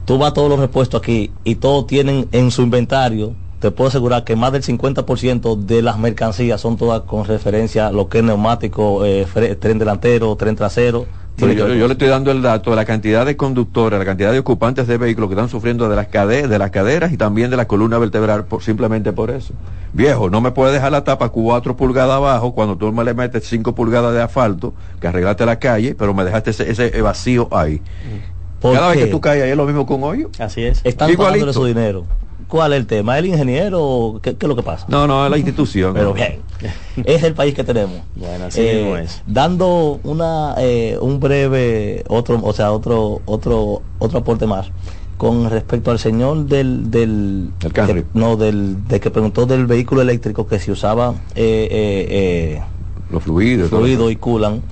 Tú 0.08 0.16
vas 0.16 0.30
a 0.30 0.32
todos 0.32 0.48
los 0.48 0.58
repuestos 0.58 0.98
aquí 1.02 1.30
y 1.44 1.56
todos 1.56 1.86
tienen 1.86 2.28
en 2.32 2.50
su 2.50 2.62
inventario, 2.62 3.34
te 3.60 3.70
puedo 3.70 3.88
asegurar 3.88 4.24
que 4.24 4.36
más 4.36 4.52
del 4.52 4.62
50% 4.62 5.54
de 5.66 5.82
las 5.82 5.98
mercancías 5.98 6.62
son 6.62 6.78
todas 6.78 7.02
con 7.02 7.26
referencia 7.26 7.88
a 7.88 7.92
lo 7.92 8.08
que 8.08 8.20
es 8.20 8.24
neumático, 8.24 9.04
eh, 9.04 9.26
tren 9.60 9.78
delantero, 9.78 10.34
tren 10.36 10.56
trasero. 10.56 11.04
Yo, 11.36 11.46
yo 11.52 11.64
con 11.68 11.88
le 11.88 11.92
estoy 11.92 12.08
dando 12.08 12.30
el 12.30 12.40
dato 12.40 12.70
de 12.70 12.76
la 12.76 12.86
cantidad 12.86 13.26
de 13.26 13.36
conductores, 13.36 13.98
la 13.98 14.06
cantidad 14.06 14.32
de 14.32 14.38
ocupantes 14.38 14.86
de 14.86 14.96
vehículos 14.96 15.28
que 15.28 15.34
están 15.34 15.50
sufriendo 15.50 15.90
de 15.90 15.94
las, 15.96 16.08
cade- 16.10 16.48
de 16.48 16.58
las 16.58 16.70
caderas 16.70 17.12
y 17.12 17.18
también 17.18 17.50
de 17.50 17.58
la 17.58 17.68
columna 17.68 17.98
vertebral 17.98 18.46
por, 18.46 18.62
simplemente 18.62 19.12
por 19.12 19.28
eso. 19.30 19.52
Viejo, 19.92 20.30
no 20.30 20.40
me 20.40 20.52
puedes 20.52 20.72
dejar 20.72 20.90
la 20.90 21.04
tapa 21.04 21.28
4 21.28 21.76
pulgadas 21.76 22.16
abajo 22.16 22.54
cuando 22.54 22.78
tú 22.78 22.90
me 22.94 23.04
le 23.04 23.12
metes 23.12 23.44
5 23.46 23.74
pulgadas 23.74 24.14
de 24.14 24.22
asfalto, 24.22 24.72
que 25.02 25.06
arreglaste 25.06 25.44
la 25.44 25.58
calle, 25.58 25.94
pero 25.94 26.14
me 26.14 26.24
dejaste 26.24 26.50
ese, 26.52 26.70
ese 26.70 27.02
vacío 27.02 27.46
ahí. 27.52 27.82
¿Por 27.82 28.37
Cada 28.60 28.88
vez 28.90 28.98
que 29.04 29.06
tú 29.06 29.20
caes 29.20 29.42
ahí 29.42 29.50
es 29.50 29.56
lo 29.56 29.66
mismo 29.66 29.86
con 29.86 30.02
hoyo. 30.04 30.30
Así 30.38 30.62
es. 30.62 30.80
Están 30.84 31.10
Igualito. 31.10 31.22
pagándole 31.46 31.52
su 31.52 31.64
dinero. 31.64 32.04
¿Cuál 32.48 32.72
es 32.72 32.78
el 32.80 32.86
tema? 32.86 33.18
¿El 33.18 33.26
ingeniero? 33.26 33.82
o 33.84 34.20
¿Qué, 34.22 34.34
qué 34.36 34.46
es 34.46 34.48
lo 34.48 34.56
que 34.56 34.62
pasa? 34.62 34.86
No, 34.88 35.06
no, 35.06 35.24
es 35.24 35.30
la 35.30 35.36
institución. 35.36 35.92
Pero 35.92 36.14
bien, 36.14 36.38
es 37.04 37.22
el 37.22 37.34
país 37.34 37.54
que 37.54 37.62
tenemos. 37.62 37.98
Bueno, 38.16 38.46
así 38.46 38.60
Eh, 38.62 38.74
mismo 38.80 38.96
es. 38.96 39.22
Dando 39.26 40.00
una 40.02 40.54
eh, 40.56 40.96
un 41.00 41.20
breve 41.20 42.04
otro, 42.08 42.40
o 42.42 42.52
sea, 42.54 42.72
otro 42.72 43.20
otro 43.26 43.82
otro 43.98 44.18
aporte 44.20 44.46
más 44.46 44.70
con 45.18 45.50
respecto 45.50 45.90
al 45.90 45.98
señor 45.98 46.46
del 46.46 46.90
del 46.90 47.50
El 47.62 47.72
que- 47.72 48.04
no 48.14 48.36
del 48.36 48.86
de 48.88 48.98
que 49.00 49.10
preguntó 49.10 49.44
del 49.46 49.66
vehículo 49.66 50.00
eléctrico 50.00 50.46
que 50.46 50.58
si 50.58 50.70
usaba 50.70 51.14
eh, 51.34 51.68
eh, 51.70 52.06
eh, 52.10 52.62
Los 53.10 53.24
fluidos. 53.24 53.68
fluido 53.68 54.10
y 54.10 54.16
culan. 54.16 54.62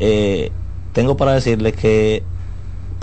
eh, 0.00 0.50
tengo 0.92 1.16
para 1.18 1.34
decirle 1.34 1.72
que 1.72 2.22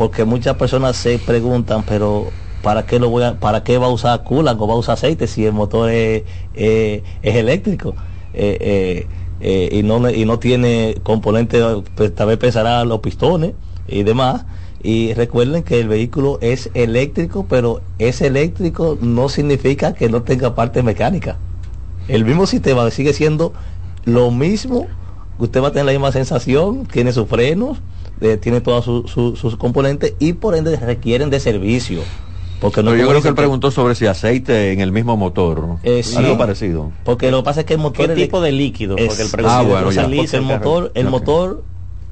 porque 0.03 0.25
muchas 0.25 0.57
personas 0.57 0.97
se 0.97 1.17
preguntan, 1.17 1.83
pero 1.83 2.33
¿para 2.61 2.85
qué 2.85 2.99
lo 2.99 3.09
voy 3.09 3.23
a, 3.23 3.39
para 3.39 3.63
qué 3.63 3.77
va 3.77 3.85
a 3.85 3.89
usar 3.89 4.21
culan 4.25 4.57
o 4.59 4.67
va 4.67 4.73
a 4.73 4.77
usar 4.77 4.95
aceite 4.95 5.27
si 5.27 5.45
el 5.45 5.53
motor 5.53 5.89
es, 5.89 6.23
es 6.53 7.01
eléctrico? 7.23 7.95
Eh, 8.33 8.57
eh, 8.59 9.07
eh, 9.39 9.69
y 9.71 9.81
no 9.83 10.09
y 10.09 10.25
no 10.25 10.39
tiene 10.39 10.97
componentes, 11.03 11.63
pues, 11.95 12.13
tal 12.13 12.27
vez 12.27 12.37
pensará 12.37 12.83
los 12.83 12.99
pistones 12.99 13.53
y 13.87 14.03
demás. 14.03 14.43
Y 14.83 15.13
recuerden 15.13 15.63
que 15.63 15.79
el 15.79 15.87
vehículo 15.87 16.37
es 16.41 16.69
eléctrico, 16.73 17.45
pero 17.47 17.79
es 17.97 18.19
eléctrico 18.19 18.97
no 18.99 19.29
significa 19.29 19.93
que 19.93 20.09
no 20.09 20.23
tenga 20.23 20.53
parte 20.53 20.83
mecánica. 20.83 21.37
El 22.09 22.25
mismo 22.25 22.45
sistema 22.45 22.91
sigue 22.91 23.13
siendo 23.13 23.53
lo 24.03 24.31
mismo. 24.31 24.85
Usted 25.39 25.63
va 25.63 25.69
a 25.69 25.71
tener 25.71 25.85
la 25.85 25.93
misma 25.93 26.11
sensación, 26.11 26.87
tiene 26.87 27.13
sus 27.13 27.29
frenos, 27.29 27.77
eh, 28.21 28.37
tiene 28.37 28.61
todos 28.61 28.85
su- 28.85 29.07
su- 29.07 29.35
sus 29.35 29.57
componentes 29.57 30.13
y 30.19 30.33
por 30.33 30.55
ende 30.55 30.75
requieren 30.77 31.29
de 31.29 31.39
servicio. 31.39 32.01
Porque 32.59 32.81
no 32.81 32.91
Pero 32.91 33.03
yo 33.03 33.09
creo 33.09 33.21
que 33.21 33.27
él 33.27 33.35
preguntó 33.35 33.71
sobre 33.71 33.93
si 33.93 34.05
aceite 34.05 34.71
en 34.71 34.79
el 34.79 34.93
mismo 34.93 35.17
motor. 35.17 35.79
Eh, 35.83 36.01
sí. 36.01 36.15
Algo 36.15 36.37
parecido. 36.37 36.91
Porque 37.03 37.29
lo 37.29 37.37
que 37.39 37.43
pasa 37.43 37.59
es 37.61 37.65
que 37.65 37.73
el 37.73 37.79
motor 37.81 38.07
¿Qué 38.07 38.15
tipo 38.15 38.39
de 38.39 38.53
líquido? 38.53 38.95
Es- 38.97 39.07
Porque 39.07 39.23
el 39.41 39.45
Ah, 39.45 39.61
bueno, 39.63 39.91
ya. 39.91 40.03
porque 40.03 40.37
el 40.37 40.41
motor, 40.43 40.91
el 40.95 41.09
motor 41.09 41.63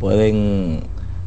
Pueden 0.00 0.80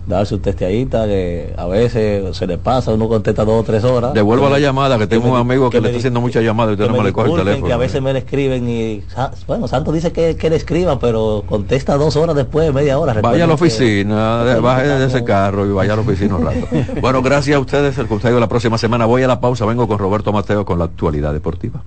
darse 0.09 0.35
un 0.35 0.41
testeadita 0.41 1.05
que 1.05 1.53
a 1.55 1.65
veces 1.67 2.35
se 2.35 2.47
le 2.47 2.57
pasa, 2.57 2.91
uno 2.91 3.07
contesta 3.07 3.45
dos 3.45 3.61
o 3.61 3.63
tres 3.63 3.83
horas. 3.83 4.13
Devuelva 4.13 4.47
me- 4.47 4.53
la 4.53 4.59
llamada, 4.59 4.97
que 4.97 5.07
tengo 5.07 5.25
me- 5.27 5.31
un 5.33 5.37
amigo 5.37 5.69
que, 5.69 5.77
le 5.77 5.81
me 5.83 5.87
está 5.89 5.99
haciendo 5.99 6.19
muchas 6.19 6.43
llamadas 6.43 6.71
y 6.71 6.73
usted 6.73 6.85
que 6.85 6.91
no 6.91 6.97
me 6.97 7.03
le 7.03 7.13
coge 7.13 7.29
el 7.31 7.37
teléfono. 7.37 7.67
que 7.67 7.73
a 7.73 7.77
veces 7.77 8.01
me 8.01 8.11
le 8.11 8.19
escriben 8.19 8.67
y, 8.67 9.03
bueno, 9.47 9.67
Santo 9.67 9.91
dice 9.91 10.11
que, 10.11 10.35
que 10.35 10.49
le 10.49 10.55
escriban, 10.57 10.99
pero 10.99 11.43
contesta 11.47 11.95
dos 11.95 12.15
horas 12.17 12.35
después, 12.35 12.73
media 12.73 12.97
hora. 12.99 13.13
Vaya 13.21 13.43
a 13.43 13.47
la 13.47 13.55
que- 13.55 13.63
oficina, 13.63 14.43
de- 14.43 14.59
baje 14.59 14.87
de 14.87 15.05
ese 15.05 15.23
carro 15.23 15.65
y 15.65 15.71
vaya 15.71 15.93
a 15.93 15.95
la 15.95 16.01
oficina 16.01 16.35
un 16.35 16.45
rato. 16.45 16.67
Bueno, 17.01 17.21
gracias 17.21 17.55
a 17.55 17.59
ustedes, 17.59 17.97
el 17.99 18.07
consejo 18.07 18.39
la 18.39 18.49
próxima 18.49 18.77
semana. 18.77 19.05
Voy 19.05 19.23
a 19.23 19.27
la 19.27 19.39
pausa, 19.39 19.65
vengo 19.65 19.87
con 19.87 19.97
Roberto 19.99 20.33
Mateo 20.33 20.65
con 20.65 20.79
la 20.79 20.85
actualidad 20.85 21.31
deportiva. 21.33 21.81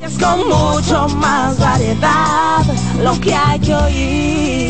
Es 0.00 0.16
con 0.18 0.38
mucho 0.48 1.08
más 1.16 1.58
variedad, 1.58 2.62
lo 3.02 3.20
que 3.20 3.34
hay 3.34 3.58
que 3.60 3.74
oír. 3.74 4.69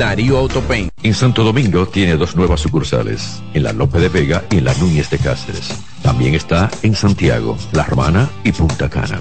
Darío 0.00 0.38
Autopain. 0.38 0.88
En 1.02 1.12
Santo 1.12 1.44
Domingo 1.44 1.86
tiene 1.86 2.16
dos 2.16 2.34
nuevas 2.34 2.60
sucursales, 2.60 3.42
en 3.52 3.64
la 3.64 3.74
Lope 3.74 3.98
de 3.98 4.08
Vega 4.08 4.42
y 4.50 4.56
en 4.56 4.64
la 4.64 4.72
Núñez 4.76 5.10
de 5.10 5.18
Cáceres. 5.18 5.74
También 6.02 6.34
está 6.34 6.70
en 6.82 6.94
Santiago, 6.94 7.58
La 7.72 7.84
Romana 7.84 8.30
y 8.42 8.50
Punta 8.50 8.88
Cana. 8.88 9.18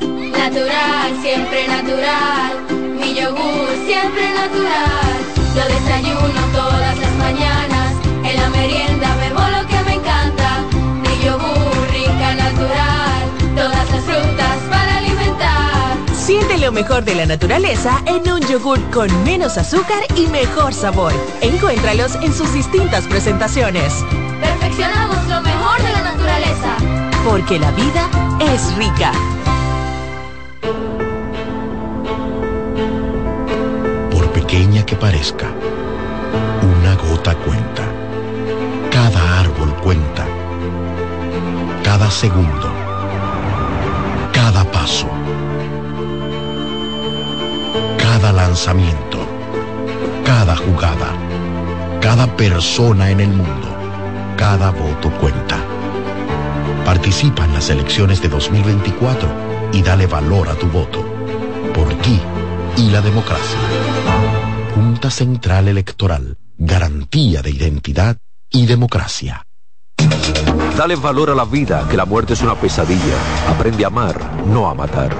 Natural, 0.00 1.22
siempre 1.22 1.68
natural. 1.68 2.66
Mi 2.98 3.14
yogur, 3.14 3.68
siempre 3.86 4.28
natural. 4.34 5.14
Lo 5.54 5.64
desayuno 5.72 6.40
todas 6.52 6.98
las 6.98 7.16
mañanas. 7.18 7.63
Lo 16.64 16.72
mejor 16.72 17.04
de 17.04 17.14
la 17.14 17.26
naturaleza 17.26 18.02
en 18.06 18.26
un 18.32 18.40
yogur 18.40 18.80
con 18.90 19.10
menos 19.22 19.58
azúcar 19.58 20.02
y 20.16 20.26
mejor 20.28 20.72
sabor. 20.72 21.12
Encuéntralos 21.42 22.14
en 22.14 22.32
sus 22.32 22.54
distintas 22.54 23.04
presentaciones. 23.06 23.92
Perfeccionamos 24.40 25.28
lo 25.28 25.42
mejor 25.42 25.82
de 25.82 25.92
la 25.92 26.00
naturaleza. 26.00 26.76
Porque 27.22 27.58
la 27.58 27.70
vida 27.72 28.08
es 28.40 28.74
rica. 28.76 29.12
Por 34.10 34.32
pequeña 34.32 34.86
que 34.86 34.96
parezca, 34.96 35.48
una 36.62 36.94
gota 36.94 37.34
cuenta. 37.34 37.82
Cada 38.90 39.40
árbol 39.40 39.74
cuenta. 39.82 40.24
Cada 41.82 42.10
segundo. 42.10 42.72
Cada 44.32 44.64
paso. 44.72 45.23
Cada 48.24 48.46
lanzamiento. 48.46 49.18
Cada 50.24 50.56
jugada. 50.56 51.12
Cada 52.00 52.26
persona 52.26 53.10
en 53.10 53.20
el 53.20 53.28
mundo. 53.28 53.68
Cada 54.38 54.70
voto 54.70 55.10
cuenta. 55.20 55.58
Participa 56.86 57.44
en 57.44 57.52
las 57.52 57.68
elecciones 57.68 58.22
de 58.22 58.30
2024 58.30 59.28
y 59.74 59.82
dale 59.82 60.06
valor 60.06 60.48
a 60.48 60.54
tu 60.54 60.66
voto. 60.68 61.04
Por 61.74 61.92
ti 62.00 62.18
y 62.78 62.88
la 62.88 63.02
democracia. 63.02 63.58
Junta 64.74 65.10
Central 65.10 65.68
Electoral. 65.68 66.38
Garantía 66.56 67.42
de 67.42 67.50
identidad 67.50 68.16
y 68.50 68.64
democracia. 68.64 69.44
Dale 70.78 70.96
valor 70.96 71.28
a 71.28 71.34
la 71.34 71.44
vida, 71.44 71.86
que 71.90 71.98
la 71.98 72.06
muerte 72.06 72.32
es 72.32 72.40
una 72.40 72.54
pesadilla. 72.54 73.18
Aprende 73.50 73.84
a 73.84 73.88
amar, 73.88 74.46
no 74.46 74.66
a 74.66 74.72
matar. 74.72 75.14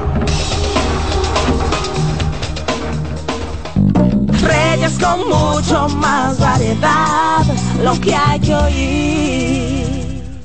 Reyes 3.93 4.99
con 4.99 5.29
mucho 5.29 5.89
más 5.97 6.39
variedad, 6.39 7.43
lo 7.83 8.01
que 8.01 8.15
hay 8.15 8.41
que 8.41 8.55
oír. 8.55 9.95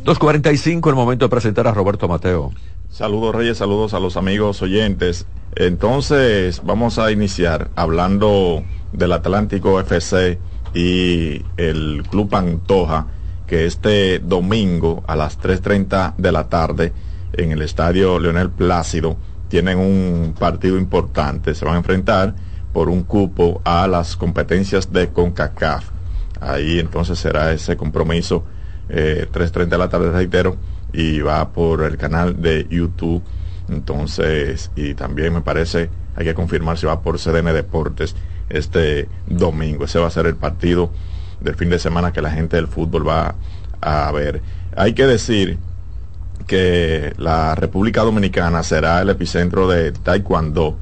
2.45, 0.04 0.90
el 0.90 0.96
momento 0.96 1.26
de 1.26 1.30
presentar 1.30 1.68
a 1.68 1.72
Roberto 1.72 2.08
Mateo. 2.08 2.52
Saludos 2.90 3.36
Reyes, 3.36 3.58
saludos 3.58 3.94
a 3.94 4.00
los 4.00 4.18
amigos 4.18 4.62
oyentes. 4.62 5.26
Entonces 5.56 6.62
vamos 6.64 7.00
a 7.00 7.12
iniciar 7.12 7.70
hablando 7.76 8.64
del 8.92 9.14
Atlántico 9.14 9.80
FC 9.80 10.40
y 10.74 11.44
el 11.58 12.04
Club 12.10 12.30
Pantoja, 12.30 13.08
que 13.48 13.66
este 13.66 14.20
domingo 14.20 15.04
a 15.08 15.16
las 15.16 15.40
3.30 15.40 16.16
de 16.18 16.32
la 16.32 16.50
tarde 16.50 16.94
en 17.34 17.52
el 17.52 17.62
Estadio 17.62 18.20
Leonel 18.20 18.50
Plácido 18.50 19.18
tienen 19.50 19.80
un 19.80 20.36
partido 20.38 20.78
importante. 20.78 21.56
Se 21.56 21.66
van 21.66 21.76
a 21.76 21.78
enfrentar 21.78 22.36
por 22.74 22.90
un 22.90 23.04
cupo 23.04 23.62
a 23.64 23.88
las 23.88 24.16
competencias 24.16 24.92
de 24.92 25.10
CONCACAF. 25.10 25.90
Ahí 26.42 26.80
entonces 26.80 27.20
será 27.20 27.52
ese 27.52 27.76
compromiso 27.76 28.44
eh, 28.90 29.28
3.30 29.32 29.68
de 29.68 29.78
la 29.78 29.90
tarde, 29.90 30.12
reitero, 30.12 30.58
y 30.94 31.20
va 31.20 31.50
por 31.50 31.84
el 31.84 31.98
canal 31.98 32.42
de 32.42 32.68
YouTube. 32.70 33.24
Entonces, 33.68 34.72
y 34.76 34.94
también 34.96 35.34
me 35.34 35.42
parece, 35.42 35.90
hay 36.16 36.26
que 36.26 36.34
confirmar 36.34 36.78
si 36.78 36.86
va 36.86 37.02
por 37.02 37.20
CDN 37.20 37.54
Deportes 37.54 38.16
este 38.50 39.08
domingo. 39.28 39.86
Ese 39.86 40.00
va 40.00 40.08
a 40.08 40.12
ser 40.12 40.26
el 40.26 40.36
partido 40.36 40.92
del 41.40 41.56
fin 41.56 41.70
de 41.70 41.80
semana 41.80 42.12
que 42.12 42.22
la 42.22 42.32
gente 42.32 42.56
del 42.56 42.68
fútbol 42.68 43.08
va 43.08 43.36
a 43.82 44.12
ver. 44.12 44.42
Hay 44.76 44.94
que 44.94 45.06
decir 45.06 45.58
que 46.48 47.14
la 47.18 47.54
República 47.56 48.02
Dominicana 48.02 48.64
será 48.64 49.02
el 49.02 49.10
epicentro 49.10 49.68
de 49.68 49.92
Taekwondo 49.92 50.78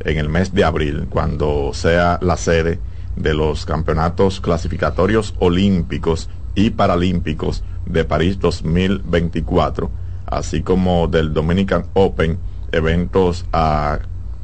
en 0.00 0.18
el 0.18 0.28
mes 0.28 0.54
de 0.54 0.64
abril, 0.64 1.06
cuando 1.08 1.70
sea 1.72 2.18
la 2.22 2.36
sede 2.36 2.78
de 3.16 3.34
los 3.34 3.64
campeonatos 3.64 4.40
clasificatorios 4.40 5.34
olímpicos 5.38 6.28
y 6.54 6.70
paralímpicos 6.70 7.64
de 7.86 8.04
París 8.04 8.38
2024, 8.38 9.90
así 10.26 10.62
como 10.62 11.06
del 11.06 11.32
Dominican 11.32 11.86
Open, 11.94 12.38
eventos 12.72 13.44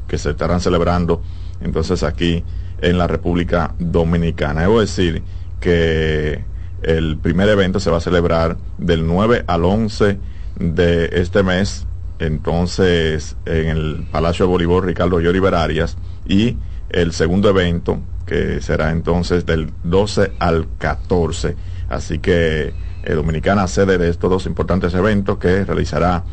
que 0.07 0.17
se 0.17 0.31
estarán 0.31 0.61
celebrando 0.61 1.21
entonces 1.61 2.03
aquí 2.03 2.43
en 2.81 2.97
la 2.97 3.07
República 3.07 3.73
Dominicana. 3.79 4.61
Debo 4.61 4.81
decir 4.81 5.23
que 5.59 6.43
el 6.81 7.17
primer 7.17 7.47
evento 7.49 7.79
se 7.79 7.89
va 7.89 7.97
a 7.97 8.01
celebrar 8.01 8.57
del 8.77 9.07
9 9.07 9.45
al 9.47 9.63
11 9.63 10.19
de 10.59 11.09
este 11.13 11.43
mes, 11.43 11.87
entonces 12.25 13.35
en 13.45 13.67
el 13.67 14.07
Palacio 14.11 14.45
de 14.45 14.51
Bolívar 14.51 14.83
Ricardo 14.83 15.19
Lloriver 15.19 15.55
Arias, 15.55 15.97
y 16.25 16.57
el 16.89 17.11
segundo 17.11 17.49
evento 17.49 17.99
que 18.25 18.61
será 18.61 18.91
entonces 18.91 19.45
del 19.45 19.71
12 19.83 20.33
al 20.39 20.67
14. 20.77 21.55
Así 21.89 22.19
que 22.19 22.73
eh, 23.03 23.13
Dominicana 23.13 23.67
sede 23.67 23.97
de 23.97 24.09
estos 24.09 24.29
dos 24.29 24.45
importantes 24.45 24.93
eventos 24.93 25.37
que 25.37 25.65
realizará 25.65 26.23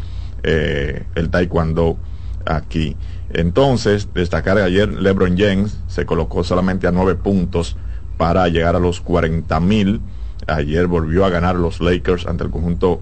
eh, 0.43 1.05
el 1.15 1.31
Taekwondo 1.31 1.99
aquí. 2.47 2.97
Entonces, 3.31 4.09
destacar 4.15 4.59
ayer 4.59 4.89
LeBron 4.89 5.37
James 5.37 5.79
se 5.89 6.07
colocó 6.07 6.45
solamente 6.45 6.87
a 6.87 6.93
nueve 6.93 7.15
puntos 7.17 7.77
para 8.17 8.49
llegar 8.49 8.77
a 8.77 8.81
los 8.81 9.01
40 9.01 9.61
mil. 9.61 10.01
Ayer 10.47 10.87
volvió 10.87 11.25
a 11.25 11.31
ganar 11.31 11.57
los 11.57 11.81
Lakers 11.81 12.27
ante 12.27 12.45
el 12.45 12.51
conjunto 12.51 13.01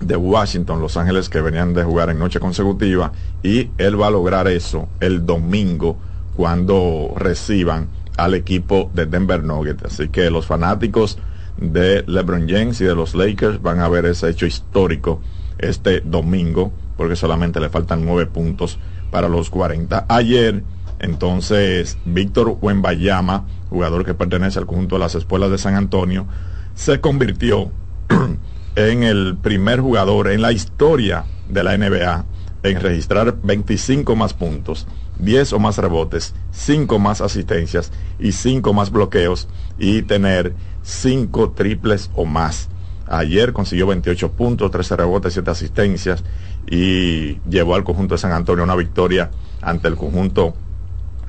de 0.00 0.16
Washington, 0.16 0.80
Los 0.80 0.96
Ángeles, 0.96 1.28
que 1.28 1.40
venían 1.40 1.74
de 1.74 1.84
jugar 1.84 2.10
en 2.10 2.18
noche 2.18 2.40
consecutiva. 2.40 3.12
Y 3.42 3.70
él 3.78 4.00
va 4.00 4.08
a 4.08 4.10
lograr 4.10 4.48
eso 4.48 4.88
el 5.00 5.26
domingo 5.26 5.96
cuando 6.36 7.14
reciban 7.16 7.88
al 8.16 8.34
equipo 8.34 8.90
de 8.94 9.06
Denver 9.06 9.42
Nuggets. 9.42 9.84
Así 9.84 10.08
que 10.08 10.30
los 10.30 10.46
fanáticos 10.46 11.18
de 11.56 12.04
LeBron 12.06 12.48
James 12.48 12.80
y 12.80 12.84
de 12.84 12.94
los 12.94 13.14
Lakers 13.14 13.60
van 13.60 13.80
a 13.80 13.88
ver 13.88 14.06
ese 14.06 14.28
hecho 14.28 14.46
histórico 14.46 15.20
este 15.58 16.00
domingo, 16.00 16.72
porque 16.96 17.16
solamente 17.16 17.60
le 17.60 17.68
faltan 17.68 18.04
nueve 18.04 18.26
puntos 18.26 18.78
para 19.10 19.28
los 19.28 19.50
40. 19.50 20.06
Ayer, 20.08 20.62
entonces, 21.00 21.98
Víctor 22.04 22.58
Wembayama, 22.60 23.44
jugador 23.70 24.04
que 24.04 24.14
pertenece 24.14 24.58
al 24.58 24.66
conjunto 24.66 24.96
de 24.96 25.00
las 25.00 25.14
escuelas 25.14 25.50
de 25.50 25.58
San 25.58 25.74
Antonio, 25.74 26.26
se 26.74 27.00
convirtió 27.00 27.70
en 28.78 29.02
el 29.02 29.36
primer 29.36 29.80
jugador 29.80 30.30
en 30.30 30.40
la 30.40 30.52
historia 30.52 31.24
de 31.48 31.64
la 31.64 31.76
NBA 31.76 32.24
en 32.62 32.80
registrar 32.80 33.36
25 33.42 34.14
más 34.14 34.34
puntos, 34.34 34.86
10 35.18 35.54
o 35.54 35.58
más 35.58 35.78
rebotes, 35.78 36.32
5 36.52 36.98
más 37.00 37.20
asistencias 37.20 37.90
y 38.20 38.30
5 38.30 38.72
más 38.72 38.92
bloqueos 38.92 39.48
y 39.80 40.02
tener 40.02 40.54
5 40.82 41.50
triples 41.56 42.10
o 42.14 42.24
más. 42.24 42.68
Ayer 43.08 43.52
consiguió 43.52 43.88
28 43.88 44.30
puntos, 44.32 44.70
13 44.70 44.96
rebotes, 44.96 45.32
7 45.32 45.50
asistencias 45.50 46.22
y 46.70 47.40
llevó 47.48 47.74
al 47.74 47.82
conjunto 47.82 48.14
de 48.14 48.18
San 48.18 48.32
Antonio 48.32 48.62
una 48.62 48.76
victoria 48.76 49.32
ante 49.60 49.88
el 49.88 49.96
conjunto 49.96 50.54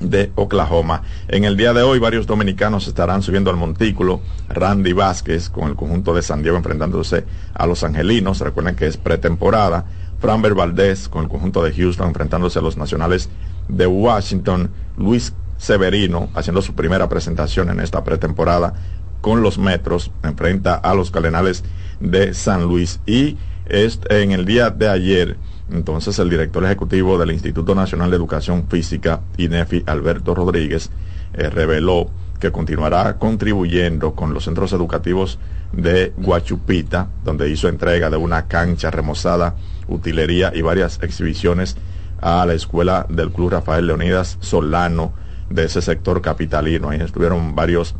de 0.00 0.32
Oklahoma. 0.34 1.02
En 1.28 1.44
el 1.44 1.56
día 1.56 1.72
de 1.72 1.82
hoy 1.82 1.98
varios 1.98 2.26
dominicanos 2.26 2.88
estarán 2.88 3.22
subiendo 3.22 3.50
al 3.50 3.56
montículo. 3.56 4.20
Randy 4.48 4.92
Vázquez 4.92 5.50
con 5.50 5.68
el 5.68 5.76
conjunto 5.76 6.14
de 6.14 6.22
San 6.22 6.42
Diego 6.42 6.56
enfrentándose 6.56 7.24
a 7.54 7.66
los 7.66 7.84
angelinos. 7.84 8.40
Recuerden 8.40 8.74
que 8.74 8.86
es 8.86 8.96
pretemporada. 8.96 9.84
Framber 10.20 10.54
Valdez 10.54 11.08
con 11.08 11.24
el 11.24 11.30
conjunto 11.30 11.62
de 11.62 11.72
Houston 11.72 12.08
enfrentándose 12.08 12.58
a 12.58 12.62
los 12.62 12.76
nacionales 12.76 13.28
de 13.68 13.86
Washington. 13.86 14.70
Luis 14.96 15.32
Severino 15.56 16.30
haciendo 16.34 16.62
su 16.62 16.74
primera 16.74 17.08
presentación 17.08 17.70
en 17.70 17.80
esta 17.80 18.02
pretemporada 18.02 18.74
con 19.20 19.42
los 19.42 19.58
Metros. 19.58 20.10
Enfrenta 20.22 20.74
a 20.74 20.94
los 20.94 21.10
Cardenales 21.10 21.64
de 22.00 22.34
San 22.34 22.64
Luis. 22.64 23.00
Y 23.06 23.36
este, 23.66 24.22
en 24.22 24.32
el 24.32 24.46
día 24.46 24.70
de 24.70 24.88
ayer, 24.88 25.36
entonces 25.72 26.18
el 26.18 26.30
director 26.30 26.64
ejecutivo 26.64 27.18
del 27.18 27.32
Instituto 27.32 27.74
Nacional 27.74 28.10
de 28.10 28.16
Educación 28.16 28.66
Física, 28.68 29.20
INEFI, 29.36 29.84
Alberto 29.86 30.34
Rodríguez, 30.34 30.90
eh, 31.34 31.48
reveló 31.48 32.10
que 32.40 32.50
continuará 32.50 33.18
contribuyendo 33.18 34.14
con 34.14 34.34
los 34.34 34.44
centros 34.44 34.72
educativos 34.72 35.38
de 35.72 36.12
Guachupita, 36.16 37.08
donde 37.22 37.48
hizo 37.50 37.68
entrega 37.68 38.10
de 38.10 38.16
una 38.16 38.46
cancha 38.46 38.90
remozada, 38.90 39.54
utilería 39.88 40.50
y 40.54 40.62
varias 40.62 40.98
exhibiciones 41.02 41.76
a 42.20 42.44
la 42.46 42.54
escuela 42.54 43.06
del 43.08 43.30
Club 43.30 43.50
Rafael 43.50 43.86
Leonidas 43.86 44.38
Solano 44.40 45.12
de 45.50 45.64
ese 45.64 45.82
sector 45.82 46.20
capitalino. 46.22 46.90
Ahí 46.90 47.00
estuvieron 47.00 47.54
varios 47.54 47.94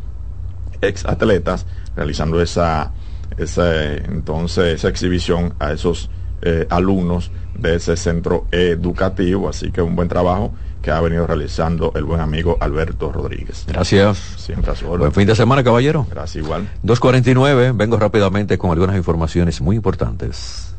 ex 0.81 1.05
atletas 1.05 1.65
realizando 1.95 2.41
esa, 2.41 2.91
esa 3.37 3.93
entonces 3.93 4.75
esa 4.75 4.89
exhibición 4.89 5.53
a 5.59 5.71
esos 5.71 6.09
eh, 6.41 6.65
alumnos 6.69 7.31
de 7.61 7.75
ese 7.75 7.95
centro 7.95 8.45
educativo. 8.51 9.49
Así 9.49 9.71
que 9.71 9.81
un 9.81 9.95
buen 9.95 10.07
trabajo 10.07 10.53
que 10.81 10.91
ha 10.91 10.99
venido 10.99 11.27
realizando 11.27 11.93
el 11.95 12.03
buen 12.03 12.19
amigo 12.21 12.57
Alberto 12.59 13.11
Rodríguez. 13.11 13.65
Gracias. 13.67 14.17
Siempre 14.37 14.71
a 14.71 14.75
su 14.75 14.87
orden. 14.87 14.99
Buen 14.99 15.11
fin 15.11 15.27
de 15.27 15.35
semana, 15.35 15.63
caballero. 15.63 16.07
Gracias 16.09 16.43
igual. 16.43 16.67
2.49, 16.83 17.75
vengo 17.75 17.97
rápidamente 17.97 18.57
con 18.57 18.71
algunas 18.71 18.95
informaciones 18.95 19.61
muy 19.61 19.75
importantes. 19.75 20.75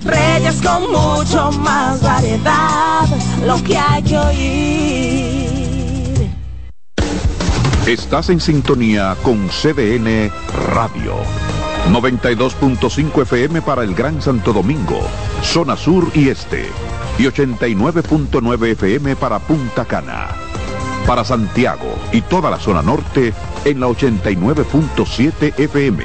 Reyes 0.00 0.60
con 0.60 0.90
mucho 0.90 1.52
más 1.52 2.02
variedad, 2.02 3.06
lo 3.46 3.62
que 3.62 3.76
hay 3.76 4.02
que 4.02 4.18
oír. 4.18 5.54
Estás 7.86 8.30
en 8.30 8.40
sintonía 8.40 9.14
con 9.22 9.48
CDN 9.48 10.32
Radio. 10.72 11.14
92.5 11.90 13.22
FM 13.22 13.62
para 13.62 13.82
el 13.82 13.94
Gran 13.94 14.20
Santo 14.22 14.52
Domingo, 14.52 15.00
zona 15.42 15.76
sur 15.76 16.10
y 16.14 16.28
este, 16.28 16.66
y 17.18 17.24
89.9 17.24 18.72
FM 18.72 19.16
para 19.16 19.38
Punta 19.38 19.84
Cana. 19.84 20.28
Para 21.06 21.24
Santiago 21.24 21.98
y 22.12 22.22
toda 22.22 22.50
la 22.50 22.58
zona 22.58 22.80
norte 22.80 23.34
en 23.64 23.80
la 23.80 23.88
89.7 23.88 25.58
FM. 25.58 26.04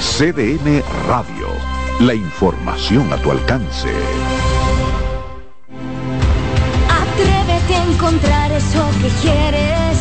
CDN 0.00 0.82
Radio. 1.06 1.48
La 2.00 2.14
información 2.14 3.12
a 3.12 3.16
tu 3.18 3.30
alcance. 3.30 3.90
Atrévete 6.88 7.74
a 7.74 7.84
encontrar 7.84 8.52
eso 8.52 8.84
que 9.02 9.08
quieres. 9.20 9.98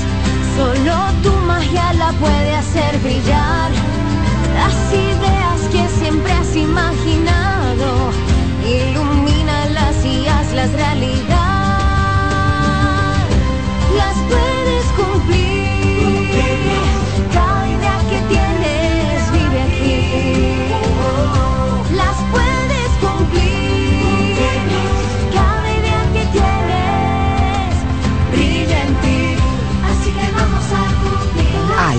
Solo 0.55 0.95
tu 1.21 1.31
magia 1.45 1.93
la 1.93 2.11
puede 2.13 2.55
hacer 2.55 2.97
brillar. 2.99 3.80
Las 4.61 4.93
ideas 4.93 5.59
que 5.71 5.87
siempre 5.99 6.31
has 6.33 6.55
imaginado. 6.55 8.11
Ilumínalas 8.63 10.05
y 10.05 10.27
hazlas 10.27 10.71
realidad. 10.73 11.30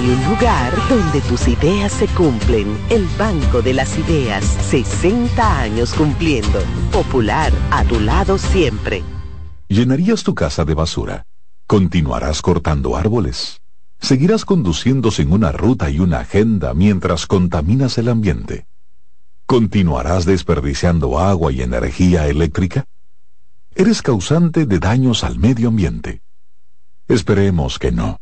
Hay 0.02 0.10
un 0.10 0.24
lugar 0.30 0.74
donde 0.88 1.20
tus 1.20 1.46
ideas 1.46 1.92
se 1.92 2.08
cumplen. 2.08 2.76
El 2.90 3.06
Banco 3.16 3.62
de 3.62 3.72
las 3.72 3.96
Ideas. 3.96 4.44
60 4.68 5.60
años 5.60 5.94
cumpliendo. 5.94 6.58
Popular, 6.90 7.52
a 7.70 7.84
tu 7.84 8.00
lado 8.00 8.36
siempre. 8.36 9.04
¿Llenarías 9.68 10.24
tu 10.24 10.34
casa 10.34 10.64
de 10.64 10.74
basura? 10.74 11.24
¿Continuarás 11.68 12.42
cortando 12.42 12.96
árboles? 12.96 13.60
¿Seguirás 14.00 14.44
conduciendo 14.44 15.12
sin 15.12 15.32
una 15.32 15.52
ruta 15.52 15.88
y 15.88 16.00
una 16.00 16.18
agenda 16.18 16.74
mientras 16.74 17.28
contaminas 17.28 17.96
el 17.96 18.08
ambiente? 18.08 18.66
¿Continuarás 19.46 20.24
desperdiciando 20.24 21.20
agua 21.20 21.52
y 21.52 21.62
energía 21.62 22.26
eléctrica? 22.26 22.86
¿Eres 23.76 24.02
causante 24.02 24.66
de 24.66 24.80
daños 24.80 25.22
al 25.22 25.38
medio 25.38 25.68
ambiente? 25.68 26.22
Esperemos 27.06 27.78
que 27.78 27.92
no. 27.92 28.18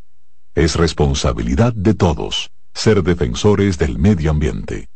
Es 0.55 0.75
responsabilidad 0.75 1.73
de 1.75 1.95
todos 1.95 2.51
ser 2.75 3.03
defensores 3.05 3.79
del 3.79 3.99
medio 3.99 4.31
ambiente. 4.31 4.89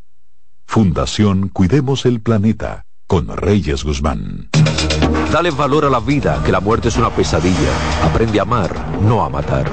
Fundación 0.67 1.47
Cuidemos 1.47 2.05
el 2.05 2.21
Planeta 2.21 2.83
con 3.07 3.27
Reyes 3.29 3.83
Guzmán. 3.85 4.49
Dale 5.31 5.51
valor 5.51 5.85
a 5.85 5.89
la 5.89 5.99
vida, 5.99 6.41
que 6.43 6.51
la 6.51 6.59
muerte 6.59 6.89
es 6.89 6.97
una 6.97 7.09
pesadilla. 7.09 7.71
Aprende 8.03 8.39
a 8.39 8.41
amar, 8.41 8.99
no 9.01 9.23
a 9.23 9.29
matar. 9.29 9.71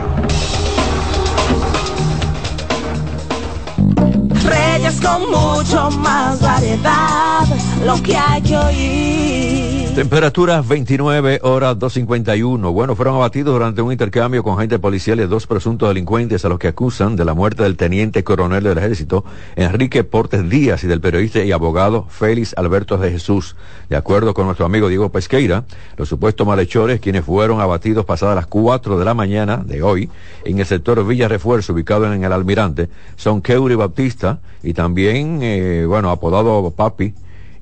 Reyes 4.44 5.00
con 5.00 5.30
mucho 5.30 5.90
más 5.98 6.40
variedad, 6.40 7.46
lo 7.84 8.00
que 8.02 8.16
hay 8.16 8.42
que 8.42 8.56
oír. 8.56 9.71
Temperaturas 9.94 10.66
29 10.66 11.40
horas 11.42 11.78
251. 11.78 12.72
Bueno, 12.72 12.96
fueron 12.96 13.16
abatidos 13.16 13.52
durante 13.52 13.82
un 13.82 13.92
intercambio 13.92 14.42
con 14.42 14.54
agentes 14.56 14.78
policiales 14.78 15.28
dos 15.28 15.46
presuntos 15.46 15.86
delincuentes 15.90 16.46
a 16.46 16.48
los 16.48 16.58
que 16.58 16.68
acusan 16.68 17.14
de 17.14 17.26
la 17.26 17.34
muerte 17.34 17.62
del 17.62 17.76
teniente 17.76 18.24
coronel 18.24 18.64
del 18.64 18.78
ejército 18.78 19.22
Enrique 19.54 20.02
Portes 20.02 20.48
Díaz 20.48 20.82
y 20.82 20.86
del 20.86 21.02
periodista 21.02 21.44
y 21.44 21.52
abogado 21.52 22.06
Félix 22.08 22.54
Alberto 22.56 22.96
de 22.96 23.10
Jesús. 23.10 23.54
De 23.90 23.96
acuerdo 23.96 24.32
con 24.32 24.46
nuestro 24.46 24.64
amigo 24.64 24.88
Diego 24.88 25.12
Pesqueira, 25.12 25.64
los 25.98 26.08
supuestos 26.08 26.46
malhechores 26.46 26.98
quienes 26.98 27.26
fueron 27.26 27.60
abatidos 27.60 28.06
pasadas 28.06 28.34
las 28.34 28.46
4 28.46 28.98
de 28.98 29.04
la 29.04 29.12
mañana 29.12 29.58
de 29.58 29.82
hoy 29.82 30.08
en 30.46 30.58
el 30.58 30.64
sector 30.64 31.06
Villa 31.06 31.28
Refuerzo 31.28 31.74
ubicado 31.74 32.10
en 32.10 32.24
el 32.24 32.32
Almirante 32.32 32.88
son 33.16 33.42
Keuri 33.42 33.74
Bautista 33.74 34.40
y 34.62 34.72
también, 34.72 35.40
eh, 35.42 35.84
bueno, 35.86 36.08
apodado 36.08 36.70
Papi, 36.70 37.12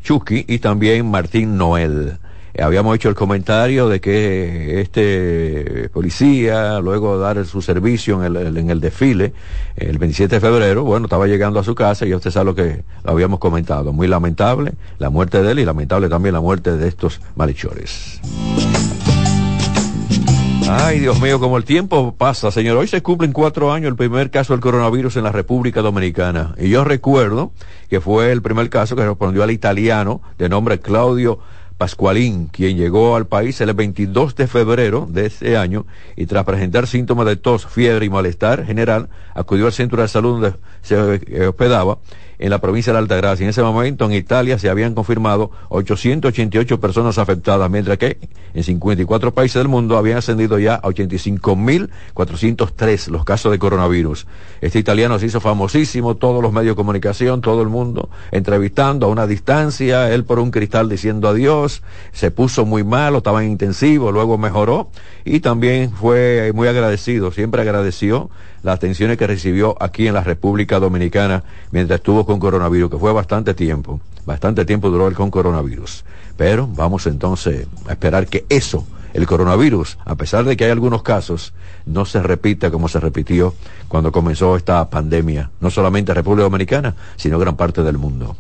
Chucky 0.05 0.45
y 0.49 0.61
también 0.61 1.11
Martín 1.11 1.59
Noel. 1.59 2.20
Eh, 2.55 2.63
habíamos 2.63 2.97
hecho 2.97 3.09
el 3.09 3.15
comentario 3.15 3.89
de 3.89 4.01
que 4.01 4.81
este 4.81 5.89
policía, 5.93 6.81
luego 6.81 7.17
de 7.17 7.23
dar 7.23 7.47
su 7.47 7.63
servicio 7.63 8.25
en 8.25 8.37
el, 8.37 8.57
en 8.57 8.71
el 8.71 8.81
desfile, 8.81 9.33
el 9.77 9.99
27 9.99 10.37
de 10.37 10.41
febrero, 10.41 10.85
bueno, 10.85 11.07
estaba 11.07 11.27
llegando 11.27 11.61
a 11.61 11.65
su 11.65 11.75
casa 11.75 12.07
y 12.07 12.15
usted 12.15 12.31
sabe 12.31 12.47
lo 12.47 12.55
que 12.55 12.83
habíamos 13.05 13.39
comentado. 13.39 13.93
Muy 13.93 14.09
lamentable 14.09 14.73
la 14.99 15.11
muerte 15.11 15.43
de 15.43 15.53
él 15.53 15.59
y 15.61 15.65
lamentable 15.65 16.09
también 16.09 16.35
la 16.35 16.41
muerte 16.41 16.77
de 16.77 16.89
estos 16.89 17.21
malhechores. 17.37 18.21
Ay, 20.73 21.01
Dios 21.01 21.21
mío, 21.21 21.41
como 21.41 21.57
el 21.57 21.65
tiempo 21.65 22.15
pasa, 22.17 22.53
señor. 22.53 22.77
Hoy 22.77 22.87
se 22.87 23.03
cumplen 23.03 23.33
cuatro 23.33 23.73
años 23.73 23.89
el 23.89 23.97
primer 23.97 24.31
caso 24.31 24.53
del 24.53 24.61
coronavirus 24.61 25.17
en 25.17 25.25
la 25.25 25.33
República 25.33 25.83
Dominicana. 25.83 26.55
Y 26.59 26.69
yo 26.69 26.85
recuerdo 26.85 27.51
que 27.89 28.01
fue 28.01 28.31
el 28.31 28.41
primer 28.41 28.71
caso 28.71 28.95
que 28.95 29.05
respondió 29.05 29.43
al 29.43 29.51
italiano 29.51 30.21
de 30.39 30.49
nombre 30.49 30.79
Claudio 30.79 31.41
Pascualín, 31.81 32.49
quien 32.49 32.77
llegó 32.77 33.17
al 33.17 33.27
país 33.27 33.59
el 33.63 33.73
22 33.73 34.37
de 34.37 34.47
febrero 34.47 35.07
de 35.09 35.25
ese 35.25 35.57
año 35.57 35.87
y 36.15 36.27
tras 36.27 36.45
presentar 36.45 36.87
síntomas 36.87 37.25
de 37.25 37.37
tos, 37.37 37.67
fiebre 37.67 38.05
y 38.05 38.11
malestar 38.11 38.67
general, 38.67 39.09
acudió 39.35 39.65
al 39.65 39.73
centro 39.73 40.03
de 40.03 40.09
salud 40.09 40.43
donde 40.43 40.59
se 40.83 41.47
hospedaba 41.49 41.97
en 42.41 42.51
la 42.51 42.59
provincia 42.59 42.93
de 42.93 42.99
Altagracia. 42.99 43.45
En 43.45 43.51
ese 43.51 43.63
momento 43.63 44.07
en 44.07 44.13
Italia 44.13 44.59
se 44.59 44.69
habían 44.71 44.95
confirmado 44.95 45.51
888 45.69 46.81
personas 46.81 47.19
afectadas, 47.19 47.71
mientras 47.71 47.99
que 47.99 48.19
en 48.55 48.65
54 48.65 49.35
países 49.35 49.61
del 49.61 49.69
mundo 49.69 49.99
habían 49.99 50.17
ascendido 50.19 50.59
ya 50.59 50.75
a 50.77 50.83
85.403 50.83 53.09
los 53.09 53.25
casos 53.25 53.51
de 53.53 53.59
coronavirus. 53.59 54.27
Este 54.63 54.79
italiano 54.79 55.19
se 55.19 55.27
hizo 55.27 55.41
famosísimo, 55.41 56.17
todos 56.17 56.43
los 56.43 56.53
medios 56.53 56.73
de 56.73 56.77
comunicación, 56.77 57.43
todo 57.43 57.61
el 57.63 57.69
mundo 57.69 58.09
entrevistando 58.33 59.07
a 59.07 59.11
una 59.11 59.27
distancia, 59.27 60.11
él 60.13 60.25
por 60.25 60.39
un 60.39 60.51
cristal 60.51 60.89
diciendo 60.89 61.29
adiós, 61.29 61.83
se 62.13 62.31
puso 62.31 62.65
muy 62.65 62.85
malo, 62.85 63.19
estaba 63.19 63.45
en 63.45 63.51
intensivo, 63.51 64.13
luego 64.13 64.39
mejoró 64.39 64.89
y 65.27 65.41
también 65.41 65.91
fue 65.91 66.53
muy 66.55 66.69
agradecido, 66.69 67.33
siempre 67.33 67.61
agradeció 67.61 68.31
las 68.63 68.77
atenciones 68.77 69.17
que 69.17 69.27
recibió 69.27 69.77
aquí 69.81 70.07
en 70.07 70.15
la 70.15 70.23
República 70.23 70.79
Dominicana 70.79 71.43
mientras 71.71 72.01
estuvo 72.01 72.27
con 72.27 72.39
coronavirus, 72.39 72.91
que 72.91 72.99
fue 72.99 73.13
bastante 73.13 73.55
tiempo, 73.55 74.01
bastante 74.27 74.65
tiempo 74.65 74.91
duró 74.91 75.09
él 75.09 75.15
con 75.15 75.31
coronavirus. 75.31 76.05
Pero 76.37 76.67
vamos 76.67 77.07
entonces 77.07 77.67
a 77.87 77.93
esperar 77.93 78.27
que 78.27 78.45
eso, 78.49 78.87
el 79.15 79.27
coronavirus, 79.27 79.99
a 80.05 80.15
pesar 80.15 80.45
de 80.45 80.57
que 80.57 80.65
hay 80.65 80.71
algunos 80.71 81.03
casos, 81.03 81.53
no 81.87 82.05
se 82.05 82.23
repita 82.23 82.71
como 82.71 82.89
se 82.89 83.01
repitió 83.01 83.55
cuando 83.89 84.13
comenzó 84.13 84.57
esta 84.57 84.89
pandemia, 84.89 85.51
no 85.61 85.71
solamente 85.71 86.13
en 86.13 86.17
República 86.17 86.45
Dominicana, 86.45 86.95
sino 87.17 87.39
gran 87.39 87.57
parte 87.57 87.83
del 87.83 87.99
mundo. 87.99 88.37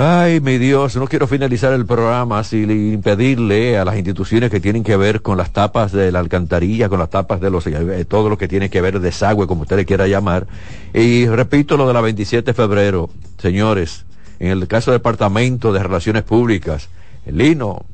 Ay, 0.00 0.40
mi 0.40 0.58
Dios, 0.58 0.94
no 0.94 1.08
quiero 1.08 1.26
finalizar 1.26 1.72
el 1.72 1.84
programa 1.84 2.44
sin 2.44 2.70
impedirle 2.70 3.78
a 3.78 3.84
las 3.84 3.96
instituciones 3.96 4.48
que 4.48 4.60
tienen 4.60 4.84
que 4.84 4.96
ver 4.96 5.22
con 5.22 5.36
las 5.36 5.52
tapas 5.52 5.90
de 5.90 6.12
la 6.12 6.20
alcantarilla, 6.20 6.88
con 6.88 7.00
las 7.00 7.10
tapas 7.10 7.40
de 7.40 7.50
los, 7.50 7.66
eh, 7.66 8.04
todo 8.04 8.28
lo 8.28 8.38
que 8.38 8.46
tiene 8.46 8.70
que 8.70 8.80
ver 8.80 9.00
desagüe, 9.00 9.48
como 9.48 9.62
usted 9.62 9.74
le 9.74 9.84
quiera 9.84 10.06
llamar. 10.06 10.46
Y 10.94 11.26
repito 11.26 11.76
lo 11.76 11.88
de 11.88 11.94
la 11.94 12.00
27 12.00 12.46
de 12.46 12.54
febrero, 12.54 13.10
señores, 13.38 14.04
en 14.38 14.52
el 14.52 14.68
caso 14.68 14.92
del 14.92 15.00
Departamento 15.00 15.72
de 15.72 15.82
Relaciones 15.82 16.22
Públicas, 16.22 16.90
el 17.26 17.38
Lino, 17.38 17.84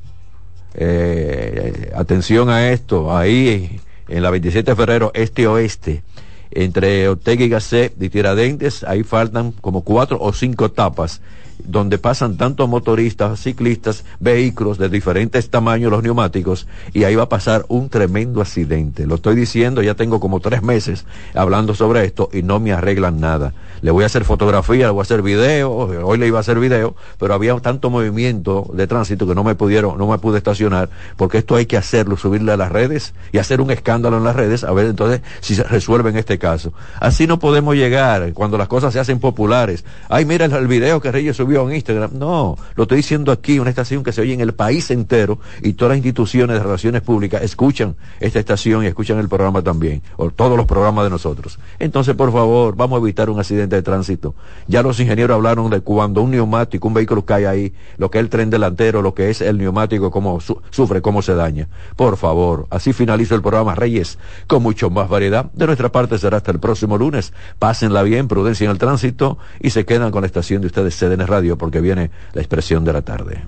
eh, 0.74 1.90
atención 1.96 2.50
a 2.50 2.68
esto, 2.68 3.16
ahí 3.16 3.80
en 4.08 4.22
la 4.22 4.28
27 4.28 4.72
de 4.72 4.76
febrero, 4.76 5.10
este-oeste, 5.14 6.02
entre 6.50 7.08
Ortega 7.08 7.44
y 7.46 7.48
Gasset 7.48 7.94
y 7.98 8.10
Tiradentes, 8.10 8.84
ahí 8.84 9.04
faltan 9.04 9.52
como 9.52 9.84
cuatro 9.84 10.18
o 10.20 10.34
cinco 10.34 10.70
tapas 10.70 11.22
donde 11.58 11.98
pasan 11.98 12.36
tantos 12.36 12.68
motoristas, 12.68 13.40
ciclistas, 13.40 14.04
vehículos 14.20 14.78
de 14.78 14.88
diferentes 14.88 15.50
tamaños, 15.50 15.90
los 15.90 16.02
neumáticos, 16.02 16.66
y 16.92 17.04
ahí 17.04 17.14
va 17.14 17.24
a 17.24 17.28
pasar 17.28 17.64
un 17.68 17.88
tremendo 17.88 18.40
accidente. 18.40 19.06
Lo 19.06 19.16
estoy 19.16 19.36
diciendo, 19.36 19.82
ya 19.82 19.94
tengo 19.94 20.20
como 20.20 20.40
tres 20.40 20.62
meses 20.62 21.04
hablando 21.34 21.74
sobre 21.74 22.04
esto 22.04 22.28
y 22.32 22.42
no 22.42 22.60
me 22.60 22.72
arreglan 22.72 23.20
nada. 23.20 23.52
Le 23.82 23.90
voy 23.90 24.04
a 24.04 24.06
hacer 24.06 24.24
fotografía, 24.24 24.86
le 24.86 24.92
voy 24.92 25.00
a 25.00 25.02
hacer 25.02 25.22
video, 25.22 25.70
hoy 25.72 26.18
le 26.18 26.26
iba 26.26 26.38
a 26.38 26.40
hacer 26.40 26.58
video, 26.58 26.96
pero 27.18 27.34
había 27.34 27.54
tanto 27.60 27.90
movimiento 27.90 28.70
de 28.72 28.86
tránsito 28.86 29.26
que 29.26 29.34
no 29.34 29.44
me 29.44 29.54
pudieron, 29.54 29.98
no 29.98 30.06
me 30.06 30.18
pude 30.18 30.38
estacionar, 30.38 30.88
porque 31.16 31.38
esto 31.38 31.56
hay 31.56 31.66
que 31.66 31.76
hacerlo, 31.76 32.16
subirle 32.16 32.52
a 32.52 32.56
las 32.56 32.72
redes 32.72 33.14
y 33.32 33.38
hacer 33.38 33.60
un 33.60 33.70
escándalo 33.70 34.16
en 34.16 34.24
las 34.24 34.36
redes, 34.36 34.64
a 34.64 34.72
ver 34.72 34.86
entonces 34.86 35.20
si 35.40 35.54
se 35.54 35.64
resuelve 35.64 36.10
en 36.10 36.16
este 36.16 36.38
caso. 36.38 36.72
Así 36.98 37.26
no 37.26 37.38
podemos 37.38 37.74
llegar 37.74 38.32
cuando 38.32 38.56
las 38.56 38.68
cosas 38.68 38.92
se 38.92 39.00
hacen 39.00 39.18
populares. 39.18 39.84
Ay, 40.08 40.24
mira 40.24 40.46
el, 40.46 40.52
el 40.52 40.66
video 40.66 41.00
que 41.00 41.12
Reyes 41.12 41.36
subió 41.44 41.62
un 41.64 41.74
Instagram. 41.74 42.10
No, 42.18 42.56
lo 42.74 42.84
estoy 42.84 42.96
diciendo 42.98 43.30
aquí, 43.30 43.58
una 43.58 43.68
estación 43.70 44.02
que 44.02 44.12
se 44.12 44.22
oye 44.22 44.32
en 44.32 44.40
el 44.40 44.54
país 44.54 44.90
entero 44.90 45.38
y 45.62 45.74
todas 45.74 45.90
las 45.90 45.98
instituciones 45.98 46.56
de 46.56 46.62
relaciones 46.62 47.02
públicas 47.02 47.42
escuchan 47.42 47.96
esta 48.20 48.38
estación 48.38 48.82
y 48.82 48.86
escuchan 48.86 49.18
el 49.18 49.28
programa 49.28 49.60
también, 49.62 50.00
o 50.16 50.30
todos 50.30 50.56
los 50.56 50.64
programas 50.66 51.04
de 51.04 51.10
nosotros. 51.10 51.58
Entonces, 51.78 52.14
por 52.14 52.32
favor, 52.32 52.76
vamos 52.76 52.96
a 52.98 53.02
evitar 53.02 53.28
un 53.28 53.38
accidente 53.38 53.76
de 53.76 53.82
tránsito. 53.82 54.34
Ya 54.68 54.82
los 54.82 54.98
ingenieros 55.00 55.34
hablaron 55.34 55.68
de 55.70 55.80
cuando 55.82 56.22
un 56.22 56.30
neumático, 56.30 56.88
un 56.88 56.94
vehículo 56.94 57.24
cae 57.26 57.46
ahí, 57.46 57.74
lo 57.98 58.10
que 58.10 58.18
es 58.18 58.24
el 58.24 58.30
tren 58.30 58.48
delantero, 58.48 59.02
lo 59.02 59.12
que 59.14 59.28
es 59.28 59.42
el 59.42 59.58
neumático, 59.58 60.10
cómo 60.10 60.40
su- 60.40 60.60
sufre, 60.70 61.02
cómo 61.02 61.20
se 61.20 61.34
daña. 61.34 61.68
Por 61.96 62.16
favor, 62.16 62.66
así 62.70 62.92
finalizo 62.94 63.34
el 63.34 63.42
programa 63.42 63.74
Reyes 63.74 64.18
con 64.46 64.62
mucho 64.62 64.88
más 64.88 65.10
variedad. 65.10 65.50
De 65.52 65.66
nuestra 65.66 65.90
parte 65.92 66.16
será 66.18 66.38
hasta 66.38 66.52
el 66.52 66.58
próximo 66.58 66.96
lunes. 66.96 67.32
Pásenla 67.58 68.02
bien, 68.02 68.28
prudencia 68.28 68.64
en 68.64 68.70
el 68.70 68.78
tránsito 68.78 69.36
y 69.60 69.70
se 69.70 69.84
quedan 69.84 70.10
con 70.10 70.22
la 70.22 70.26
estación 70.26 70.62
de 70.62 70.68
ustedes 70.68 70.96
CDN 70.98 71.26
Radio 71.34 71.58
porque 71.58 71.80
viene 71.80 72.10
la 72.32 72.40
expresión 72.40 72.84
de 72.84 72.92
la 72.92 73.02
tarde. 73.02 73.42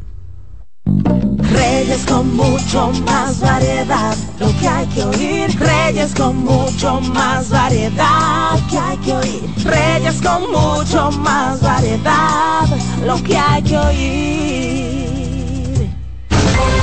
Reyes 1.52 2.04
con 2.06 2.36
mucho 2.36 2.90
más 3.06 3.40
variedad, 3.40 4.16
lo 4.40 4.48
que 4.58 4.68
hay 4.68 4.86
que 4.88 5.04
oír. 5.04 5.48
Reyes 5.58 6.12
con 6.14 6.36
mucho 6.44 7.00
más 7.14 7.48
variedad, 7.48 8.58
lo 8.58 8.68
que 8.68 8.78
hay 8.78 8.96
que 8.98 9.12
oír. 9.12 9.42
Reyes 9.64 10.20
con 10.20 10.42
mucho 10.50 11.10
más 11.26 11.60
variedad, 11.60 12.66
lo 13.04 13.16
que 13.22 13.36
hay 13.36 13.62
que 13.62 13.78
oír. 13.78 14.85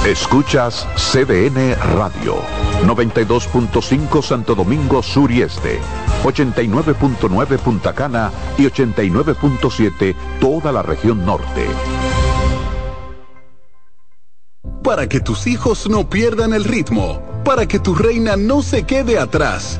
Escuchas 0.06 0.86
CDN 0.98 1.78
Radio, 1.96 2.36
92.5 2.86 4.22
Santo 4.22 4.54
Domingo 4.54 5.02
Sur 5.02 5.32
y 5.32 5.44
Este, 5.44 5.80
89.9 6.26 7.58
Punta 7.60 7.94
Cana 7.94 8.30
y 8.58 8.64
89.7 8.64 10.14
toda 10.42 10.74
la 10.74 10.82
región 10.82 11.26
norte. 11.26 11.68
Para 14.84 15.08
que 15.08 15.22
tus 15.22 15.48
hijos 15.48 15.88
no 15.90 16.10
pierdan 16.10 16.54
el 16.54 16.66
ritmo, 16.66 17.22
para 17.46 17.66
que 17.66 17.80
tu 17.80 17.96
reina 17.96 18.36
no 18.36 18.62
se 18.62 18.84
quede 18.84 19.18
atrás, 19.18 19.80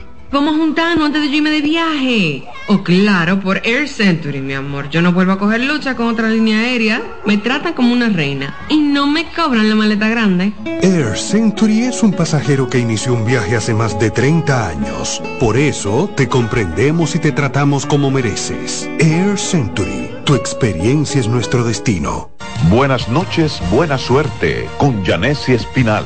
Vamos 0.31 0.55
a 0.55 0.57
juntarnos 0.59 1.07
antes 1.07 1.21
de 1.23 1.29
yo 1.29 1.35
irme 1.35 1.49
de 1.49 1.61
viaje. 1.61 2.45
Oh, 2.67 2.83
claro, 2.83 3.41
por 3.41 3.59
Air 3.65 3.89
Century, 3.89 4.39
mi 4.39 4.53
amor. 4.53 4.89
Yo 4.89 5.01
no 5.01 5.11
vuelvo 5.11 5.33
a 5.33 5.37
coger 5.37 5.59
lucha 5.59 5.97
con 5.97 6.07
otra 6.07 6.29
línea 6.29 6.59
aérea. 6.59 7.01
Me 7.25 7.37
tratan 7.37 7.73
como 7.73 7.91
una 7.91 8.07
reina. 8.07 8.55
Y 8.69 8.77
no 8.77 9.07
me 9.07 9.25
cobran 9.33 9.67
la 9.67 9.75
maleta 9.75 10.07
grande. 10.07 10.53
Air 10.81 11.17
Century 11.17 11.81
es 11.81 12.01
un 12.01 12.13
pasajero 12.13 12.69
que 12.69 12.79
inició 12.79 13.13
un 13.13 13.25
viaje 13.25 13.57
hace 13.57 13.73
más 13.73 13.99
de 13.99 14.09
30 14.09 14.69
años. 14.69 15.21
Por 15.37 15.57
eso 15.57 16.09
te 16.15 16.29
comprendemos 16.29 17.13
y 17.15 17.19
te 17.19 17.33
tratamos 17.33 17.85
como 17.85 18.09
mereces. 18.09 18.89
Air 18.99 19.37
Century, 19.37 20.11
tu 20.23 20.35
experiencia 20.35 21.19
es 21.19 21.27
nuestro 21.27 21.65
destino. 21.65 22.31
Buenas 22.69 23.09
noches, 23.09 23.61
buena 23.69 23.97
suerte 23.97 24.69
con 24.77 25.03
Janessi 25.03 25.51
Espinal. 25.51 26.05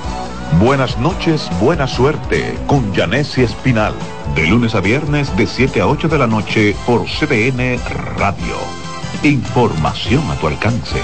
Buenas 0.59 0.97
noches, 0.99 1.49
buena 1.59 1.87
suerte 1.87 2.55
con 2.67 2.93
Janessi 2.93 3.41
Espinal. 3.41 3.93
De 4.35 4.45
lunes 4.45 4.75
a 4.75 4.81
viernes 4.81 5.35
de 5.35 5.47
7 5.47 5.81
a 5.81 5.87
8 5.87 6.07
de 6.07 6.17
la 6.19 6.27
noche 6.27 6.75
por 6.85 7.05
CDN 7.05 7.79
Radio. 8.17 8.55
Información 9.23 10.29
a 10.29 10.35
tu 10.35 10.47
alcance. 10.47 10.99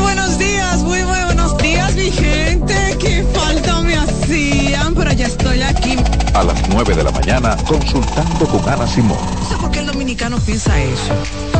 Buenos 0.00 0.38
días, 0.38 0.78
muy, 0.82 1.02
muy 1.04 1.22
buenos 1.24 1.56
días, 1.58 1.94
mi 1.94 2.10
gente. 2.10 2.96
Qué 2.98 3.24
falta 3.34 3.82
me 3.82 3.96
hacían, 3.96 4.94
pero 4.94 5.12
ya 5.12 5.26
estoy 5.26 5.62
aquí. 5.62 5.96
A 6.34 6.42
las 6.42 6.68
9 6.70 6.96
de 6.96 7.04
la 7.04 7.12
mañana 7.12 7.56
consultando 7.68 8.46
con 8.46 8.68
Ana 8.68 8.86
Simón. 8.86 9.18
No 9.40 9.48
sé 9.48 9.56
por 9.58 9.70
qué 9.70 9.78
el 9.80 9.86
dominicano 9.86 10.38
piensa 10.38 10.80
eso. 10.82 11.12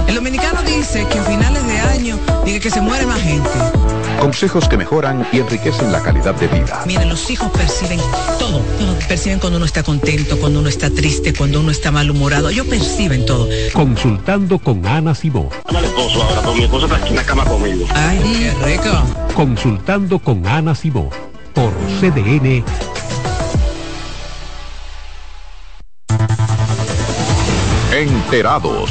El 0.08 0.16
dominicano 0.16 0.62
dice 0.62 1.06
que 1.06 1.18
a 1.18 1.22
finales 1.22 1.64
de 1.66 1.78
año 1.78 2.18
dice 2.44 2.60
que 2.60 2.70
se 2.70 2.80
muere 2.80 3.06
más 3.06 3.20
gente. 3.20 3.50
Consejos 4.24 4.66
que 4.70 4.78
mejoran 4.78 5.26
y 5.34 5.40
enriquecen 5.40 5.92
la 5.92 6.00
calidad 6.00 6.34
de 6.36 6.48
vida. 6.48 6.82
Miren, 6.86 7.10
los 7.10 7.30
hijos 7.30 7.50
perciben 7.50 8.00
todo, 8.38 8.58
todo. 8.78 8.98
Perciben 9.06 9.38
cuando 9.38 9.58
uno 9.58 9.66
está 9.66 9.82
contento, 9.82 10.38
cuando 10.38 10.60
uno 10.60 10.70
está 10.70 10.88
triste, 10.88 11.34
cuando 11.34 11.60
uno 11.60 11.70
está 11.70 11.90
malhumorado. 11.90 12.48
Ellos 12.48 12.66
perciben 12.66 13.26
todo. 13.26 13.46
Consultando 13.74 14.58
con 14.58 14.86
Ana 14.86 15.14
Simó. 15.14 15.50
Dale 15.70 15.88
esposo 15.88 16.22
ahora, 16.22 16.40
pero 16.40 16.54
mi 16.54 16.62
esposo 16.62 16.86
está 16.86 16.96
aquí 16.96 17.10
en 17.10 17.16
la 17.16 17.24
cama 17.24 17.44
conmigo. 17.44 17.86
Ay, 17.94 18.18
qué 18.18 18.64
rico. 18.64 19.04
Consultando 19.34 20.18
con 20.18 20.46
Ana 20.46 20.74
Simó. 20.74 21.10
Por 21.52 21.74
CDN. 22.00 22.64
Enterados, 27.92 28.90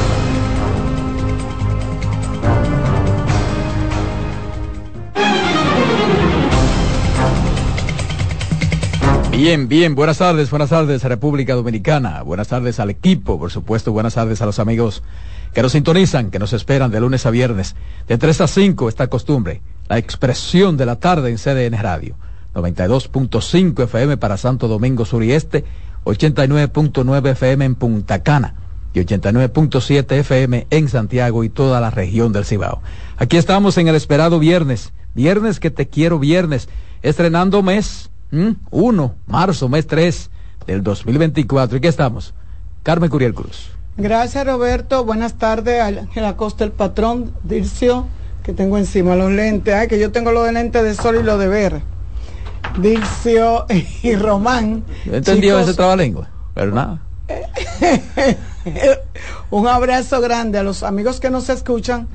Bien, 9.41 9.67
bien, 9.67 9.95
buenas 9.95 10.19
tardes, 10.19 10.51
buenas 10.51 10.69
tardes 10.69 11.01
República 11.01 11.55
Dominicana, 11.55 12.21
buenas 12.21 12.49
tardes 12.49 12.79
al 12.79 12.91
equipo, 12.91 13.39
por 13.39 13.49
supuesto, 13.49 13.91
buenas 13.91 14.13
tardes 14.13 14.39
a 14.43 14.45
los 14.45 14.59
amigos 14.59 15.01
que 15.51 15.63
nos 15.63 15.71
sintonizan, 15.71 16.29
que 16.29 16.37
nos 16.37 16.53
esperan 16.53 16.91
de 16.91 16.99
lunes 16.99 17.25
a 17.25 17.31
viernes, 17.31 17.75
de 18.07 18.19
3 18.19 18.41
a 18.41 18.47
5 18.47 18.87
esta 18.87 19.07
costumbre, 19.07 19.63
la 19.89 19.97
expresión 19.97 20.77
de 20.77 20.85
la 20.85 20.97
tarde 20.97 21.31
en 21.31 21.37
CDN 21.39 21.81
Radio, 21.81 22.17
92.5 22.53 23.85
FM 23.85 24.17
para 24.17 24.37
Santo 24.37 24.67
Domingo 24.67 25.05
Sur 25.05 25.23
y 25.23 25.31
Este, 25.31 25.65
89.9 26.03 27.29
FM 27.31 27.65
en 27.65 27.73
Punta 27.73 28.21
Cana 28.21 28.53
y 28.93 28.99
89.7 28.99 30.11
FM 30.19 30.67
en 30.69 30.87
Santiago 30.87 31.43
y 31.43 31.49
toda 31.49 31.81
la 31.81 31.89
región 31.89 32.31
del 32.31 32.45
Cibao. 32.45 32.83
Aquí 33.17 33.37
estamos 33.37 33.79
en 33.79 33.87
el 33.87 33.95
esperado 33.95 34.37
viernes, 34.37 34.93
viernes 35.15 35.59
que 35.59 35.71
te 35.71 35.87
quiero 35.87 36.19
viernes, 36.19 36.69
estrenando 37.01 37.63
mes 37.63 38.10
1, 38.31 39.15
marzo, 39.27 39.69
mes 39.69 39.87
3 39.87 40.29
del 40.65 40.83
2024. 40.83 41.77
¿Y 41.77 41.81
qué 41.81 41.87
estamos? 41.87 42.33
Carmen 42.83 43.09
Curiel 43.09 43.33
Cruz. 43.33 43.71
Gracias 43.97 44.45
Roberto, 44.45 45.03
buenas 45.03 45.33
tardes 45.33 45.81
a 45.81 46.21
la 46.21 46.37
costa 46.37 46.63
el 46.63 46.71
patrón 46.71 47.33
Dircio, 47.43 48.07
que 48.41 48.53
tengo 48.53 48.77
encima 48.77 49.15
los 49.15 49.31
lentes, 49.31 49.73
ay 49.73 49.87
que 49.87 49.99
yo 49.99 50.11
tengo 50.11 50.31
los 50.31 50.45
de 50.45 50.53
lentes 50.53 50.81
de 50.81 50.95
sol 50.95 51.17
y 51.19 51.23
los 51.23 51.39
de 51.39 51.47
ver. 51.47 51.81
Dircio 52.79 53.65
y 54.03 54.15
Román. 54.15 54.83
Yo 55.05 55.15
entendí 55.15 55.49
ese 55.49 55.73
trabalengua, 55.73 56.29
pero 56.53 56.73
nada. 56.73 57.01
Un 59.49 59.67
abrazo 59.67 60.21
grande 60.21 60.57
a 60.57 60.63
los 60.63 60.83
amigos 60.83 61.19
que 61.19 61.29
nos 61.29 61.49
escuchan 61.49 62.07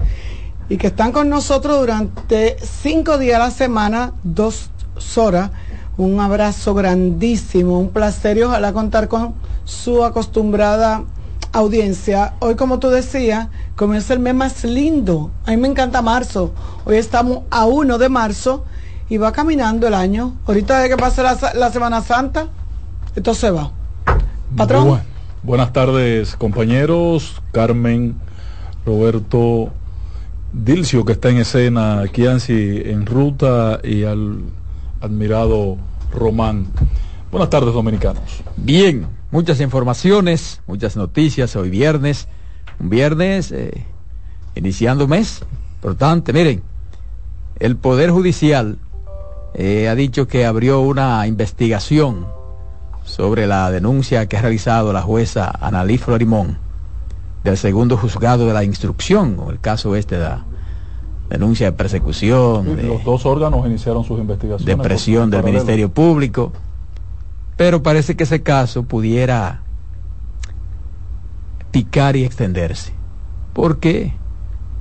y 0.69 0.79
que 0.79 0.89
están 0.89 1.13
con 1.13 1.29
nosotros 1.29 1.79
durante 1.79 2.57
cinco 2.61 3.19
días 3.19 3.37
a 3.37 3.45
la 3.45 3.51
semana, 3.51 4.13
dos 4.25 4.71
horas. 5.17 5.51
Un 5.99 6.21
abrazo 6.21 6.75
grandísimo, 6.75 7.79
un 7.81 7.89
placer 7.91 8.37
y 8.37 8.43
ojalá 8.43 8.73
contar 8.73 9.09
con 9.09 9.35
su 9.65 10.05
acostumbrada 10.05 11.05
audiencia. 11.53 12.35
Hoy, 12.41 12.55
como 12.55 12.79
tú 12.79 12.89
decías, 12.89 13.49
comienza 13.77 14.13
el 14.13 14.21
mes 14.21 14.35
más 14.35 14.65
lindo. 14.65 15.31
A 15.47 15.53
mí 15.53 15.57
me 15.57 15.69
encanta 15.69 16.03
marzo. 16.03 16.53
Hoy 16.85 16.97
estamos 16.97 17.45
a 17.51 17.65
1 17.65 17.97
de 17.97 18.09
marzo 18.11 18.65
y 19.09 19.17
va 19.17 19.33
caminando 19.33 19.87
el 19.87 19.95
año. 19.95 20.35
Ahorita 20.47 20.81
de 20.81 20.89
que 20.91 20.97
pase 20.99 21.23
la, 21.23 21.37
la 21.55 21.73
Semana 21.73 22.03
Santa, 22.03 22.49
esto 23.15 23.33
se 23.33 23.51
va. 23.51 23.71
Patrón. 24.55 24.89
Bu- 24.89 25.01
buenas 25.43 25.73
tardes, 25.73 26.37
compañeros. 26.37 27.41
Carmen, 27.53 28.17
Roberto, 28.85 29.71
Dilcio, 30.53 31.07
que 31.07 31.13
está 31.13 31.31
en 31.31 31.39
escena, 31.39 32.03
Kianci 32.13 32.83
en 32.85 33.07
ruta 33.07 33.81
y 33.83 34.05
al 34.05 34.41
admirado 35.07 35.77
Román. 36.13 36.67
Buenas 37.31 37.51
tardes, 37.51 37.73
dominicanos. 37.73 38.23
Bien, 38.57 39.07
muchas 39.31 39.61
informaciones, 39.61 40.61
muchas 40.67 40.97
noticias 40.97 41.57
hoy 41.57 41.71
viernes. 41.71 42.29
Un 42.79 42.91
viernes 42.91 43.53
eh, 43.53 43.85
iniciando 44.55 45.09
mes. 45.09 45.43
Importante, 45.77 46.33
miren, 46.33 46.63
el 47.59 47.77
Poder 47.77 48.11
Judicial 48.11 48.79
eh, 49.55 49.89
ha 49.89 49.95
dicho 49.95 50.27
que 50.29 50.45
abrió 50.45 50.81
una 50.81 51.27
investigación 51.27 52.27
sobre 53.05 53.47
la 53.47 53.71
denuncia 53.71 54.27
que 54.27 54.37
ha 54.37 54.43
realizado 54.43 54.93
la 54.93 55.03
jueza 55.03 55.51
Analí 55.61 55.97
Florimón 55.97 56.59
del 57.45 57.57
segundo 57.57 57.97
juzgado 57.97 58.47
de 58.47 58.53
la 58.53 58.65
instrucción, 58.65 59.39
el 59.49 59.61
caso 59.61 59.95
este 59.95 60.17
de 60.17 60.25
la 60.25 60.45
denuncia 61.29 61.67
de 61.67 61.73
persecución, 61.73 62.77
de, 62.77 62.83
Los 62.85 63.05
dos 63.05 63.27
órganos 63.27 63.67
iniciaron 63.67 64.05
sus 64.05 64.19
investigaciones. 64.21 64.67
de 64.77 64.83
presión 64.83 65.31
del 65.31 65.41
paralelo. 65.41 65.59
Ministerio 65.65 65.89
Público, 65.91 66.53
pero 67.57 67.83
parece 67.83 68.17
que 68.17 68.25
ese 68.25 68.43
caso 68.43 68.85
pudiera 68.85 69.63
picar 71.71 72.17
y 72.17 72.25
extenderse, 72.25 72.93
porque 73.53 74.13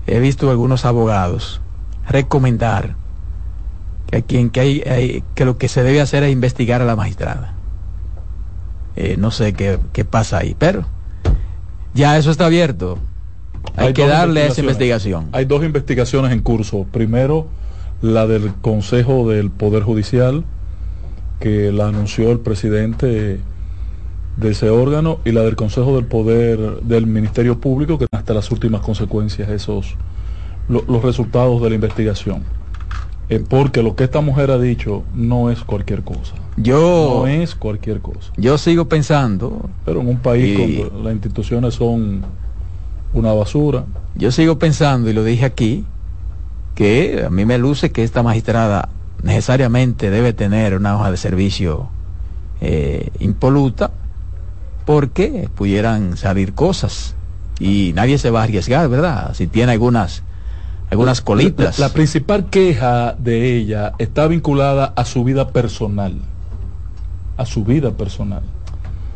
he 0.07 0.19
visto 0.19 0.49
algunos 0.49 0.85
abogados 0.85 1.61
recomendar 2.07 2.95
que, 4.07 4.23
quien, 4.23 4.49
que, 4.49 4.59
hay, 4.59 4.81
hay- 4.81 5.23
que 5.33 5.45
lo 5.45 5.57
que 5.57 5.67
se 5.67 5.83
debe 5.83 5.99
hacer 6.01 6.23
es 6.23 6.31
investigar 6.31 6.81
a 6.81 6.85
la 6.85 6.95
magistrada. 6.95 7.53
Eh, 8.95 9.15
no 9.17 9.31
sé 9.31 9.53
qué, 9.53 9.79
qué 9.91 10.05
pasa 10.05 10.37
ahí, 10.37 10.55
pero 10.57 10.85
ya 11.93 12.17
eso 12.17 12.31
está 12.31 12.45
abierto. 12.45 12.99
Hay, 13.77 13.93
que 13.93 14.07
darle 14.07 14.41
a 14.43 14.47
esa 14.47 14.61
investigación. 14.61 15.29
Hay 15.31 15.45
dos 15.45 15.63
investigaciones 15.63 16.31
en 16.31 16.39
curso. 16.41 16.85
Primero, 16.91 17.47
la 18.01 18.27
del 18.27 18.53
Consejo 18.61 19.29
del 19.29 19.49
Poder 19.51 19.83
Judicial, 19.83 20.43
que 21.39 21.71
la 21.71 21.87
anunció 21.87 22.31
el 22.31 22.39
presidente 22.39 23.39
de 24.37 24.49
ese 24.51 24.69
órgano, 24.69 25.19
y 25.25 25.31
la 25.31 25.41
del 25.41 25.55
Consejo 25.55 25.95
del 25.95 26.05
Poder 26.05 26.81
del 26.81 27.07
Ministerio 27.07 27.59
Público, 27.59 27.97
que 27.97 28.05
hasta 28.11 28.33
las 28.33 28.51
últimas 28.51 28.81
consecuencias 28.81 29.49
esos 29.49 29.95
lo- 30.67 30.83
los 30.87 31.01
resultados 31.03 31.61
de 31.61 31.69
la 31.69 31.75
investigación. 31.75 32.43
Eh, 33.29 33.43
porque 33.47 33.81
lo 33.81 33.95
que 33.95 34.03
esta 34.03 34.21
mujer 34.21 34.51
ha 34.51 34.59
dicho 34.59 35.03
no 35.15 35.49
es 35.49 35.63
cualquier 35.63 36.03
cosa. 36.03 36.33
Yo- 36.57 37.21
no 37.21 37.27
es 37.27 37.55
cualquier 37.55 37.99
cosa. 37.99 38.31
Yo 38.37 38.57
sigo 38.57 38.85
pensando. 38.85 39.67
Pero 39.83 40.01
en 40.01 40.07
un 40.09 40.17
país 40.19 40.57
Y- 40.59 40.75
donde 40.77 41.03
las 41.03 41.13
instituciones 41.13 41.73
son 41.73 42.21
una 43.15 43.33
basura. 43.33 43.85
Yo 44.15 44.31
sigo 44.31 44.59
pensando, 44.59 45.09
y 45.09 45.13
lo 45.13 45.23
dije 45.23 45.45
aquí, 45.45 45.85
que 46.75 47.23
a 47.25 47.29
mí 47.29 47.45
me 47.45 47.57
luce 47.57 47.91
que 47.91 48.03
esta 48.03 48.21
magistrada 48.21 48.89
necesariamente 49.23 50.09
debe 50.09 50.33
tener 50.33 50.75
una 50.75 50.95
hoja 50.95 51.09
de 51.09 51.17
servicio 51.17 51.89
eh, 52.61 53.09
impoluta, 53.19 53.91
porque 54.85 55.49
pudieran 55.55 56.15
salir 56.17 56.53
cosas 56.53 57.15
y 57.59 57.93
nadie 57.95 58.17
se 58.17 58.29
va 58.29 58.41
a 58.41 58.43
arriesgar, 58.43 58.87
¿verdad? 58.89 59.33
Si 59.33 59.47
tiene 59.47 59.71
algunas, 59.71 60.23
algunas 60.91 61.21
colitas. 61.21 61.79
La, 61.79 61.87
la 61.87 61.93
principal 61.93 62.49
queja 62.49 63.13
de 63.17 63.57
ella 63.57 63.93
está 63.97 64.27
vinculada 64.27 64.93
a 64.95 65.05
su 65.05 65.23
vida 65.23 65.49
personal. 65.49 66.19
A 67.37 67.45
su 67.45 67.63
vida 67.63 67.91
personal. 67.91 68.43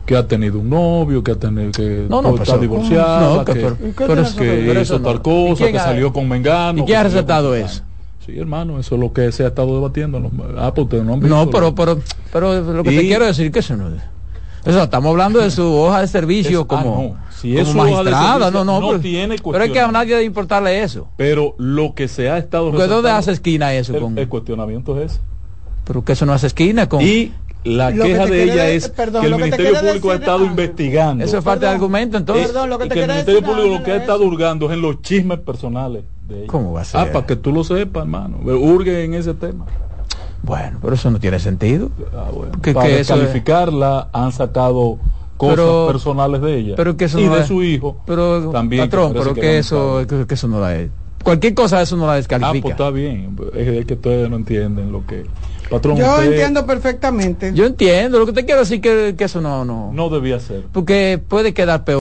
Que 0.09 0.17
ha 0.17 0.27
tenido 0.27 0.57
un 0.57 0.67
novio, 0.71 1.23
que 1.23 1.33
ha 1.33 1.35
tenido 1.35 1.71
que 1.71 2.07
No, 2.09 2.23
no, 2.23 2.29
está 2.29 2.41
pero 2.41 2.43
eso- 2.53 2.57
divorciada, 2.57 3.19
no, 3.35 3.45
que- 3.45 3.53
que, 3.53 3.59
pero- 3.59 3.77
que 3.77 4.21
eso- 4.23 4.35
pero 4.39 4.71
eso 4.71 4.81
hizo 4.81 4.97
no. 4.97 5.05
tal 5.05 5.15
¿Y 5.17 5.19
cosa, 5.19 5.55
quién 5.57 5.71
que 5.71 5.77
ha- 5.77 5.83
salió 5.83 6.11
con 6.11 6.27
Mengano. 6.27 6.79
¿Y 6.79 6.81
que 6.81 6.85
quién 6.87 6.97
ha 6.97 7.03
recetado 7.03 7.53
eso? 7.53 7.83
Sí, 8.25 8.39
hermano, 8.39 8.79
eso 8.79 8.95
es 8.95 9.01
lo 9.01 9.13
que 9.13 9.31
se 9.31 9.43
ha 9.43 9.49
estado 9.49 9.75
debatiendo. 9.75 10.19
Ah, 10.57 10.73
pues 10.73 10.85
ustedes 10.85 11.03
no 11.03 11.13
han 11.13 11.19
visto 11.19 11.35
No, 11.35 11.51
pero, 11.51 11.75
pero, 11.75 11.99
pero 12.33 12.59
lo 12.73 12.83
que 12.83 12.89
te 12.89 13.01
quiero 13.01 13.25
decir 13.27 13.51
que 13.51 13.59
eso 13.59 13.77
no 13.77 13.89
Eso, 14.65 14.81
estamos 14.83 15.11
hablando 15.11 15.37
de 15.39 15.51
su 15.51 15.63
hoja 15.75 16.01
de 16.01 16.07
servicio 16.07 16.61
Es- 16.61 16.65
ah, 16.65 16.67
como, 16.67 17.15
no. 17.19 17.29
Si 17.37 17.49
como 17.55 17.61
es 17.61 17.75
magistrada. 17.75 18.33
servicio, 18.33 18.51
no, 18.51 18.65
no, 18.65 18.81
no 18.81 18.87
pero, 18.87 18.99
tiene 18.99 19.35
pero 19.43 19.63
es 19.63 19.71
que 19.71 19.79
a 19.79 19.91
nadie 19.91 20.13
debe 20.15 20.25
importarle 20.25 20.81
eso. 20.81 21.07
Pero 21.17 21.53
lo 21.59 21.93
que 21.93 22.07
se 22.07 22.31
ha 22.31 22.39
estado 22.39 22.71
¿Dónde 22.71 23.11
hace 23.11 23.31
esquina 23.31 23.75
eso? 23.75 23.93
el, 23.95 24.01
con- 24.01 24.17
el 24.17 24.27
cuestionamiento 24.27 24.99
es 24.99 25.11
ese. 25.11 25.21
pero 25.85 26.03
que 26.03 26.13
eso 26.13 26.25
no 26.25 26.33
hace 26.33 26.47
esquina 26.47 26.89
con... 26.89 27.01
Y 27.01 27.31
la 27.65 27.91
Lo 27.91 28.05
queja 28.05 28.25
de 28.25 28.43
ella 28.43 28.63
de- 28.63 28.75
es 28.75 28.89
perdón, 28.89 29.21
que 29.21 29.27
el 29.27 29.33
que 29.35 29.41
Ministerio 29.43 29.79
Público 29.81 30.11
ha 30.11 30.15
estado 30.15 30.37
algo. 30.37 30.45
investigando. 30.47 31.23
Eso 31.25 31.37
es 31.37 31.43
falta 31.43 31.67
de 31.67 31.73
argumento, 31.73 32.17
entonces. 32.17 32.47
Perdón, 32.47 32.69
lo 32.69 32.79
que 32.79 32.85
y 32.85 32.89
te 32.89 32.93
que 32.95 33.01
el 33.01 33.07
Ministerio 33.09 33.41
decir 33.41 33.55
Público 33.55 33.77
lo 33.79 33.83
que 33.83 33.91
ha 33.91 33.95
estado 33.97 34.23
es- 34.23 34.27
hurgando 34.31 34.65
es 34.67 34.73
en 34.73 34.81
los 34.81 35.01
chismes 35.01 35.39
personales 35.39 36.03
de 36.27 36.37
ella. 36.37 36.47
¿Cómo 36.47 36.73
va 36.73 36.81
a 36.81 36.85
ser? 36.85 37.01
Ah, 37.01 37.07
para 37.11 37.25
que 37.25 37.35
tú 37.35 37.51
lo 37.51 37.63
sepas, 37.63 38.03
hermano. 38.03 38.37
Urge 38.45 39.03
en 39.03 39.13
ese 39.13 39.33
tema. 39.33 39.65
Bueno, 40.41 40.79
pero 40.81 40.93
eso 40.95 41.11
no 41.11 41.19
tiene 41.19 41.37
sentido. 41.39 41.89
Ah, 42.15 42.29
bueno. 42.33 42.53
Que- 42.61 42.73
para 42.73 42.87
es- 42.87 43.07
descalificarla 43.07 44.07
han 44.13 44.31
sacado 44.31 44.97
cosas 45.37 45.55
Pero- 45.57 45.87
personales 45.87 46.41
de 46.41 46.57
ella 46.57 46.73
Pero 46.75 46.97
que 46.97 47.05
eso 47.05 47.19
y 47.19 47.25
no 47.27 47.35
de 47.35 47.41
es- 47.41 47.47
su 47.47 47.63
hijo 47.63 47.97
Pero, 48.05 48.49
también 48.51 48.85
patrón, 48.89 49.13
pero 49.13 49.33
que 49.33 49.41
que, 49.41 49.57
eso, 49.59 50.01
que, 50.07 50.25
que 50.27 50.33
eso 50.33 50.47
no 50.47 50.59
la 50.59 50.75
es. 50.77 50.89
Cualquier 51.23 51.53
cosa 51.53 51.81
eso 51.81 51.95
no 51.97 52.05
la 52.05 52.13
ah 52.13 52.15
pues 52.15 52.27
descalifica. 52.27 52.69
está 52.69 52.89
bien 52.89 53.37
es 53.53 53.67
es 53.67 53.85
que 53.85 53.93
ustedes 53.95 54.29
no 54.29 54.37
entienden 54.37 54.91
lo 54.91 55.05
que 55.05 55.25
patrón 55.69 55.97
Yo 55.97 56.15
usted 56.15 56.31
entiendo 56.31 56.65
perfectamente. 56.65 57.51
Yo 57.53 57.65
entiendo, 57.65 58.19
lo 58.19 58.25
que 58.25 58.33
te 58.33 58.45
quiero 58.45 58.61
decir 58.61 58.81
que, 58.81 59.15
que 59.17 59.23
eso 59.23 59.41
no, 59.41 59.65
no. 59.65 59.91
no 59.93 60.09
debía 60.09 60.39
ser 60.39 60.63
Porque 60.71 61.21
puede 61.25 61.53
quedar 61.53 61.83
peor. 61.83 61.99